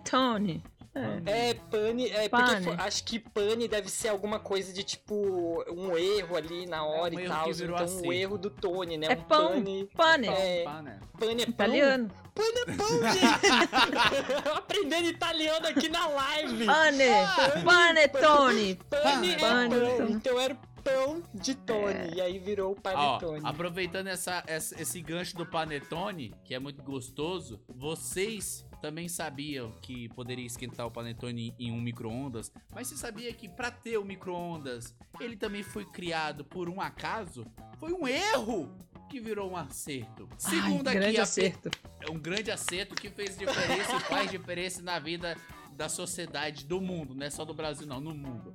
É. 1.25 1.49
É, 1.49 1.53
pane, 1.53 2.09
é 2.09 2.27
Pane. 2.27 2.65
porque 2.65 2.81
acho 2.81 3.03
que 3.03 3.19
pane 3.19 3.67
deve 3.67 3.89
ser 3.89 4.09
alguma 4.09 4.39
coisa 4.39 4.73
de 4.73 4.83
tipo 4.83 5.63
um 5.71 5.95
erro 5.95 6.35
ali 6.35 6.65
na 6.65 6.83
hora 6.83 7.15
um 7.15 7.19
e 7.19 7.27
tal. 7.27 7.49
Então 7.49 7.75
assim. 7.75 8.07
o 8.07 8.11
erro 8.13 8.37
do 8.37 8.49
Tony, 8.49 8.97
né? 8.97 9.07
É 9.09 9.13
um 9.13 9.21
pão. 9.21 9.49
pane. 9.49 9.89
Pane. 9.95 10.27
É, 10.27 10.63
Pá, 10.63 10.81
né? 10.81 10.99
pane 11.19 11.43
é 11.43 11.45
pão. 11.45 11.53
Italiano. 11.53 12.11
Pane 12.33 12.59
é 12.59 12.65
pão, 12.75 12.87
gente! 13.13 14.49
Aprendendo 14.57 15.09
italiano 15.09 15.67
aqui 15.67 15.89
na 15.89 16.07
live. 16.07 16.65
Pane. 16.65 17.63
Panetone. 17.63 18.79
Pane 18.89 19.33
é 19.33 19.37
Panetone. 19.37 19.97
pão. 19.97 20.09
Então 20.09 20.39
era 20.39 20.55
pão 20.83 21.21
de 21.33 21.55
Tony. 21.55 22.15
E 22.15 22.21
aí 22.21 22.39
virou 22.39 22.71
Ó, 22.71 22.75
panetone. 22.81 23.41
aproveitando 23.43 24.07
essa, 24.07 24.43
essa- 24.47 24.79
esse 24.81 25.01
gancho 25.01 25.35
do 25.37 25.45
panetone, 25.45 26.33
que 26.43 26.53
é 26.53 26.59
muito 26.59 26.81
gostoso, 26.83 27.59
vocês 27.67 28.65
também 28.81 29.09
sabiam 29.09 29.71
que 29.81 30.07
poderia 30.09 30.45
esquentar 30.45 30.87
o 30.87 30.91
panetone 30.91 31.53
em 31.59 31.71
um 31.71 31.81
micro-ondas, 31.81 32.51
mas 32.73 32.87
você 32.87 32.95
sabia 32.95 33.33
que 33.33 33.49
para 33.49 33.69
ter 33.69 33.97
o 33.97 34.05
micro-ondas, 34.05 34.95
ele 35.19 35.35
também 35.35 35.63
foi 35.63 35.83
criado 35.85 36.45
por 36.45 36.69
um 36.69 36.79
acaso? 36.79 37.45
Foi 37.77 37.91
um 37.91 38.07
erro 38.07 38.73
que 39.09 39.19
virou 39.19 39.51
um 39.51 39.57
acerto. 39.57 40.29
Segundo 40.37 40.87
Ai, 40.87 40.93
aqui 40.95 40.99
grande 41.03 41.19
a 41.19 41.23
acerto. 41.23 41.69
é 41.99 42.09
um 42.11 42.19
grande 42.19 42.51
acerto 42.51 42.95
que 42.95 43.09
fez 43.09 43.37
diferença 43.37 43.95
e 43.95 43.99
faz 44.01 44.29
diferença 44.31 44.81
na 44.81 44.97
vida 44.99 45.35
da 45.73 45.89
sociedade 45.89 46.65
do 46.65 46.79
mundo, 46.81 47.15
não 47.15 47.25
é 47.25 47.29
só 47.29 47.43
do 47.45 47.53
Brasil 47.53 47.87
não, 47.87 47.99
no 47.99 48.13
mundo. 48.13 48.53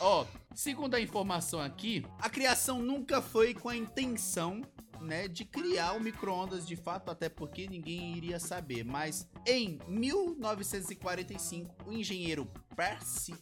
Ó, 0.00 0.26
segundo 0.54 0.94
a 0.94 1.00
informação 1.00 1.60
aqui, 1.60 2.04
a 2.18 2.28
criação 2.28 2.82
nunca 2.82 3.22
foi 3.22 3.54
com 3.54 3.68
a 3.68 3.76
intenção, 3.76 4.60
né, 5.00 5.28
de 5.28 5.44
criar 5.44 5.92
o 5.92 6.00
micro-ondas 6.00 6.66
de 6.66 6.74
fato, 6.76 7.10
até 7.10 7.28
porque 7.28 7.68
ninguém 7.68 8.16
iria 8.16 8.40
saber, 8.40 8.84
mas 8.84 9.28
em 9.46 9.78
1945, 9.86 11.88
o 11.88 11.92
engenheiro 11.92 12.50
Percy 12.76 13.34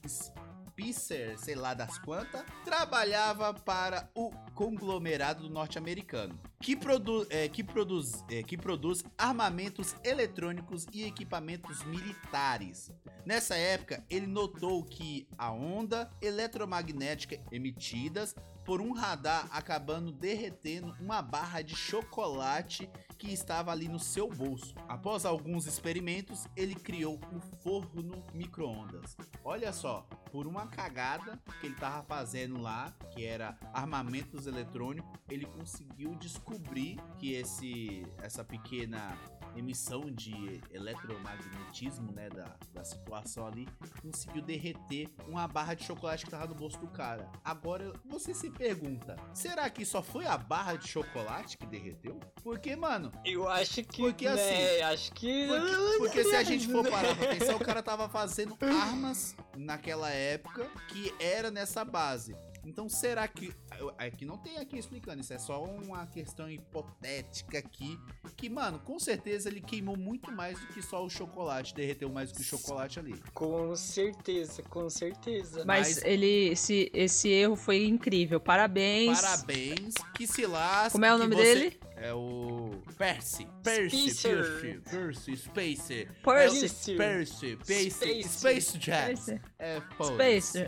Spicer, 0.76 1.38
sei 1.38 1.54
lá 1.54 1.72
das 1.72 1.98
quantas, 1.98 2.44
trabalhava 2.62 3.54
para 3.54 4.10
o 4.14 4.30
conglomerado 4.54 5.48
norte-americano, 5.48 6.38
que, 6.60 6.76
produ 6.76 7.26
é, 7.30 7.48
que, 7.48 7.64
produz, 7.64 8.22
é, 8.28 8.42
que 8.42 8.58
produz 8.58 9.02
armamentos 9.16 9.96
eletrônicos 10.04 10.86
e 10.92 11.04
equipamentos 11.04 11.82
militares. 11.84 12.90
Nessa 13.24 13.56
época, 13.56 14.04
ele 14.10 14.26
notou 14.26 14.84
que 14.84 15.26
a 15.38 15.50
onda 15.50 16.10
eletromagnética 16.20 17.40
emitidas 17.50 18.34
por 18.62 18.80
um 18.80 18.92
radar 18.92 19.48
acabando 19.52 20.12
derretendo 20.12 20.94
uma 21.00 21.22
barra 21.22 21.62
de 21.62 21.74
chocolate 21.74 22.90
que 23.18 23.32
estava 23.32 23.70
ali 23.70 23.88
no 23.88 23.98
seu 23.98 24.28
bolso. 24.28 24.74
Após 24.88 25.24
alguns 25.24 25.66
experimentos, 25.66 26.46
ele 26.56 26.74
criou 26.74 27.18
um 27.32 27.40
forno 27.40 28.24
micro-ondas. 28.34 29.16
Olha 29.44 29.72
só, 29.72 30.06
por 30.30 30.46
uma 30.46 30.66
cagada 30.66 31.40
que 31.60 31.66
ele 31.66 31.74
tava 31.74 32.02
fazendo 32.02 32.60
lá, 32.60 32.92
que 33.12 33.24
era 33.24 33.58
armamentos 33.72 34.46
eletrônicos, 34.46 35.18
ele 35.28 35.46
conseguiu 35.46 36.14
descobrir 36.16 36.98
que 37.18 37.32
esse 37.32 38.06
essa 38.22 38.44
pequena 38.44 39.16
emissão 39.57 40.11
de 40.11 40.61
eletromagnetismo, 40.72 42.12
né, 42.12 42.28
da, 42.28 42.57
da 42.72 42.84
situação 42.84 43.46
ali, 43.46 43.68
conseguiu 44.02 44.42
derreter 44.42 45.09
uma 45.26 45.46
barra 45.48 45.74
de 45.74 45.84
chocolate 45.84 46.24
que 46.24 46.30
tava 46.30 46.46
no 46.46 46.54
bolso 46.54 46.78
do 46.78 46.88
cara. 46.88 47.30
Agora, 47.44 47.92
você 48.04 48.34
se 48.34 48.50
pergunta, 48.50 49.16
será 49.32 49.68
que 49.70 49.84
só 49.84 50.02
foi 50.02 50.26
a 50.26 50.36
barra 50.36 50.76
de 50.76 50.88
chocolate 50.88 51.59
que 51.59 51.66
derreteu? 51.66 52.18
Porque, 52.42 52.76
mano, 52.76 53.11
Eu 53.24 53.48
acho 53.48 53.82
que. 53.84 54.02
Porque, 54.02 54.28
né, 54.28 54.32
assim, 54.32 54.82
Acho 54.82 55.12
que. 55.12 55.46
porque, 55.48 55.98
porque 55.98 56.24
se 56.24 56.36
a 56.36 56.42
gente 56.42 56.68
for 56.68 56.88
parar 56.88 57.16
pra 57.16 57.28
pensar, 57.28 57.57
o 57.57 57.64
cara 57.64 57.82
tava 57.82 58.09
fazendo 58.09 58.57
armas 58.61 59.36
naquela 59.57 60.11
época 60.11 60.68
que 60.88 61.12
era 61.18 61.50
nessa 61.50 61.84
base. 61.84 62.36
Então 62.66 62.88
será 62.88 63.26
que. 63.28 63.52
Aqui 63.96 64.24
não 64.24 64.36
tem 64.36 64.58
aqui 64.58 64.76
explicando, 64.76 65.20
isso 65.20 65.32
é 65.32 65.38
só 65.38 65.62
uma 65.62 66.06
questão 66.06 66.50
hipotética 66.50 67.58
aqui. 67.58 67.98
Que, 68.36 68.48
mano, 68.50 68.78
com 68.80 68.98
certeza 68.98 69.48
ele 69.48 69.60
queimou 69.60 69.96
muito 69.96 70.32
mais 70.32 70.58
do 70.58 70.66
que 70.68 70.82
só 70.82 71.04
o 71.04 71.08
chocolate, 71.08 71.74
derreteu 71.74 72.08
mais 72.10 72.30
do 72.32 72.36
que 72.36 72.42
o 72.42 72.44
chocolate 72.44 72.98
ali. 72.98 73.14
Com 73.32 73.74
certeza, 73.76 74.62
com 74.64 74.90
certeza. 74.90 75.64
Mas, 75.64 75.96
Mas- 75.96 76.04
ele, 76.04 76.48
esse, 76.48 76.90
esse 76.92 77.28
erro 77.28 77.54
foi 77.56 77.86
incrível. 77.86 78.40
Parabéns. 78.40 79.20
Parabéns, 79.20 79.94
que 80.14 80.26
se 80.26 80.44
lasque. 80.46 80.92
Como 80.92 81.04
é 81.04 81.14
o 81.14 81.18
nome 81.18 81.34
você- 81.36 81.54
dele? 81.54 81.80
É 81.98 82.12
o 82.12 82.72
Percy. 82.98 83.48
Percy, 83.62 84.10
Spacer. 84.10 84.36
Percy, 84.36 84.80
Percy, 84.90 85.36
Spacer. 85.36 86.12
Percy. 86.22 86.92
É 86.92 86.96
Percy, 86.96 87.56
Percy, 87.56 88.22
Space. 88.28 88.78
Space. 88.78 89.40
É, 89.58 89.80
pô. 89.96 90.04
Space. 90.04 90.58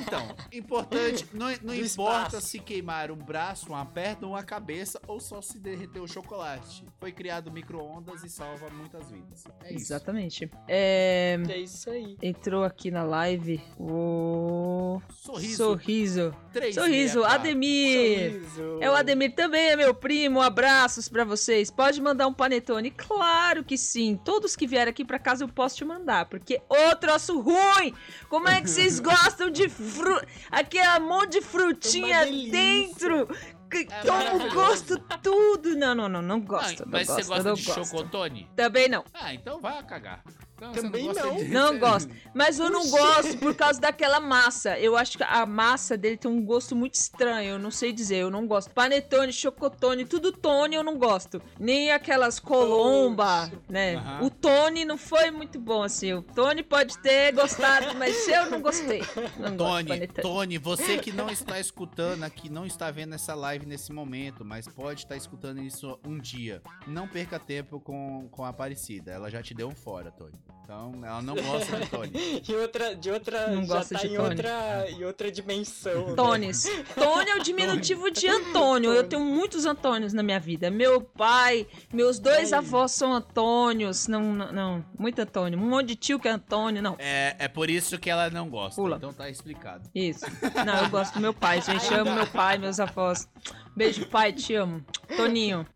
Então, 0.00 0.34
importante, 0.52 1.26
não, 1.32 1.46
não 1.62 1.74
importa 1.74 2.28
espaço. 2.36 2.40
se 2.48 2.58
queimar 2.58 3.10
um 3.10 3.16
braço, 3.16 3.68
uma 3.68 3.84
perna, 3.84 4.26
uma 4.26 4.42
cabeça 4.42 5.00
ou 5.06 5.20
só 5.20 5.40
se 5.40 5.58
derreter 5.58 6.00
o 6.00 6.06
chocolate. 6.08 6.84
Foi 6.98 7.12
criado 7.12 7.50
micro-ondas 7.50 8.22
e 8.24 8.28
salva 8.28 8.68
muitas 8.70 9.10
vidas. 9.10 9.44
É 9.62 9.68
isso. 9.72 9.84
Exatamente. 9.92 10.50
É, 10.68 11.38
É 11.48 11.58
isso 11.58 11.90
aí. 11.90 12.16
entrou 12.22 12.64
aqui 12.64 12.90
na 12.90 13.02
live 13.02 13.60
o. 13.78 15.00
Sorriso. 15.10 15.56
Sorriso. 15.56 16.34
3, 16.52 16.74
Sorriso, 16.74 17.24
Ademir. 17.24 18.32
Sorriso. 18.42 18.78
É 18.80 18.90
o 18.90 18.94
Ademir 18.94 19.34
também, 19.34 19.70
é 19.70 19.76
meu 19.76 19.94
primo. 19.94 20.40
Abraços 20.40 21.08
pra 21.08 21.24
vocês. 21.24 21.70
Pode 21.70 22.00
mandar 22.00 22.26
um 22.26 22.32
panetone? 22.34 22.90
Claro 22.90 23.64
que 23.64 23.76
sim. 23.76 24.18
Todos 24.24 24.54
que 24.56 24.66
vierem 24.66 24.90
aqui 24.90 25.04
pra 25.04 25.18
casa 25.18 25.44
eu 25.44 25.48
posso 25.48 25.76
te 25.76 25.84
mandar, 25.84 26.26
porque 26.26 26.60
ô 26.68 26.96
troço 26.96 27.40
ruim. 27.40 27.94
Como 28.28 28.48
é 28.48 28.60
que 28.60 28.68
vocês 28.70 29.00
gostam 29.00 29.50
de 29.54 29.68
fru... 29.68 30.20
Aqui 30.50 30.78
é 30.78 30.98
um 30.98 31.08
monte 31.08 31.32
de 31.32 31.40
frutinha 31.42 32.24
delícia. 32.24 32.52
dentro. 32.52 33.28
Que 33.70 33.78
É 33.90 34.00
toma 34.02 34.18
o 34.18 34.24
maravilhoso. 34.24 34.54
gosto 34.54 34.98
tudo. 35.22 35.74
Não, 35.76 35.94
não, 35.94 36.08
não, 36.08 36.22
não 36.22 36.40
gosto. 36.40 36.84
mas 36.86 37.08
não 37.08 37.14
você 37.16 37.22
gosto, 37.22 37.28
gosta 37.28 37.48
não 37.48 37.54
de 37.54 37.64
gosto. 37.64 37.84
chocotone? 37.86 38.50
Também 38.54 38.88
não. 38.88 39.04
Ah, 39.14 39.34
então 39.34 39.60
vai 39.60 39.82
cagar. 39.84 40.22
Então, 40.56 40.72
Também 40.72 41.06
gosta 41.06 41.26
não. 41.26 41.36
de- 41.36 41.44
Não 41.48 41.78
gosto. 41.78 42.10
Mas 42.32 42.58
eu 42.58 42.70
não 42.70 42.88
gosto 42.88 43.36
por 43.38 43.54
causa 43.54 43.80
daquela 43.80 44.20
massa. 44.20 44.78
Eu 44.78 44.96
acho 44.96 45.18
que 45.18 45.24
a 45.24 45.44
massa 45.44 45.96
dele 45.96 46.16
tem 46.16 46.30
um 46.30 46.44
gosto 46.44 46.76
muito 46.76 46.94
estranho. 46.94 47.50
Eu 47.54 47.58
não 47.58 47.70
sei 47.70 47.92
dizer, 47.92 48.16
eu 48.18 48.30
não 48.30 48.46
gosto. 48.46 48.70
Panetone, 48.70 49.32
chocotone, 49.32 50.04
tudo 50.04 50.30
Tony 50.32 50.76
eu 50.76 50.84
não 50.84 50.96
gosto. 50.96 51.42
Nem 51.58 51.90
aquelas 51.90 52.38
colomba, 52.38 53.50
né? 53.68 53.96
Aham. 53.96 54.22
O 54.26 54.30
Tony 54.30 54.84
não 54.84 54.96
foi 54.96 55.30
muito 55.30 55.58
bom 55.58 55.82
assim. 55.82 56.12
O 56.12 56.22
Tony 56.22 56.62
pode 56.62 56.98
ter 56.98 57.32
gostado, 57.32 57.96
mas 57.98 58.26
eu 58.28 58.50
não 58.50 58.60
gostei. 58.60 59.02
Não 59.38 59.56
Tony. 59.56 60.06
Tony, 60.22 60.58
você 60.58 60.98
que 60.98 61.12
não 61.12 61.28
está 61.28 61.58
escutando 61.58 62.22
aqui, 62.22 62.48
não 62.48 62.64
está 62.64 62.90
vendo 62.90 63.14
essa 63.14 63.34
live 63.34 63.66
nesse 63.66 63.92
momento, 63.92 64.44
mas 64.44 64.66
pode 64.68 65.00
estar 65.00 65.16
escutando 65.16 65.60
isso 65.60 65.98
um 66.06 66.18
dia. 66.18 66.62
Não 66.86 67.08
perca 67.08 67.38
tempo 67.38 67.80
com, 67.80 68.28
com 68.30 68.44
a 68.44 68.48
Aparecida. 68.48 69.10
Ela 69.10 69.28
já 69.30 69.42
te 69.42 69.52
deu 69.52 69.68
um 69.68 69.74
fora, 69.74 70.10
Tony. 70.12 70.34
Então, 70.64 70.92
ela 71.04 71.20
não 71.20 71.34
gosta 71.34 71.76
de 71.78 71.86
Tony. 71.90 72.10
E 72.48 72.54
outra, 72.54 72.96
de 72.96 73.10
outra, 73.10 73.48
Não 73.48 73.64
já 73.66 73.74
gosta 73.74 73.94
tá 73.96 74.00
de 74.00 74.06
em 74.06 74.16
Tony. 74.16 74.28
outra, 74.30 74.90
em 74.90 75.04
outra 75.04 75.30
dimensão. 75.30 76.06
né? 76.08 76.14
Tones. 76.16 76.64
Tony 76.94 77.30
é 77.30 77.36
o 77.36 77.42
diminutivo 77.42 78.10
de 78.10 78.26
Antônio. 78.26 78.90
Eu 78.92 79.04
tenho 79.04 79.22
muitos 79.22 79.66
Antônios 79.66 80.14
na 80.14 80.22
minha 80.22 80.40
vida. 80.40 80.70
Meu 80.70 81.02
pai, 81.02 81.66
meus 81.92 82.18
dois 82.18 82.52
Ai. 82.52 82.60
avós 82.60 82.92
são 82.92 83.12
Antônios. 83.12 84.08
Não, 84.08 84.22
não, 84.32 84.52
não. 84.52 84.84
Muito 84.98 85.20
Antônio. 85.20 85.58
Um 85.58 85.68
monte 85.68 85.88
de 85.88 85.96
tio 85.96 86.18
que 86.18 86.28
é 86.28 86.30
Antônio. 86.30 86.80
Não. 86.82 86.96
É, 86.98 87.36
é 87.38 87.48
por 87.48 87.68
isso 87.68 87.98
que 87.98 88.08
ela 88.08 88.30
não 88.30 88.48
gosta. 88.48 88.80
Pula. 88.80 88.96
Então 88.96 89.12
tá 89.12 89.28
explicado. 89.28 89.88
Isso. 89.94 90.24
Não, 90.64 90.82
eu 90.84 90.88
gosto 90.88 91.12
do 91.14 91.20
meu 91.20 91.34
pai, 91.34 91.60
gente. 91.60 91.92
Eu 91.92 92.00
amo 92.00 92.14
meu 92.14 92.26
pai, 92.26 92.56
meus 92.56 92.80
avós. 92.80 93.28
Beijo, 93.76 94.06
pai, 94.06 94.32
te 94.32 94.54
amo. 94.54 94.84
Toninho. 95.16 95.66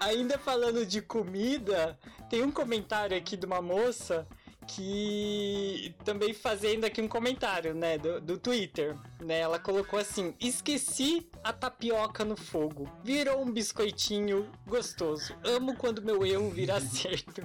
Ainda 0.00 0.36
falando 0.38 0.84
de 0.84 1.00
comida, 1.00 1.96
tem 2.28 2.42
um 2.42 2.50
comentário 2.50 3.16
aqui 3.16 3.36
de 3.36 3.46
uma 3.46 3.62
moça 3.62 4.26
que 4.66 5.94
também 6.04 6.32
fazendo 6.32 6.84
aqui 6.84 7.00
um 7.00 7.06
comentário, 7.08 7.74
né, 7.74 7.98
do, 7.98 8.20
do 8.20 8.38
Twitter, 8.38 8.96
né, 9.24 9.40
ela 9.40 9.58
colocou 9.58 9.98
assim, 9.98 10.34
esqueci 10.38 11.26
a 11.42 11.52
tapioca 11.52 12.24
no 12.24 12.36
fogo, 12.36 12.88
virou 13.02 13.42
um 13.42 13.50
biscoitinho 13.50 14.50
gostoso, 14.66 15.34
amo 15.42 15.74
quando 15.76 16.02
meu 16.02 16.24
erro 16.26 16.50
vira 16.50 16.76
acerto. 16.78 17.42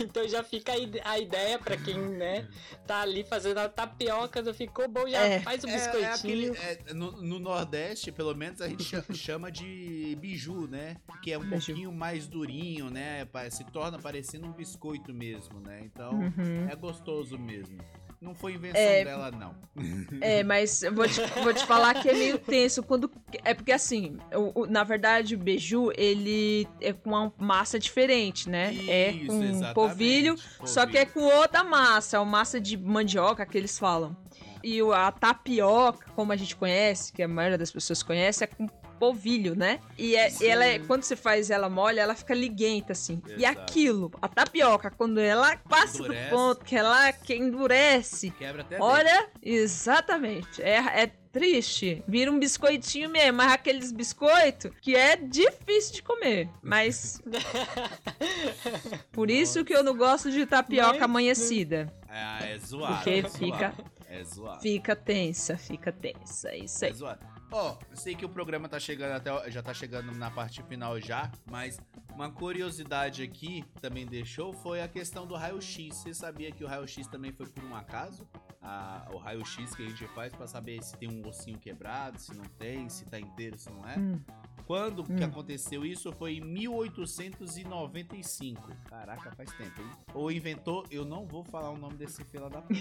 então 0.00 0.26
já 0.26 0.42
fica 0.42 0.72
a 0.72 0.78
ide- 0.78 1.00
a 1.04 1.18
ideia 1.18 1.58
pra 1.58 1.76
quem, 1.76 1.98
né, 1.98 2.48
tá 2.86 3.00
ali 3.02 3.24
fazendo 3.24 3.58
a 3.58 3.68
tapioca, 3.68 4.42
já 4.44 4.54
ficou 4.54 4.88
bom, 4.88 5.06
já 5.08 5.18
É. 5.18 5.40
faz 5.40 5.62
o 5.64 5.68
É, 5.68 5.70
é 5.70 5.74
biscoitinho. 5.76 6.52
aquele- 6.52 6.58
é, 6.90 6.94
no, 6.94 7.12
no 7.22 7.38
Nordeste, 7.38 8.10
pelo 8.10 8.34
menos, 8.34 8.60
a 8.60 8.68
gente 8.68 8.84
cha- 8.84 9.04
chama 9.12 9.50
de 9.52 10.16
biju, 10.20 10.66
né? 10.66 10.96
Que 11.22 11.32
é 11.32 11.38
um 11.38 11.42
Biju. 11.42 11.50
pouquinho 11.66 11.92
mais 11.92 12.26
durinho, 12.26 12.88
né? 12.90 13.26
Se 13.50 13.64
torna 13.64 13.98
parecendo 13.98 14.46
um 14.46 14.52
biscoito 14.52 15.12
mesmo, 15.12 15.60
né? 15.60 15.80
Então, 15.84 16.12
Uhum. 16.14 16.68
é 16.70 16.74
gostoso 16.74 17.38
mesmo. 17.38 17.78
Não 18.20 18.34
foi 18.34 18.54
invenção 18.54 18.80
É. 18.80 19.04
dela, 19.04 19.30
não. 19.30 19.54
É, 20.20 20.42
mas 20.42 20.82
eu 20.82 20.92
vou 20.92 21.06
te, 21.08 21.20
vou 21.42 21.54
te 21.54 21.64
falar 21.64 21.94
que 22.02 22.08
é 22.08 22.12
meio 22.12 22.36
tenso 22.38 22.82
quando. 22.82 23.08
É 23.44 23.54
porque 23.54 23.70
assim, 23.70 24.16
o- 24.34 24.62
o- 24.62 24.66
na 24.66 24.82
verdade, 24.82 25.36
o 25.36 25.38
beiju, 25.38 25.92
ele 25.96 26.66
é 26.80 26.92
com 26.92 27.10
uma 27.10 27.32
massa 27.38 27.78
diferente, 27.78 28.48
né? 28.48 28.74
é 28.88 29.10
Isso, 29.12 29.26
com 29.28 29.42
exatamente. 29.44 29.74
polvilho, 29.74 30.34
só 30.64 30.84
que 30.86 30.98
é 30.98 31.06
com 31.06 31.20
outra 31.20 31.62
massa, 31.62 32.16
é 32.16 32.20
uma 32.20 32.30
massa 32.38 32.60
de 32.60 32.76
mandioca 32.76 33.46
que 33.46 33.56
eles 33.56 33.78
falam. 33.78 34.16
E 34.64 34.82
o- 34.82 34.92
a 34.92 35.12
tapioca, 35.12 36.10
como 36.16 36.32
a 36.32 36.36
gente 36.36 36.56
conhece, 36.56 37.12
que 37.12 37.22
a 37.22 37.28
maioria 37.28 37.56
das 37.56 37.70
pessoas 37.70 38.02
conhece, 38.02 38.42
é 38.42 38.46
com 38.48 38.66
polvilho, 38.98 39.54
né? 39.54 39.80
E 39.96 40.14
é- 40.16 40.30
Sim. 40.30 40.46
ela 40.46 40.64
é, 40.64 40.78
quando 40.78 41.02
você 41.02 41.16
faz 41.16 41.50
ela 41.50 41.68
mole, 41.68 41.98
ela 41.98 42.14
fica 42.14 42.34
liguenta, 42.34 42.92
assim. 42.92 43.22
E 43.28 43.44
Exato. 43.44 43.60
aquilo, 43.60 44.10
a 44.20 44.28
tapioca, 44.28 44.90
quando 44.90 45.18
ela 45.18 45.56
passa 45.68 45.98
Endurece. 45.98 46.24
do 46.24 46.30
ponto, 46.30 46.64
que 46.64 46.76
ela 46.76 47.12
que 47.12 47.34
endurece, 47.34 48.30
Quebra 48.32 48.62
até. 48.62 48.78
Olha, 48.80 49.28
exatamente. 49.42 50.60
É, 50.62 50.76
é 51.02 51.06
triste. 51.30 52.02
Vira 52.08 52.30
um 52.32 52.38
biscoitinho 52.38 53.08
mesmo, 53.10 53.36
mas 53.38 53.52
aqueles 53.52 53.92
biscoitos 53.92 54.70
que 54.80 54.96
é 54.96 55.14
difícil 55.16 55.94
de 55.94 56.02
comer. 56.02 56.48
Mas. 56.62 57.20
Por 59.12 59.30
isso 59.30 59.64
que 59.64 59.74
eu 59.74 59.82
não 59.82 59.96
gosto 59.96 60.30
de 60.30 60.46
tapioca 60.46 60.92
Mas- 60.92 61.00
É, 61.00 61.04
amanhecida. 61.04 61.92
é 62.08 62.58
zoado. 62.58 62.94
Porque 62.96 63.10
é 63.10 63.22
fica- 63.28 63.72
zoado, 63.76 63.84
É 64.10 64.24
zoado. 64.24 64.62
Fica 64.62 64.96
tensa, 64.96 65.56
fica 65.58 65.92
tensa. 65.92 66.48
É 66.48 66.58
isso 66.58 66.84
É 66.84 66.88
aí. 66.88 66.94
zoado. 66.94 67.20
Ó, 67.50 67.78
eu 67.90 67.96
sei 67.96 68.14
que 68.14 68.26
o 68.26 68.28
programa 68.28 68.68
tá 68.68 68.78
chegando 68.78 69.12
até. 69.12 69.50
Já 69.50 69.62
tá 69.62 69.72
chegando 69.72 70.12
na 70.12 70.30
parte 70.30 70.62
final 70.64 71.00
já, 71.00 71.32
mas 71.50 71.80
uma 72.14 72.30
curiosidade 72.30 73.22
aqui 73.22 73.64
também 73.80 74.04
deixou 74.06 74.52
foi 74.52 74.82
a 74.82 74.88
questão 74.88 75.26
do 75.26 75.34
raio-x. 75.34 75.96
Você 75.96 76.12
sabia 76.12 76.52
que 76.52 76.62
o 76.62 76.66
raio-x 76.66 77.06
também 77.06 77.32
foi 77.32 77.46
por 77.46 77.64
um 77.64 77.74
acaso? 77.74 78.28
A- 78.60 79.08
o 79.12 79.16
raio-x 79.16 79.74
que 79.74 79.86
a 79.86 79.88
gente 79.88 80.06
faz 80.08 80.30
pra 80.34 80.46
saber 80.46 80.82
se 80.82 80.94
tem 80.98 81.08
um 81.10 81.26
ossinho 81.26 81.58
quebrado, 81.58 82.18
se 82.20 82.36
não 82.36 82.44
tem, 82.44 82.86
se 82.90 83.06
tá 83.06 83.18
inteiro, 83.18 83.56
se 83.56 83.70
não 83.70 83.88
é. 83.88 83.98
Hum. 83.98 84.20
Quando 84.66 85.02
que 85.02 85.12
Hum. 85.12 85.24
aconteceu 85.24 85.86
isso 85.86 86.12
foi 86.12 86.34
em 86.36 86.42
1895. 86.42 88.70
Caraca, 88.90 89.32
faz 89.34 89.50
tempo, 89.54 89.80
hein? 89.80 89.90
O 90.12 90.30
inventor, 90.30 90.86
eu 90.90 91.06
não 91.06 91.26
vou 91.26 91.42
falar 91.44 91.70
o 91.70 91.78
nome 91.78 91.96
desse 91.96 92.22
fila 92.24 92.50
da 92.50 92.60
puta. 92.60 92.78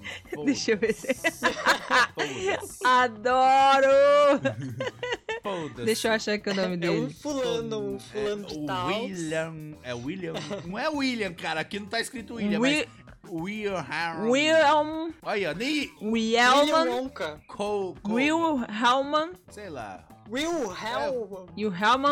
Deixa 0.46 0.70
eu 0.72 0.78
ver 0.78 0.94
se-. 0.94 1.08
Adoro! 2.86 3.89
Deixa 5.84 6.08
eu 6.08 6.12
achar 6.12 6.38
que 6.38 6.48
é 6.48 6.52
o 6.52 6.54
nome 6.56 6.74
É 6.86 6.90
um 6.90 7.00
dele. 7.00 7.14
fulano, 7.14 7.94
um 7.94 7.98
fulano 7.98 8.44
é, 8.44 8.48
de 8.48 8.58
o 8.58 8.66
tal. 8.66 8.86
William. 8.88 9.54
É 9.82 9.94
William. 9.94 10.34
Não 10.66 10.78
é 10.78 10.88
William, 10.88 11.32
cara. 11.32 11.60
Aqui 11.60 11.78
não 11.80 11.86
tá 11.86 12.00
escrito 12.00 12.34
William, 12.34 12.60
Wi- 12.60 12.86
mas 13.24 13.32
William 13.32 13.80
Harron. 13.80 14.30
Wilhelm. 14.30 15.10
Olha, 15.22 15.54
nem. 15.54 15.90
William 16.02 16.54
Wilhelm. 16.60 16.88
Wonka. 17.02 17.40
Co, 17.46 17.96
co, 18.02 18.12
Wilhelm. 18.12 19.32
Sei 19.50 19.68
lá. 19.70 20.06
Will 20.28 20.70
Hell. 20.72 21.48
Wilhelm 21.56 22.04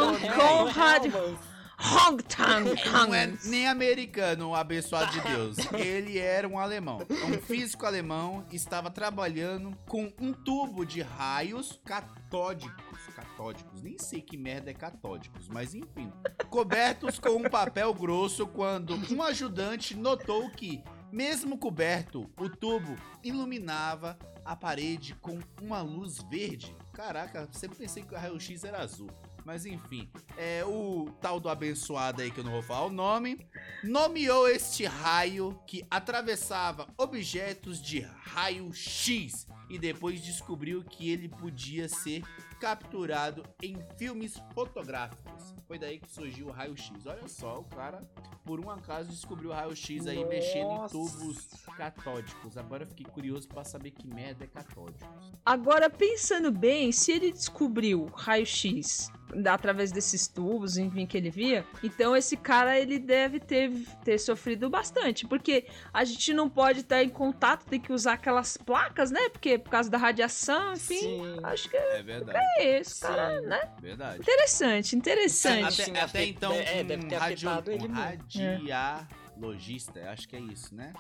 Conrad 1.79 2.25
Hellman. 2.35 2.75
Hongtang. 2.79 2.91
Não 2.91 3.15
é 3.15 3.39
nem 3.45 3.69
americano, 3.69 4.55
abençoado 4.55 5.13
de 5.13 5.21
Deus. 5.21 5.57
Ele 5.73 6.19
era 6.19 6.49
um 6.49 6.59
alemão. 6.59 6.99
Um 7.29 7.41
físico 7.41 7.87
alemão 7.87 8.45
estava 8.51 8.91
trabalhando 8.91 9.77
com 9.87 10.13
um 10.21 10.33
tubo 10.33 10.85
de 10.85 11.01
raios 11.01 11.81
catódicos. 11.85 12.99
Catódicos, 13.15 13.83
nem 13.83 13.97
sei 13.99 14.21
que 14.21 14.37
merda 14.37 14.71
é 14.71 14.75
catódicos, 14.75 15.49
mas 15.49 15.75
enfim. 15.75 16.13
Cobertos 16.51 17.19
com 17.19 17.31
um 17.31 17.49
papel 17.49 17.95
grosso 17.95 18.47
quando 18.47 18.95
um 19.13 19.23
ajudante 19.23 19.97
notou 19.97 20.51
que, 20.51 20.83
mesmo 21.13 21.57
coberto, 21.57 22.29
o 22.39 22.49
tubo 22.49 22.97
iluminava 23.23 24.19
a 24.45 24.57
parede 24.57 25.15
com 25.17 25.39
uma 25.63 25.81
luz 25.81 26.19
verde. 26.31 26.75
Caraca, 26.93 27.49
sempre 27.53 27.79
pensei 27.79 28.03
que 28.03 28.15
o 28.15 28.19
raio-x 28.19 28.65
era 28.65 28.81
azul. 28.81 29.11
Mas 29.49 29.65
enfim, 29.65 30.07
é 30.37 30.63
o 30.63 31.09
tal 31.23 31.41
do 31.41 31.49
abençoado 31.49 32.21
aí 32.21 32.31
que 32.31 32.39
eu 32.39 32.45
não 32.45 32.53
vou 32.53 32.61
falar 32.61 32.85
o 32.85 32.91
nome, 32.91 33.49
nomeou 33.83 34.47
este 34.47 34.85
raio 34.85 35.59
que 35.67 35.87
atravessava 35.91 36.87
objetos 36.99 37.81
de 37.81 38.01
raio 38.01 38.71
X 38.75 39.47
e 39.69 39.79
depois 39.79 40.21
descobriu 40.21 40.83
que 40.83 41.11
ele 41.11 41.29
podia 41.29 41.89
ser 41.89 42.23
capturado 42.61 43.45
em 43.63 43.77
filmes 43.97 44.41
fotográficos. 44.53 45.55
Foi 45.67 45.79
daí 45.79 45.99
que 45.99 46.11
surgiu 46.11 46.49
o 46.49 46.51
raio 46.51 46.77
X. 46.77 47.07
Olha 47.07 47.29
só, 47.29 47.59
o 47.59 47.65
cara 47.65 48.03
por 48.45 48.59
um 48.59 48.71
acaso 48.71 49.11
descobriu 49.11 49.51
o 49.51 49.53
raio 49.53 49.77
X 49.77 50.07
aí 50.07 50.25
mexendo 50.25 50.71
em 50.71 50.79
Nossa. 50.79 50.95
tubos 50.95 51.47
catódicos. 51.77 52.57
Agora 52.57 52.85
eu 52.85 52.87
fiquei 52.87 53.05
curioso 53.07 53.47
pra 53.47 53.63
saber 53.63 53.91
que 53.91 54.07
merda 54.07 54.45
é 54.45 54.47
catódicos. 54.47 55.07
Agora, 55.45 55.91
pensando 55.91 56.51
bem, 56.51 56.91
se 56.91 57.13
ele 57.13 57.31
descobriu 57.31 58.07
raio-x 58.07 59.11
através 59.47 59.93
desses 59.93 60.27
tubos, 60.27 60.79
enfim, 60.79 61.07
que 61.07 61.17
ele 61.17 61.29
via, 61.29 61.67
então 61.83 62.17
esse 62.17 62.37
cara 62.37 62.79
ele 62.79 62.99
deve 62.99 63.39
ter, 63.39 63.71
ter 64.03 64.19
sofrido 64.19 64.71
bastante, 64.71 65.27
porque 65.27 65.67
a 65.93 66.03
gente 66.05 66.33
não 66.33 66.49
pode 66.49 66.81
estar 66.81 67.03
em 67.03 67.11
contato, 67.11 67.67
tem 67.67 67.79
que 67.79 67.93
usar 67.93 68.15
aquelas 68.15 68.57
placas, 68.57 69.11
né? 69.11 69.29
Porque 69.29 69.58
por 69.59 69.71
causa 69.71 69.91
da 69.91 69.99
radiação, 69.99 70.73
enfim. 70.73 70.99
Sim. 70.99 71.37
Acho 71.43 71.69
que 71.69 71.77
É 71.77 72.03
verdade, 72.03 72.39
é 72.59 72.83
cara, 73.01 73.41
Sim. 73.41 73.47
né? 73.47 73.73
verdade. 73.81 74.21
Interessante, 74.21 74.97
interessante. 74.97 75.83
Até, 75.83 76.01
até 76.01 76.25
então, 76.25 76.53
é, 76.53 76.83
um, 76.83 76.87
deve 76.87 77.07
ter 77.07 77.17
radio, 77.17 77.51
ele 77.67 77.87
um 77.87 77.89
muito. 77.89 78.39
radiologista, 78.69 80.11
acho 80.11 80.29
que 80.29 80.37
é 80.37 80.41
isso, 80.41 80.75
né? 80.75 80.93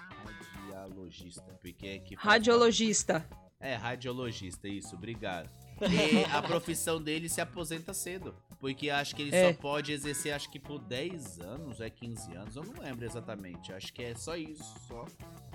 Radiologista, 0.72 1.42
porque 1.60 1.86
é 1.86 1.98
que 1.98 2.14
Radiologista. 2.14 3.26
É, 3.60 3.74
radiologista, 3.74 4.68
isso, 4.68 4.94
obrigado. 4.94 5.50
E 5.82 6.24
a 6.34 6.42
profissão 6.42 7.00
dele 7.00 7.28
se 7.28 7.40
aposenta 7.40 7.92
cedo, 7.94 8.34
porque 8.58 8.90
acho 8.90 9.14
que 9.14 9.22
ele 9.22 9.34
É. 9.36 9.52
só 9.52 9.58
pode 9.60 9.92
exercer, 9.92 10.32
acho 10.34 10.50
que 10.50 10.58
por 10.58 10.78
10 10.80 11.40
anos, 11.40 11.80
é 11.80 11.88
15 11.90 12.34
anos, 12.34 12.56
eu 12.56 12.64
não 12.64 12.82
lembro 12.82 13.04
exatamente, 13.04 13.72
acho 13.72 13.92
que 13.92 14.02
é 14.02 14.14
só 14.14 14.36
isso, 14.36 14.64
só 14.86 15.04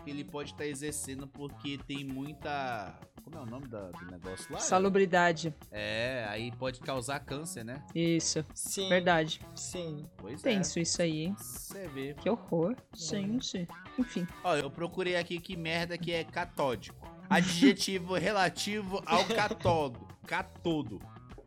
que 0.04 0.10
ele 0.10 0.24
pode 0.24 0.52
estar 0.52 0.66
exercendo 0.66 1.28
porque 1.28 1.78
tem 1.88 2.04
muita... 2.04 2.98
Como 3.24 3.38
é 3.38 3.42
o 3.42 3.46
nome 3.46 3.68
da- 3.70 3.90
do 3.90 4.06
negócio 4.12 4.52
lá? 4.52 4.60
Salubridade. 4.60 5.54
É, 5.72 6.26
aí 6.28 6.52
pode 6.52 6.82
causar 6.82 7.22
câncer, 7.22 7.64
né? 7.64 7.82
Isso, 7.96 8.44
Sim. 8.54 8.90
verdade. 8.90 9.40
Sim. 9.56 10.06
Pois 10.18 10.42
Tenso 10.42 10.78
isso 10.78 11.02
aí, 11.02 11.28
hein? 11.28 11.36
é. 11.40 11.42
Você 11.42 11.88
vê. 11.88 12.14
Que 12.16 12.30
horror. 12.30 12.76
Gente. 12.94 13.66
Enfim. 13.98 14.28
Ó, 14.44 14.58
eu 14.58 14.70
procurei 14.70 15.16
aqui 15.16 15.40
que 15.40 15.56
merda 15.56 15.98
que 15.98 16.12
é 16.12 16.26
catódico. 16.26 17.08
Adjetivo 17.30 18.16
relativo 18.16 19.02
ao 19.06 19.26
catódo. 19.26 20.08
Catodo. 20.26 21.00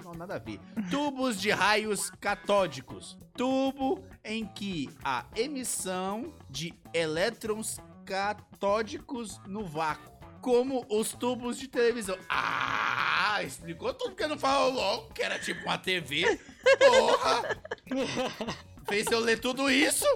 Não, 0.05 0.15
nada 0.15 0.37
a 0.37 0.39
ver. 0.39 0.61
Tubos 0.91 1.41
de 1.41 1.51
raios 1.51 2.11
catódicos. 2.21 3.19
Tubo 3.37 4.05
em 4.25 4.47
que 4.47 4.89
a 5.03 5.25
emissão 5.35 6.33
de 6.49 6.73
elétrons 6.95 7.79
catódicos 8.05 9.41
no 9.47 9.65
vácuo. 9.65 10.15
Como 10.41 10.87
os 10.89 11.13
tubos 11.13 11.59
de 11.59 11.67
televisão. 11.67 12.17
Ah, 12.29 13.43
explicou 13.43 13.93
tudo 13.93 14.15
que 14.15 14.23
eu 14.23 14.29
não 14.29 14.39
falou 14.39 14.73
logo, 14.73 15.13
que 15.13 15.23
era 15.23 15.41
tipo 15.41 15.61
uma 15.63 15.77
TV. 15.77 16.41
Porra! 16.79 17.59
Fez 18.89 19.07
eu 19.11 19.19
ler 19.19 19.41
tudo 19.41 19.69
isso? 19.69 20.07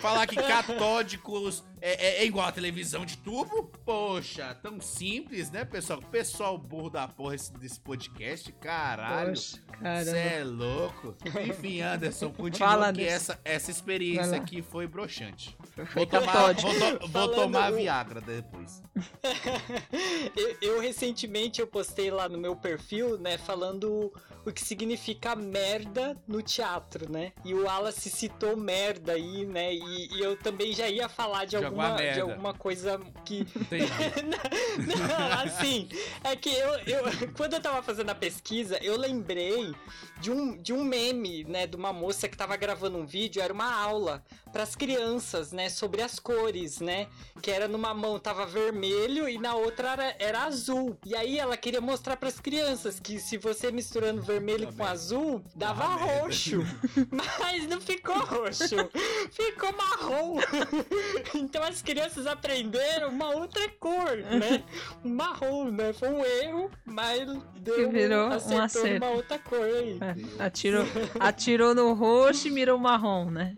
Falar 0.00 0.26
que 0.26 0.36
catódicos 0.36 1.64
é, 1.80 1.92
é- 2.06 2.22
é 2.22 2.24
igual 2.24 2.46
a 2.46 2.52
televisão 2.52 3.04
de 3.04 3.16
tubo? 3.18 3.64
Poxa, 3.84 4.56
tão 4.62 4.80
simples, 4.80 5.50
né, 5.50 5.64
pessoal? 5.64 6.00
Pessoal 6.00 6.56
burro 6.56 6.88
da 6.90 7.08
porra 7.08 7.34
esse- 7.34 7.52
desse 7.54 7.80
podcast, 7.80 8.50
caralho. 8.52 9.30
Poxa, 9.30 9.58
Você 10.04 10.16
é 10.18 10.44
louco. 10.44 11.16
Enfim, 11.48 11.80
Anderson, 11.82 12.30
continua 12.30 12.68
Fala, 12.70 12.92
que 12.92 13.04
essa, 13.04 13.40
essa 13.44 13.70
experiência 13.70 14.36
aqui 14.36 14.60
foi 14.62 14.86
broxante. 14.86 15.56
Foi 15.74 15.84
Vou 15.86 16.06
tomar, 16.06 16.26
catódico. 16.32 16.68
vou, 16.72 16.78
to- 16.98 16.98
vou 17.00 17.08
Falando 17.10 17.34
tomar 17.34 17.72
o- 17.72 17.76
Viagra 17.76 18.20
depois. 18.20 18.82
eu, 20.36 20.56
eu 20.62 20.80
recentemente 20.80 21.60
eu 21.60 21.66
postei 21.66 22.10
lá 22.10 22.28
no 22.28 22.38
meu 22.38 22.56
perfil, 22.56 23.18
né, 23.18 23.38
falando 23.38 24.12
o 24.48 24.52
que 24.52 24.64
significa 24.64 25.36
merda 25.36 26.16
no 26.26 26.42
teatro, 26.42 27.10
né? 27.10 27.32
E 27.44 27.54
o 27.54 27.64
Wallace 27.64 28.10
citou 28.10 28.56
merda 28.56 29.12
aí, 29.12 29.44
né? 29.44 29.74
E, 29.74 30.14
e 30.14 30.20
eu 30.20 30.36
também 30.36 30.72
já 30.72 30.88
ia 30.88 31.08
falar 31.08 31.44
de 31.44 31.52
Já 31.52 31.66
alguma, 31.66 31.88
alguma 31.88 32.12
de 32.12 32.20
alguma 32.20 32.54
coisa 32.54 33.00
que. 33.24 33.46
Não, 34.78 35.40
assim, 35.42 35.88
é 36.24 36.34
que 36.34 36.50
eu, 36.50 36.74
eu. 36.86 37.04
Quando 37.36 37.54
eu 37.54 37.60
tava 37.60 37.82
fazendo 37.82 38.10
a 38.10 38.14
pesquisa, 38.14 38.78
eu 38.82 38.96
lembrei 38.96 39.74
de 40.20 40.30
um, 40.30 40.56
de 40.56 40.72
um 40.72 40.82
meme, 40.82 41.44
né? 41.44 41.66
De 41.66 41.76
uma 41.76 41.92
moça 41.92 42.28
que 42.28 42.36
tava 42.36 42.56
gravando 42.56 42.98
um 42.98 43.06
vídeo, 43.06 43.42
era 43.42 43.52
uma 43.52 43.72
aula 43.72 44.24
pras 44.52 44.74
crianças, 44.74 45.52
né? 45.52 45.68
Sobre 45.68 46.02
as 46.02 46.18
cores, 46.18 46.80
né? 46.80 47.06
Que 47.42 47.50
era 47.50 47.68
numa 47.68 47.92
mão 47.92 48.18
tava 48.18 48.46
vermelho 48.46 49.28
e 49.28 49.38
na 49.38 49.54
outra 49.54 49.92
era, 49.92 50.16
era 50.18 50.42
azul. 50.44 50.98
E 51.04 51.14
aí 51.14 51.38
ela 51.38 51.56
queria 51.56 51.80
mostrar 51.80 52.16
pras 52.16 52.40
crianças 52.40 52.98
que 52.98 53.20
se 53.20 53.36
você 53.36 53.70
misturando 53.70 54.22
vermelho 54.22 54.37
com 54.76 54.84
azul, 54.84 55.44
dava 55.54 55.84
roxo. 55.84 56.58
Mas 57.10 57.66
não 57.66 57.80
ficou 57.80 58.18
roxo, 58.18 58.76
ficou 59.30 59.72
marrom. 59.72 60.38
Então 61.34 61.62
as 61.62 61.82
crianças 61.82 62.26
aprenderam 62.26 63.08
uma 63.08 63.30
outra 63.30 63.68
cor, 63.78 64.16
né? 64.16 64.62
Um 65.04 65.14
marrom, 65.14 65.70
né? 65.70 65.92
Foi 65.92 66.08
um 66.08 66.24
erro, 66.24 66.70
mas 66.84 67.26
deu 67.60 67.90
virou 67.90 68.28
um 68.28 68.32
acertou 68.32 68.62
acerto. 68.62 68.88
numa 68.88 69.10
outra 69.10 69.38
cor 69.38 69.62
aí. 69.62 69.98
É, 70.00 70.44
atirou, 70.44 70.84
atirou 71.20 71.74
no 71.74 71.92
roxo 71.92 72.48
e 72.48 72.50
mirou 72.50 72.78
marrom, 72.78 73.30
né? 73.30 73.54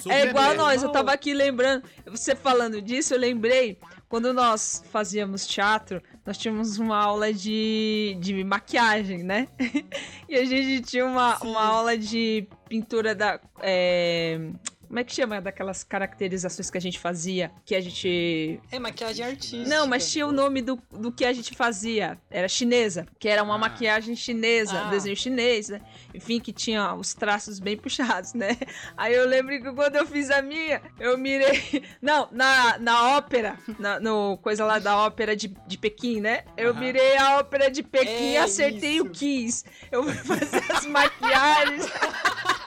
Super 0.00 0.14
É 0.14 0.26
igual 0.26 0.54
nós, 0.54 0.82
eu 0.82 0.90
tava 0.90 1.12
aqui 1.12 1.34
lembrando, 1.34 1.84
você 2.06 2.34
falando 2.34 2.80
disso, 2.80 3.14
eu 3.14 3.18
lembrei, 3.18 3.78
quando 4.08 4.32
nós 4.32 4.82
fazíamos 4.90 5.46
teatro, 5.46 6.02
nós 6.24 6.38
tínhamos 6.38 6.78
uma 6.78 6.96
aula 6.96 7.32
de, 7.32 8.16
de 8.20 8.42
maquiagem, 8.42 9.22
né? 9.22 9.48
e 10.28 10.34
a 10.34 10.44
gente 10.44 10.82
tinha 10.82 11.04
uma, 11.04 11.38
uma 11.38 11.62
aula 11.62 11.96
de 11.96 12.48
pintura 12.68 13.14
da. 13.14 13.38
é, 13.60 14.40
como 14.88 14.98
é 14.98 15.04
que 15.04 15.14
chama 15.14 15.40
daquelas 15.40 15.84
caracterizações 15.84 16.70
que 16.70 16.78
a 16.78 16.80
gente 16.80 16.98
fazia? 16.98 17.52
Que 17.64 17.74
a 17.74 17.80
gente. 17.80 18.58
É 18.72 18.78
maquiagem 18.78 19.24
artística. 19.24 19.68
Não, 19.68 19.86
mas 19.86 20.10
tinha 20.10 20.26
o 20.26 20.32
nome 20.32 20.62
do, 20.62 20.80
do 20.90 21.12
que 21.12 21.24
a 21.24 21.32
gente 21.32 21.54
fazia. 21.54 22.18
Era 22.30 22.48
chinesa, 22.48 23.06
que 23.18 23.28
era 23.28 23.42
uma 23.42 23.54
Ah. 23.54 23.58
maquiagem 23.58 24.16
chinesa, 24.16 24.72
Ah. 24.86 24.90
desenho 24.90 25.14
chinês, 25.16 25.68
né? 25.68 25.80
Enfim, 26.14 26.40
que 26.40 26.52
tinha 26.52 26.94
os 26.94 27.12
traços 27.14 27.58
bem 27.60 27.76
puxados, 27.76 28.32
né? 28.34 28.56
Aí 28.96 29.14
eu 29.14 29.26
lembro 29.26 29.60
que 29.62 29.72
quando 29.72 29.96
eu 29.96 30.06
fiz 30.06 30.30
a 30.30 30.40
minha, 30.42 30.80
eu 30.98 31.16
mirei. 31.18 31.48
Não, 32.02 32.28
na, 32.32 32.78
na 32.78 33.16
ópera, 33.16 33.58
na, 33.78 34.00
no 34.00 34.38
coisa 34.38 34.64
lá 34.64 34.78
da 34.78 34.96
ópera 34.96 35.36
de, 35.36 35.48
de 35.66 35.76
Pequim, 35.78 36.20
né? 36.20 36.44
Eu 36.56 36.70
Aham. 36.70 36.80
mirei 36.80 37.16
a 37.16 37.38
ópera 37.38 37.70
de 37.70 37.82
Pequim 37.82 38.32
e 38.32 38.36
É 38.36 38.40
acertei 38.40 38.94
isso. 38.96 39.04
o 39.04 39.10
Kiss. 39.10 39.64
Eu 39.92 40.02
fui 40.04 40.14
fazer 40.14 40.62
as 40.72 40.86
maquiagens. 40.88 41.86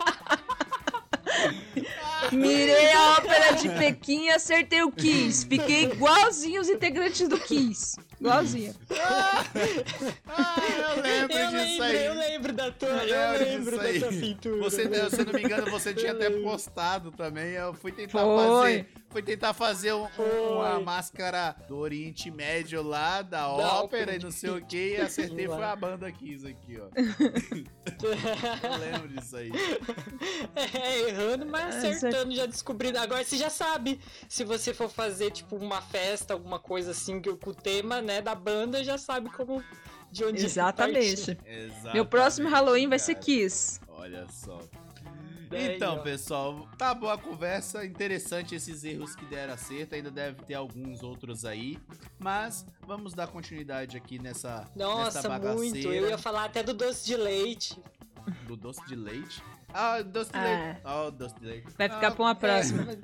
Mirei 2.32 2.94
a 2.94 3.18
ópera 3.18 3.52
de 3.54 3.70
Pequim 3.70 4.26
e 4.26 4.30
acertei 4.32 4.82
o 4.84 4.92
Kiss. 4.92 5.46
Fiquei 5.46 5.84
igualzinho 5.84 6.62
os 6.62 6.70
integrantes 6.70 7.28
do 7.28 7.38
Kiss. 7.38 7.98
Igualzinho. 8.22 8.76
Ah, 10.28 10.56
eu 10.96 11.02
lembro 11.02 11.38
Eu 11.38 11.48
disso 11.50 11.82
lembro, 11.82 11.84
aí. 11.84 12.06
eu 12.06 12.14
lembro 12.14 12.54
da 12.54 12.72
tua, 12.72 12.88
Eu 12.90 12.96
eu 13.08 13.32
lembro 13.32 13.46
lembro 13.46 13.72
disso 13.72 13.82
aí. 13.82 14.00
da 14.00 14.08
tua 14.10 14.18
pintura. 14.20 14.58
Você, 14.64 15.10
se 15.10 15.20
eu 15.22 15.26
não 15.26 15.34
me 15.34 15.44
engano, 15.44 15.72
você 15.72 15.94
tinha 15.94 16.12
até 16.12 16.30
postado 16.30 17.12
também. 17.12 17.52
Eu 17.54 17.74
fui 17.74 17.92
tentar 17.92 18.22
Foi. 18.22 18.48
fazer. 18.48 18.88
Fui 19.10 19.22
tentar 19.22 19.54
fazer 19.54 19.92
um- 19.94 20.08
uma 20.54 20.80
máscara 20.80 21.54
do 21.68 21.76
Oriente 21.78 22.32
Médio 22.32 22.82
lá, 22.82 23.22
da, 23.22 23.50
ópera 23.50 23.74
ópera 23.84 24.16
e 24.16 24.20
não 24.20 24.32
sei 24.32 24.50
o 24.52 24.66
que, 24.66 24.94
e 24.94 24.98
acertei 25.02 25.48
foi 25.48 25.64
a 25.66 25.76
banda 25.76 26.10
Kiss 26.14 26.48
aqui, 26.48 26.80
ó. 26.80 26.88
Eu 28.02 28.78
lembro 28.80 29.08
disso 29.10 29.36
aí. 29.36 29.52
É, 30.56 31.10
errando, 31.10 31.46
mas 31.46 31.84
É, 31.84 31.90
acertando, 31.92 32.34
já 32.34 32.46
descobrindo. 32.46 32.98
Agora 33.00 33.22
você 33.24 33.36
já 33.36 33.50
sabe. 33.50 34.00
Se 34.30 34.44
você 34.46 34.74
for 34.74 34.90
fazer, 34.90 35.32
tipo, 35.32 35.58
uma 35.58 35.82
festa, 35.82 36.34
alguma 36.34 36.58
coisa 36.60 36.92
assim, 36.92 37.20
que- 37.20 37.30
o 37.30 37.38
tema, 37.54 38.02
né, 38.02 38.11
da 38.20 38.34
banda, 38.34 38.84
já 38.84 38.98
sabe 38.98 39.30
como. 39.30 39.64
De 40.12 40.26
onde 40.26 40.44
Exatamente. 40.44 41.38
Exatamente, 41.46 41.94
Meu 41.94 42.06
próximo 42.06 42.50
Halloween 42.50 42.90
vai 42.90 43.00
ser. 43.00 43.16
Kiss. 43.16 43.80
Olha 43.88 44.28
só. 44.30 44.60
Então, 45.54 46.02
pessoal, 46.02 46.68
tá 46.78 46.94
boa 46.94 47.14
a 47.14 47.18
conversa. 47.18 47.86
Interessante 47.86 48.56
esses 48.56 48.84
erros 48.84 49.16
que 49.16 49.26
deram 49.26 49.54
acerto. 49.54 49.96
Ainda 49.96 50.10
deve 50.12 50.44
ter 50.44 50.54
alguns 50.54 51.04
outros 51.04 51.46
aí. 51.46 51.78
Mas 52.20 52.66
vamos 52.88 53.14
dar 53.14 53.28
continuidade 53.28 53.96
aqui 53.98 54.18
nessa, 54.20 54.66
nessa 54.76 54.90
Nossa, 54.90 55.30
bagaceira 55.30 55.56
muito. 55.56 55.78
Eu 55.94 56.10
ia 56.10 56.18
falar 56.18 56.46
até 56.46 56.62
do 56.64 56.74
doce 56.74 57.06
de 57.06 57.16
leite. 57.18 57.78
do 58.48 58.56
doce 58.58 58.86
de 58.88 58.96
leite. 58.96 59.42
Ah, 59.74 60.02
doce 60.02 60.32
de 60.32 60.38
Ah. 60.38 60.44
leite. 60.44 60.82
Ah, 60.84 61.02
o 61.04 61.12
doce 61.12 61.36
de 61.36 61.46
leite. 61.46 61.68
Vai 61.78 61.90
ficar 61.90 62.08
Ah, 62.08 62.12
pra 62.12 62.24
uma 62.24 62.36
próxima. 62.36 62.86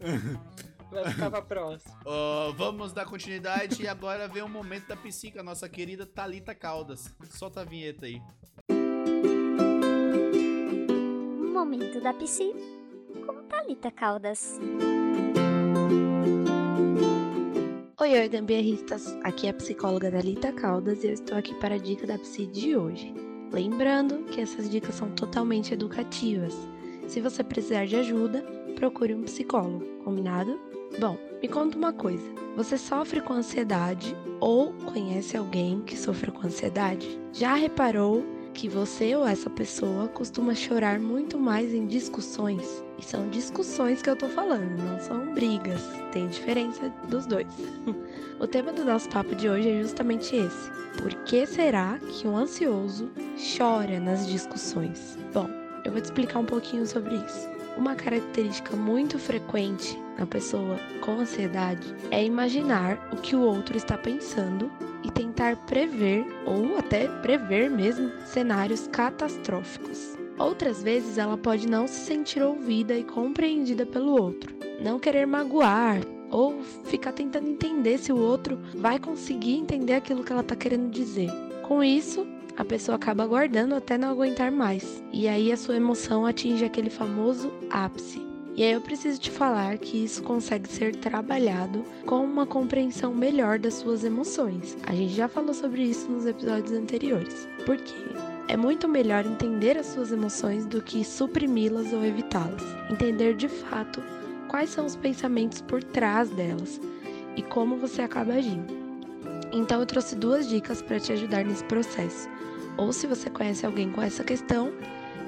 Vai 0.90 1.10
ficar 1.12 1.30
pra 1.30 1.42
próxima. 1.42 1.98
ó, 2.04 2.52
vamos 2.52 2.92
dar 2.92 3.04
continuidade 3.04 3.82
e 3.82 3.88
agora 3.88 4.26
vem 4.26 4.42
o 4.42 4.48
momento 4.48 4.88
da 4.88 4.96
psica, 4.96 5.42
nossa 5.42 5.68
querida 5.68 6.06
Talita 6.06 6.54
Caldas. 6.54 7.14
Solta 7.30 7.60
a 7.60 7.64
vinheta 7.64 8.06
aí. 8.06 8.22
Momento 11.52 12.00
da 12.00 12.14
Psi 12.14 12.52
com 13.26 13.42
Thalita 13.48 13.90
Caldas. 13.90 14.58
Oi, 18.00 18.12
oi, 18.12 18.28
gambiarristas! 18.28 19.14
Aqui 19.24 19.48
é 19.48 19.50
a 19.50 19.54
psicóloga 19.54 20.10
Dalita 20.10 20.52
Caldas 20.52 21.02
e 21.02 21.08
eu 21.08 21.12
estou 21.12 21.36
aqui 21.36 21.52
para 21.56 21.74
a 21.74 21.78
dica 21.78 22.06
da 22.06 22.16
Psi 22.18 22.46
de 22.46 22.76
hoje. 22.76 23.12
Lembrando 23.52 24.24
que 24.26 24.40
essas 24.40 24.70
dicas 24.70 24.94
são 24.94 25.10
totalmente 25.10 25.74
educativas. 25.74 26.54
Se 27.08 27.20
você 27.20 27.42
precisar 27.42 27.86
de 27.86 27.96
ajuda, 27.96 28.57
procure 28.78 29.12
um 29.12 29.22
psicólogo, 29.22 29.84
combinado? 30.04 30.58
Bom, 31.00 31.18
me 31.42 31.48
conta 31.48 31.76
uma 31.76 31.92
coisa: 31.92 32.24
você 32.56 32.78
sofre 32.78 33.20
com 33.20 33.32
ansiedade 33.32 34.16
ou 34.40 34.72
conhece 34.72 35.36
alguém 35.36 35.82
que 35.82 35.96
sofre 35.96 36.30
com 36.30 36.46
ansiedade? 36.46 37.18
Já 37.32 37.54
reparou 37.54 38.24
que 38.54 38.68
você 38.68 39.14
ou 39.16 39.26
essa 39.26 39.50
pessoa 39.50 40.08
costuma 40.08 40.54
chorar 40.54 41.00
muito 41.00 41.38
mais 41.38 41.74
em 41.74 41.86
discussões? 41.86 42.84
E 42.98 43.04
são 43.04 43.28
discussões 43.28 44.00
que 44.00 44.10
eu 44.10 44.16
tô 44.16 44.28
falando, 44.28 44.78
não 44.82 44.98
são 45.00 45.34
brigas. 45.34 45.82
Tem 46.12 46.28
diferença 46.28 46.88
dos 47.08 47.26
dois. 47.26 47.48
O 48.40 48.46
tema 48.46 48.72
do 48.72 48.84
nosso 48.84 49.08
papo 49.08 49.34
de 49.34 49.48
hoje 49.48 49.68
é 49.68 49.82
justamente 49.82 50.36
esse. 50.36 50.70
Por 51.02 51.12
que 51.24 51.44
será 51.44 51.98
que 51.98 52.28
um 52.28 52.36
ansioso 52.36 53.10
chora 53.36 53.98
nas 53.98 54.28
discussões? 54.28 55.18
Bom, 55.34 55.50
eu 55.84 55.90
vou 55.90 56.00
te 56.00 56.04
explicar 56.04 56.38
um 56.38 56.44
pouquinho 56.44 56.86
sobre 56.86 57.16
isso. 57.16 57.57
Uma 57.78 57.94
característica 57.94 58.74
muito 58.74 59.20
frequente 59.20 59.96
na 60.18 60.26
pessoa 60.26 60.80
com 61.00 61.12
ansiedade 61.12 61.94
é 62.10 62.24
imaginar 62.24 63.08
o 63.12 63.16
que 63.18 63.36
o 63.36 63.40
outro 63.40 63.76
está 63.76 63.96
pensando 63.96 64.68
e 65.04 65.12
tentar 65.12 65.54
prever 65.58 66.26
ou 66.44 66.76
até 66.76 67.06
prever 67.22 67.70
mesmo 67.70 68.10
cenários 68.26 68.88
catastróficos. 68.88 70.18
Outras 70.36 70.82
vezes 70.82 71.18
ela 71.18 71.38
pode 71.38 71.68
não 71.68 71.86
se 71.86 72.00
sentir 72.00 72.42
ouvida 72.42 72.96
e 72.96 73.04
compreendida 73.04 73.86
pelo 73.86 74.20
outro, 74.20 74.52
não 74.82 74.98
querer 74.98 75.24
magoar 75.24 76.00
ou 76.32 76.60
ficar 76.84 77.12
tentando 77.12 77.48
entender 77.48 77.96
se 77.98 78.12
o 78.12 78.18
outro 78.18 78.58
vai 78.74 78.98
conseguir 78.98 79.54
entender 79.54 79.94
aquilo 79.94 80.24
que 80.24 80.32
ela 80.32 80.42
está 80.42 80.56
querendo 80.56 80.90
dizer. 80.90 81.30
Com 81.62 81.82
isso, 81.84 82.26
a 82.58 82.64
pessoa 82.64 82.96
acaba 82.96 83.24
guardando 83.24 83.76
até 83.76 83.96
não 83.96 84.10
aguentar 84.10 84.50
mais, 84.50 85.00
e 85.12 85.28
aí 85.28 85.52
a 85.52 85.56
sua 85.56 85.76
emoção 85.76 86.26
atinge 86.26 86.64
aquele 86.64 86.90
famoso 86.90 87.52
ápice. 87.70 88.20
E 88.56 88.64
aí 88.64 88.72
eu 88.72 88.80
preciso 88.80 89.20
te 89.20 89.30
falar 89.30 89.78
que 89.78 90.04
isso 90.04 90.20
consegue 90.24 90.68
ser 90.68 90.96
trabalhado 90.96 91.84
com 92.04 92.24
uma 92.24 92.44
compreensão 92.44 93.14
melhor 93.14 93.60
das 93.60 93.74
suas 93.74 94.02
emoções. 94.02 94.76
A 94.82 94.92
gente 94.92 95.14
já 95.14 95.28
falou 95.28 95.54
sobre 95.54 95.82
isso 95.82 96.10
nos 96.10 96.26
episódios 96.26 96.72
anteriores. 96.72 97.48
Por 97.64 97.76
quê? 97.76 97.94
É 98.48 98.56
muito 98.56 98.88
melhor 98.88 99.24
entender 99.24 99.78
as 99.78 99.86
suas 99.86 100.10
emoções 100.10 100.66
do 100.66 100.82
que 100.82 101.04
suprimi-las 101.04 101.92
ou 101.92 102.04
evitá-las. 102.04 102.64
Entender 102.90 103.36
de 103.36 103.46
fato 103.46 104.02
quais 104.48 104.70
são 104.70 104.84
os 104.84 104.96
pensamentos 104.96 105.60
por 105.60 105.80
trás 105.84 106.28
delas 106.30 106.80
e 107.36 107.42
como 107.42 107.76
você 107.76 108.02
acaba 108.02 108.32
agindo. 108.32 108.77
Então 109.52 109.80
eu 109.80 109.86
trouxe 109.86 110.14
duas 110.14 110.48
dicas 110.48 110.82
para 110.82 111.00
te 111.00 111.12
ajudar 111.12 111.44
nesse 111.44 111.64
processo. 111.64 112.28
Ou 112.76 112.92
se 112.92 113.06
você 113.06 113.28
conhece 113.28 113.66
alguém 113.66 113.90
com 113.90 114.02
essa 114.02 114.22
questão, 114.22 114.72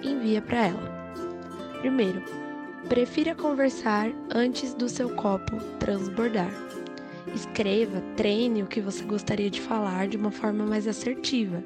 envia 0.02 0.40
para 0.40 0.68
ela. 0.68 1.14
Primeiro, 1.80 2.22
prefira 2.88 3.34
conversar 3.34 4.10
antes 4.34 4.74
do 4.74 4.88
seu 4.88 5.10
copo 5.14 5.56
transbordar. 5.78 6.50
Escreva, 7.34 8.00
treine 8.16 8.62
o 8.62 8.66
que 8.66 8.80
você 8.80 9.04
gostaria 9.04 9.50
de 9.50 9.60
falar 9.60 10.08
de 10.08 10.16
uma 10.16 10.30
forma 10.30 10.64
mais 10.64 10.86
assertiva. 10.86 11.62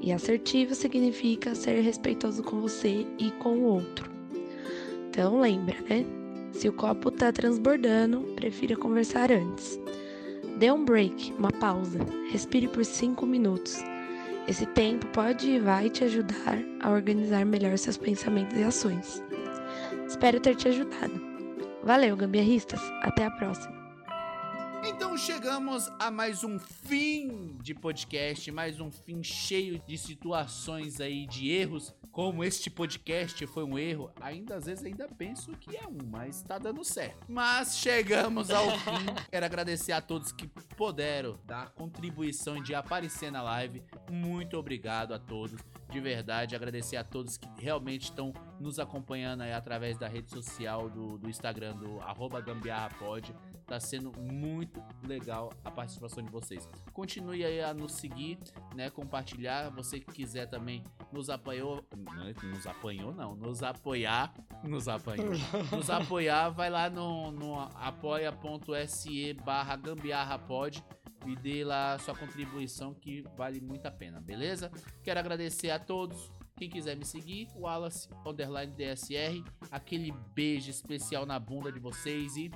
E 0.00 0.12
assertivo 0.12 0.74
significa 0.74 1.54
ser 1.54 1.80
respeitoso 1.80 2.42
com 2.42 2.60
você 2.60 3.06
e 3.18 3.30
com 3.32 3.56
o 3.56 3.64
outro. 3.64 4.10
Então 5.08 5.40
lembra, 5.40 5.76
né? 5.88 6.04
Se 6.52 6.68
o 6.68 6.72
copo 6.72 7.10
tá 7.10 7.32
transbordando, 7.32 8.20
prefira 8.34 8.76
conversar 8.76 9.32
antes. 9.32 9.78
Dê 10.56 10.72
um 10.72 10.84
break, 10.84 11.34
uma 11.38 11.52
pausa. 11.52 11.98
Respire 12.30 12.66
por 12.68 12.84
5 12.84 13.26
minutos. 13.26 13.84
Esse 14.48 14.64
tempo 14.64 15.06
pode 15.08 15.50
e 15.50 15.58
vai 15.58 15.90
te 15.90 16.04
ajudar 16.04 16.58
a 16.80 16.90
organizar 16.90 17.44
melhor 17.44 17.76
seus 17.76 17.98
pensamentos 17.98 18.56
e 18.56 18.62
ações. 18.62 19.22
Espero 20.06 20.40
ter 20.40 20.54
te 20.54 20.68
ajudado. 20.68 21.20
Valeu, 21.82 22.16
gambiarristas. 22.16 22.80
Até 23.02 23.26
a 23.26 23.30
próxima. 23.32 23.75
Então 24.88 25.18
chegamos 25.18 25.90
a 25.98 26.12
mais 26.12 26.44
um 26.44 26.60
fim 26.60 27.58
de 27.60 27.74
podcast, 27.74 28.52
mais 28.52 28.78
um 28.80 28.88
fim 28.88 29.20
cheio 29.20 29.82
de 29.84 29.98
situações 29.98 31.00
aí, 31.00 31.26
de 31.26 31.50
erros. 31.50 31.92
Como 32.12 32.44
este 32.44 32.70
podcast 32.70 33.44
foi 33.48 33.64
um 33.64 33.76
erro, 33.76 34.12
ainda 34.20 34.54
às 34.54 34.66
vezes 34.66 34.84
ainda 34.84 35.08
penso 35.08 35.50
que 35.58 35.76
é 35.76 35.88
um, 35.88 35.98
mas 36.08 36.40
tá 36.40 36.56
dando 36.56 36.84
certo. 36.84 37.26
Mas 37.28 37.76
chegamos 37.78 38.48
ao 38.48 38.70
fim. 38.78 39.06
Quero 39.28 39.44
agradecer 39.44 39.90
a 39.90 40.00
todos 40.00 40.30
que 40.30 40.46
puderam 40.46 41.36
dar 41.44 41.72
contribuição 41.72 42.62
de 42.62 42.72
aparecer 42.72 43.32
na 43.32 43.42
live. 43.42 43.82
Muito 44.08 44.56
obrigado 44.56 45.12
a 45.12 45.18
todos. 45.18 45.60
De 45.90 46.00
verdade, 46.00 46.54
agradecer 46.54 46.96
a 46.96 47.02
todos 47.04 47.36
que 47.36 47.48
realmente 47.58 48.04
estão 48.04 48.32
nos 48.60 48.78
acompanhando 48.78 49.42
aí 49.42 49.52
através 49.52 49.98
da 49.98 50.06
rede 50.06 50.30
social 50.30 50.88
do, 50.88 51.18
do 51.18 51.28
Instagram 51.28 51.74
do 51.76 52.00
arroba 52.00 52.40
gambiarrapod. 52.40 53.34
Tá 53.66 53.80
sendo 53.80 54.12
muito 54.20 54.80
legal 55.02 55.52
a 55.64 55.70
participação 55.70 56.22
de 56.22 56.30
vocês. 56.30 56.68
Continue 56.92 57.44
aí 57.44 57.60
a 57.60 57.74
nos 57.74 57.92
seguir, 57.92 58.38
né? 58.76 58.90
Compartilhar. 58.90 59.70
Você 59.70 59.98
que 59.98 60.12
quiser 60.12 60.46
também 60.46 60.84
nos 61.12 61.28
apoiou. 61.28 61.84
Não, 61.96 62.50
nos 62.50 62.66
apanhou, 62.66 63.12
não. 63.12 63.34
Nos 63.34 63.64
apoiar. 63.64 64.32
Nos 64.62 64.86
apanhou. 64.86 65.32
Nos 65.72 65.90
apoiar, 65.90 66.50
vai 66.50 66.70
lá 66.70 66.88
no, 66.88 67.32
no 67.32 67.58
apoia.se 67.58 69.32
barra 69.34 69.74
gambiarrapod 69.74 70.84
e 71.26 71.34
dê 71.34 71.64
lá 71.64 71.98
sua 71.98 72.14
contribuição 72.14 72.94
que 72.94 73.22
vale 73.36 73.60
muito 73.60 73.86
a 73.86 73.90
pena, 73.90 74.20
beleza? 74.20 74.70
Quero 75.02 75.18
agradecer 75.18 75.70
a 75.70 75.78
todos. 75.78 76.30
Quem 76.56 76.70
quiser 76.70 76.96
me 76.96 77.04
seguir, 77.04 77.48
Wallace 77.54 78.08
underline 78.24 78.72
DSR. 78.72 79.44
Aquele 79.70 80.12
beijo 80.34 80.70
especial 80.70 81.26
na 81.26 81.38
bunda 81.38 81.70
de 81.70 81.78
vocês 81.78 82.36
e 82.36 82.50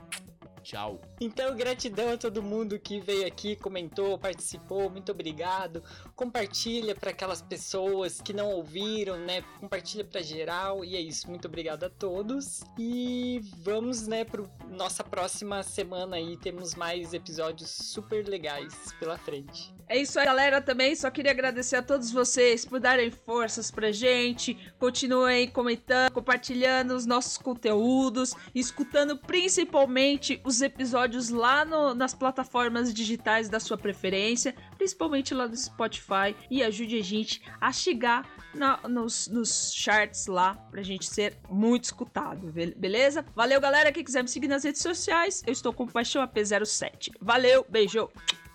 tchau. 0.62 1.00
Então, 1.20 1.56
gratidão 1.56 2.12
a 2.12 2.16
todo 2.16 2.42
mundo 2.42 2.78
que 2.78 3.00
veio 3.00 3.26
aqui, 3.26 3.56
comentou, 3.56 4.18
participou, 4.18 4.90
muito 4.90 5.12
obrigado. 5.12 5.82
Compartilha 6.14 6.94
para 6.94 7.10
aquelas 7.10 7.42
pessoas 7.42 8.20
que 8.20 8.32
não 8.32 8.50
ouviram, 8.50 9.18
né? 9.18 9.42
Compartilha 9.58 10.04
para 10.04 10.22
geral 10.22 10.84
e 10.84 10.96
é 10.96 11.00
isso. 11.00 11.28
Muito 11.28 11.46
obrigado 11.48 11.84
a 11.84 11.90
todos. 11.90 12.62
E 12.78 13.40
vamos, 13.58 14.06
né, 14.06 14.24
para 14.24 14.44
nossa 14.68 15.02
próxima 15.02 15.62
semana 15.62 16.16
aí, 16.16 16.36
temos 16.36 16.74
mais 16.74 17.12
episódios 17.12 17.70
super 17.70 18.26
legais 18.26 18.92
pela 18.98 19.18
frente. 19.18 19.79
É 19.92 19.98
isso 19.98 20.20
aí, 20.20 20.24
galera. 20.24 20.60
Também 20.62 20.94
só 20.94 21.10
queria 21.10 21.32
agradecer 21.32 21.74
a 21.74 21.82
todos 21.82 22.12
vocês 22.12 22.64
por 22.64 22.78
darem 22.78 23.10
forças 23.10 23.72
pra 23.72 23.90
gente. 23.90 24.56
Continuem 24.78 25.48
comentando, 25.48 26.12
compartilhando 26.12 26.92
os 26.94 27.04
nossos 27.06 27.36
conteúdos, 27.36 28.32
escutando 28.54 29.18
principalmente 29.18 30.40
os 30.44 30.62
episódios 30.62 31.28
lá 31.28 31.64
no- 31.64 31.92
nas 31.92 32.14
plataformas 32.14 32.94
digitais 32.94 33.48
da 33.48 33.58
sua 33.58 33.76
preferência, 33.76 34.54
principalmente 34.78 35.34
lá 35.34 35.48
no 35.48 35.56
Spotify. 35.56 36.36
E 36.48 36.62
ajude 36.62 36.96
a 36.96 37.02
gente 37.02 37.42
a 37.60 37.72
chegar 37.72 38.32
na- 38.54 38.78
nos, 38.88 39.26
nos 39.26 39.72
charts 39.74 40.28
lá 40.28 40.54
pra 40.70 40.82
gente 40.82 41.04
ser 41.04 41.36
muito 41.48 41.82
escutado, 41.84 42.46
be- 42.52 42.74
beleza? 42.76 43.24
Valeu, 43.34 43.60
galera. 43.60 43.90
Quem 43.90 44.04
quiser 44.04 44.22
me 44.22 44.28
seguir 44.28 44.46
nas 44.46 44.62
redes 44.62 44.82
sociais, 44.82 45.42
eu 45.44 45.52
estou 45.52 45.72
com 45.72 45.84
Paixão 45.88 46.22
AP07. 46.22 47.10
Valeu, 47.20 47.66
beijo! 47.68 48.08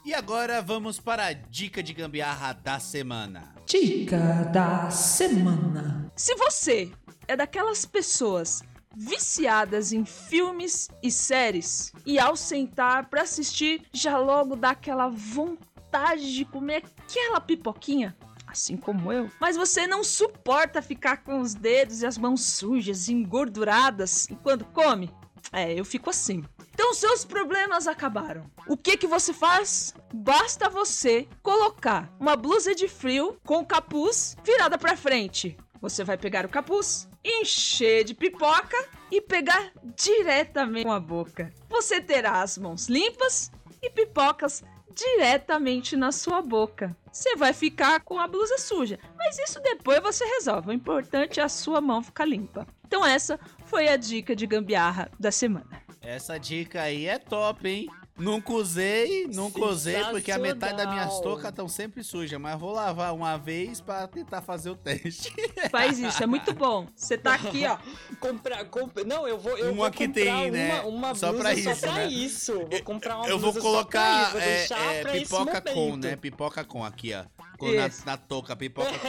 E 0.06 0.14
agora 0.14 0.62
vamos 0.62 1.00
para 1.00 1.26
a 1.26 1.34
dica 1.34 1.82
de 1.82 1.92
gambiarra 1.92 2.54
da 2.54 2.80
semana. 2.80 3.56
Dica 3.66 4.46
da 4.54 4.92
semana. 4.92 6.12
Se 6.16 6.36
você 6.36 6.92
é 7.28 7.36
daquelas 7.36 7.88
pessoas 7.88 8.62
viciadas 8.96 9.92
em 9.92 10.06
filmes 10.06 10.90
e 11.02 11.10
séries 11.10 11.92
e 12.06 12.20
ao 12.20 12.36
sentar 12.36 13.10
pra 13.10 13.24
assistir 13.24 13.82
já 13.92 14.16
logo 14.20 14.56
dá 14.56 14.70
aquela 14.70 15.10
vontade 15.10 16.36
de 16.36 16.46
comer 16.46 16.84
aquela 17.00 17.42
pipoquinha, 17.42 18.16
assim 18.46 18.78
como 18.78 19.12
eu, 19.12 19.28
mas 19.42 19.58
você 19.58 19.88
não 19.88 20.04
suporta 20.04 20.84
ficar 20.84 21.24
com 21.24 21.42
os 21.42 21.56
dedos 21.56 22.04
e 22.04 22.06
as 22.06 22.16
mãos 22.16 22.46
sujas, 22.46 23.10
engorduradas 23.10 24.30
enquanto 24.30 24.66
come? 24.66 25.12
É, 25.52 25.74
eu 25.74 25.84
fico 25.84 26.12
assim. 26.12 26.44
Então 26.76 26.94
seus 26.94 27.24
problemas 27.24 27.88
acabaram. 27.88 28.52
O 28.68 28.76
que 28.76 28.98
que 28.98 29.08
você 29.08 29.32
faz? 29.32 29.94
Basta 30.14 30.70
você 30.70 31.26
colocar 31.42 32.14
uma 32.20 32.36
blusa 32.36 32.76
de 32.76 32.90
frio 32.90 33.40
com 33.46 33.66
capuz 33.66 34.36
virada 34.44 34.78
pra 34.78 34.98
frente. 34.98 35.56
Você 35.80 36.04
vai 36.04 36.18
pegar 36.18 36.46
o 36.46 36.50
capuz, 36.50 37.08
encher 37.24 38.04
de 38.04 38.14
pipoca 38.14 38.76
e 39.10 39.22
pegar 39.22 39.72
diretamente 39.96 40.84
com 40.84 40.92
a 40.92 41.00
boca. 41.00 41.50
Você 41.70 42.02
terá 42.02 42.42
as 42.42 42.58
mãos 42.58 42.90
limpas 42.90 43.50
e 43.82 43.90
pipocas 43.90 44.62
diretamente 44.94 45.96
na 45.96 46.12
sua 46.12 46.42
boca. 46.42 46.94
Você 47.10 47.38
vai 47.38 47.54
ficar 47.54 48.02
com 48.02 48.20
a 48.20 48.28
blusa 48.28 48.58
suja, 48.58 49.00
mas 49.18 49.40
isso 49.40 49.62
depois 49.62 50.02
você 50.02 50.26
resolve. 50.26 50.72
O 50.72 50.74
importante 50.74 51.40
é 51.40 51.44
a 51.44 51.50
sua 51.50 51.80
mão 51.80 52.04
ficar 52.04 52.26
limpa. 52.26 52.68
Então 52.86 53.06
essa 53.06 53.40
foi 53.64 53.88
a 53.88 53.96
dica 53.96 54.36
de 54.36 54.46
gambiarra 54.46 55.10
da 55.18 55.32
semana. 55.32 55.85
Essa 56.06 56.38
dica 56.38 56.82
aí 56.84 57.08
é 57.08 57.18
top, 57.18 57.68
hein? 57.68 57.88
Nunca 58.18 58.54
usei, 58.54 59.28
nunca 59.28 59.60
usei, 59.66 60.02
porque 60.06 60.32
a 60.32 60.40
metade 60.40 60.78
das 60.78 60.88
minhas 60.88 61.20
toucas 61.20 61.50
estão 61.50 61.68
sempre 61.68 62.02
sujas, 62.02 62.40
mas 62.40 62.58
vou 62.58 62.72
lavar 62.72 63.14
uma 63.14 63.38
vez 63.38 63.82
pra 63.82 64.08
tentar 64.08 64.42
fazer 64.42 64.70
o 64.70 64.76
teste. 64.76 65.34
Faz 65.70 66.00
isso, 66.00 66.24
é 66.24 66.26
muito 66.26 66.54
bom. 66.54 66.88
Você 66.96 67.18
tá 67.18 67.34
aqui, 67.34 67.66
ó. 67.68 67.78
Comprar, 68.22 68.64
comp... 68.66 69.00
Não, 69.06 69.28
eu 69.28 69.38
vou, 69.38 69.58
eu 69.58 69.74
Uma 69.74 69.84
vou 69.84 69.92
que 69.92 70.08
comprar 70.08 70.24
tem, 70.24 70.52
né? 70.52 70.80
uma, 70.80 71.10
uma 71.10 71.16
Só 71.16 71.34
blusa 71.34 71.44
pra 71.44 71.54
só 71.54 71.72
isso, 71.72 71.82
pra 71.82 71.94
né? 71.94 72.08
isso. 72.08 72.54
Vou 72.54 72.84
comprar 72.84 73.18
uma 73.18 73.28
Eu 73.28 73.38
vou 73.38 73.52
blusa 73.52 73.60
só 73.60 73.70
pra 73.70 73.82
colocar 73.82 74.24
isso, 74.24 74.32
vou 74.32 74.42
é, 74.42 74.64
é, 74.64 75.02
pra 75.02 75.18
esse 75.18 75.26
pipoca 75.26 75.62
com, 75.62 75.98
né? 75.98 76.16
Pipoca 76.16 76.64
com 76.64 76.86
aqui, 76.86 77.14
ó. 77.14 77.26
Com 77.58 77.72
na, 77.72 77.90
na 78.06 78.18
touca, 78.18 78.56
pipoca 78.56 78.92
com. 78.92 79.08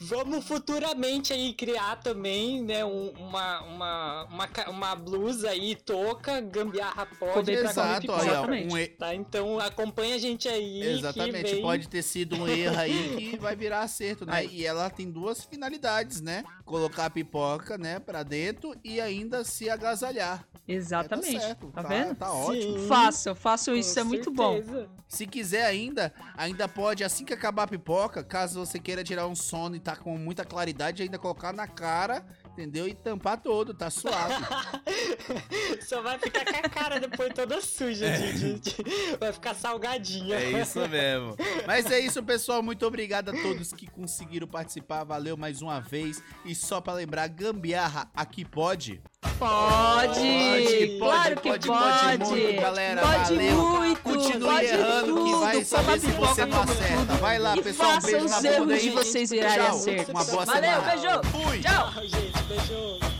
Vamos 0.00 0.46
futuramente 0.46 1.32
aí 1.32 1.52
criar 1.52 1.96
também, 1.96 2.62
né, 2.62 2.84
um- 2.84 3.10
uma, 3.10 3.60
uma, 3.62 4.24
uma, 4.24 4.48
uma 4.68 4.94
blusa 4.96 5.50
aí, 5.50 5.74
touca, 5.76 6.40
gambiarra 6.40 7.06
pode. 7.18 7.52
pra 7.52 7.70
Exato, 7.70 8.12
olha, 8.12 8.22
Exatamente. 8.30 8.72
um 8.74 8.78
e- 8.78 8.86
Tá, 8.88 9.14
então 9.14 9.58
acompanha 9.58 10.14
a 10.14 10.18
gente 10.18 10.48
aí. 10.48 10.80
que 10.80 10.86
Exatamente, 10.88 11.52
vem- 11.52 11.62
pode 11.62 11.88
ter 11.88 12.02
sido 12.02 12.36
um 12.36 12.48
erro 12.48 12.78
aí 12.78 13.16
que 13.30 13.36
vai 13.38 13.54
virar 13.56 13.80
acerto, 13.82 14.24
né? 14.24 14.44
E 14.46 14.64
ela 14.64 14.88
tem 14.90 15.10
duas 15.10 15.44
finalidades, 15.44 16.20
né? 16.20 16.44
Colocar 16.64 17.06
a 17.06 17.10
pipoca, 17.10 17.76
né, 17.78 17.98
pra 17.98 18.22
dentro 18.22 18.74
e 18.84 19.00
ainda 19.00 19.44
se 19.44 19.68
agasalhar. 19.68 20.46
Exatamente. 20.66 21.36
É, 21.36 21.38
tá, 21.38 21.46
certo, 21.46 21.66
tá 21.72 21.82
vendo? 21.82 22.14
Tá 22.16 22.32
ótimo. 22.32 22.78
Sim, 22.80 22.88
Façam, 22.88 23.34
façam 23.34 23.74
com 23.74 23.80
isso, 23.80 23.98
é 24.00 24.02
muito 24.04 24.30
bom. 24.32 24.54
certeza. 24.56 24.88
Se 25.08 25.24
quiser 25.26 25.64
ainda, 25.64 26.12
ainda 26.36 26.66
pode, 26.66 26.95
assim 27.04 27.24
que 27.24 27.32
acabar 27.34 27.64
a 27.64 27.66
pipoca, 27.68 28.22
caso 28.24 28.64
você 28.64 28.78
queira 28.78 29.02
tirar 29.04 29.26
um 29.26 29.34
sono 29.34 29.76
e 29.76 29.80
tá 29.80 29.96
com 29.96 30.16
muita 30.18 30.44
claridade, 30.44 31.02
ainda 31.02 31.18
colocar 31.18 31.52
na 31.52 31.66
cara, 31.66 32.24
entendeu? 32.52 32.86
E 32.88 32.94
tampar 32.94 33.38
todo, 33.40 33.72
tá 33.74 33.90
suave. 33.90 34.34
Só 35.86 36.02
vai 36.02 36.18
ficar 36.18 36.44
com 36.44 36.56
a 36.56 36.68
cara 36.68 36.98
depois 37.00 37.32
toda 37.34 37.60
suja. 37.60 38.10
de- 38.10 38.32
de- 38.32 38.60
de- 38.60 39.16
Vai 39.18 39.32
ficar 39.32 39.54
salgadinha. 39.54 40.36
É 40.36 40.60
isso 40.62 40.80
mesmo. 40.88 41.36
Mas 41.66 41.90
é 41.90 41.98
isso, 42.00 42.22
pessoal. 42.22 42.62
Muito 42.62 42.84
obrigado 42.86 43.30
a 43.30 43.32
todos 43.42 43.72
que 43.72 43.86
conseguiram 43.86 44.46
participar. 44.48 45.04
Valeu 45.04 45.36
mais 45.36 45.62
uma 45.62 45.80
vez. 45.80 46.22
E 46.44 46.54
só 46.54 46.80
pra 46.80 46.92
lembrar, 46.94 47.28
gambiarra 47.28 48.10
aqui 48.14 48.44
pode. 48.44 49.00
Pode! 49.38 50.96
Pode, 50.98 50.98
claro 50.98 51.36
que 51.40 51.48
pode, 51.48 51.66
pode! 51.68 52.18
pode 52.18 52.30
muito, 52.30 52.60
galera. 52.60 53.00
Pode 53.02 53.34
Valeu. 53.34 53.56
muito! 53.56 54.00
Continue 54.02 54.40
pode 54.48 54.66
errando 54.66 55.06
que 55.14 55.20
tudo, 55.30 55.40
vai 55.40 55.64
saber 55.64 56.00
se 56.00 56.06
você 56.12 56.46
não 56.46 56.62
acerta. 56.62 56.96
tudo. 56.96 57.18
Vai 57.20 57.38
lá, 57.38 57.56
E 57.56 57.62
pessoal. 57.62 57.88
Um 57.90 57.94
faça 57.94 58.06
beijo 58.06 58.24
os 58.26 58.44
erros 58.44 58.82
de 58.82 58.90
vocês 58.90 59.30
virarem 59.30 59.64
Tchau. 59.66 59.76
acerto. 59.76 60.10
Uma 60.12 60.24
boa 60.24 60.44
Valeu, 60.44 60.62
semana. 60.62 60.90
beijo! 60.90 61.20
Fui. 61.48 61.60
Tchau! 61.60 61.92
Tchau, 61.92 62.02
gente. 62.02 62.42
Beijo. 62.48 63.15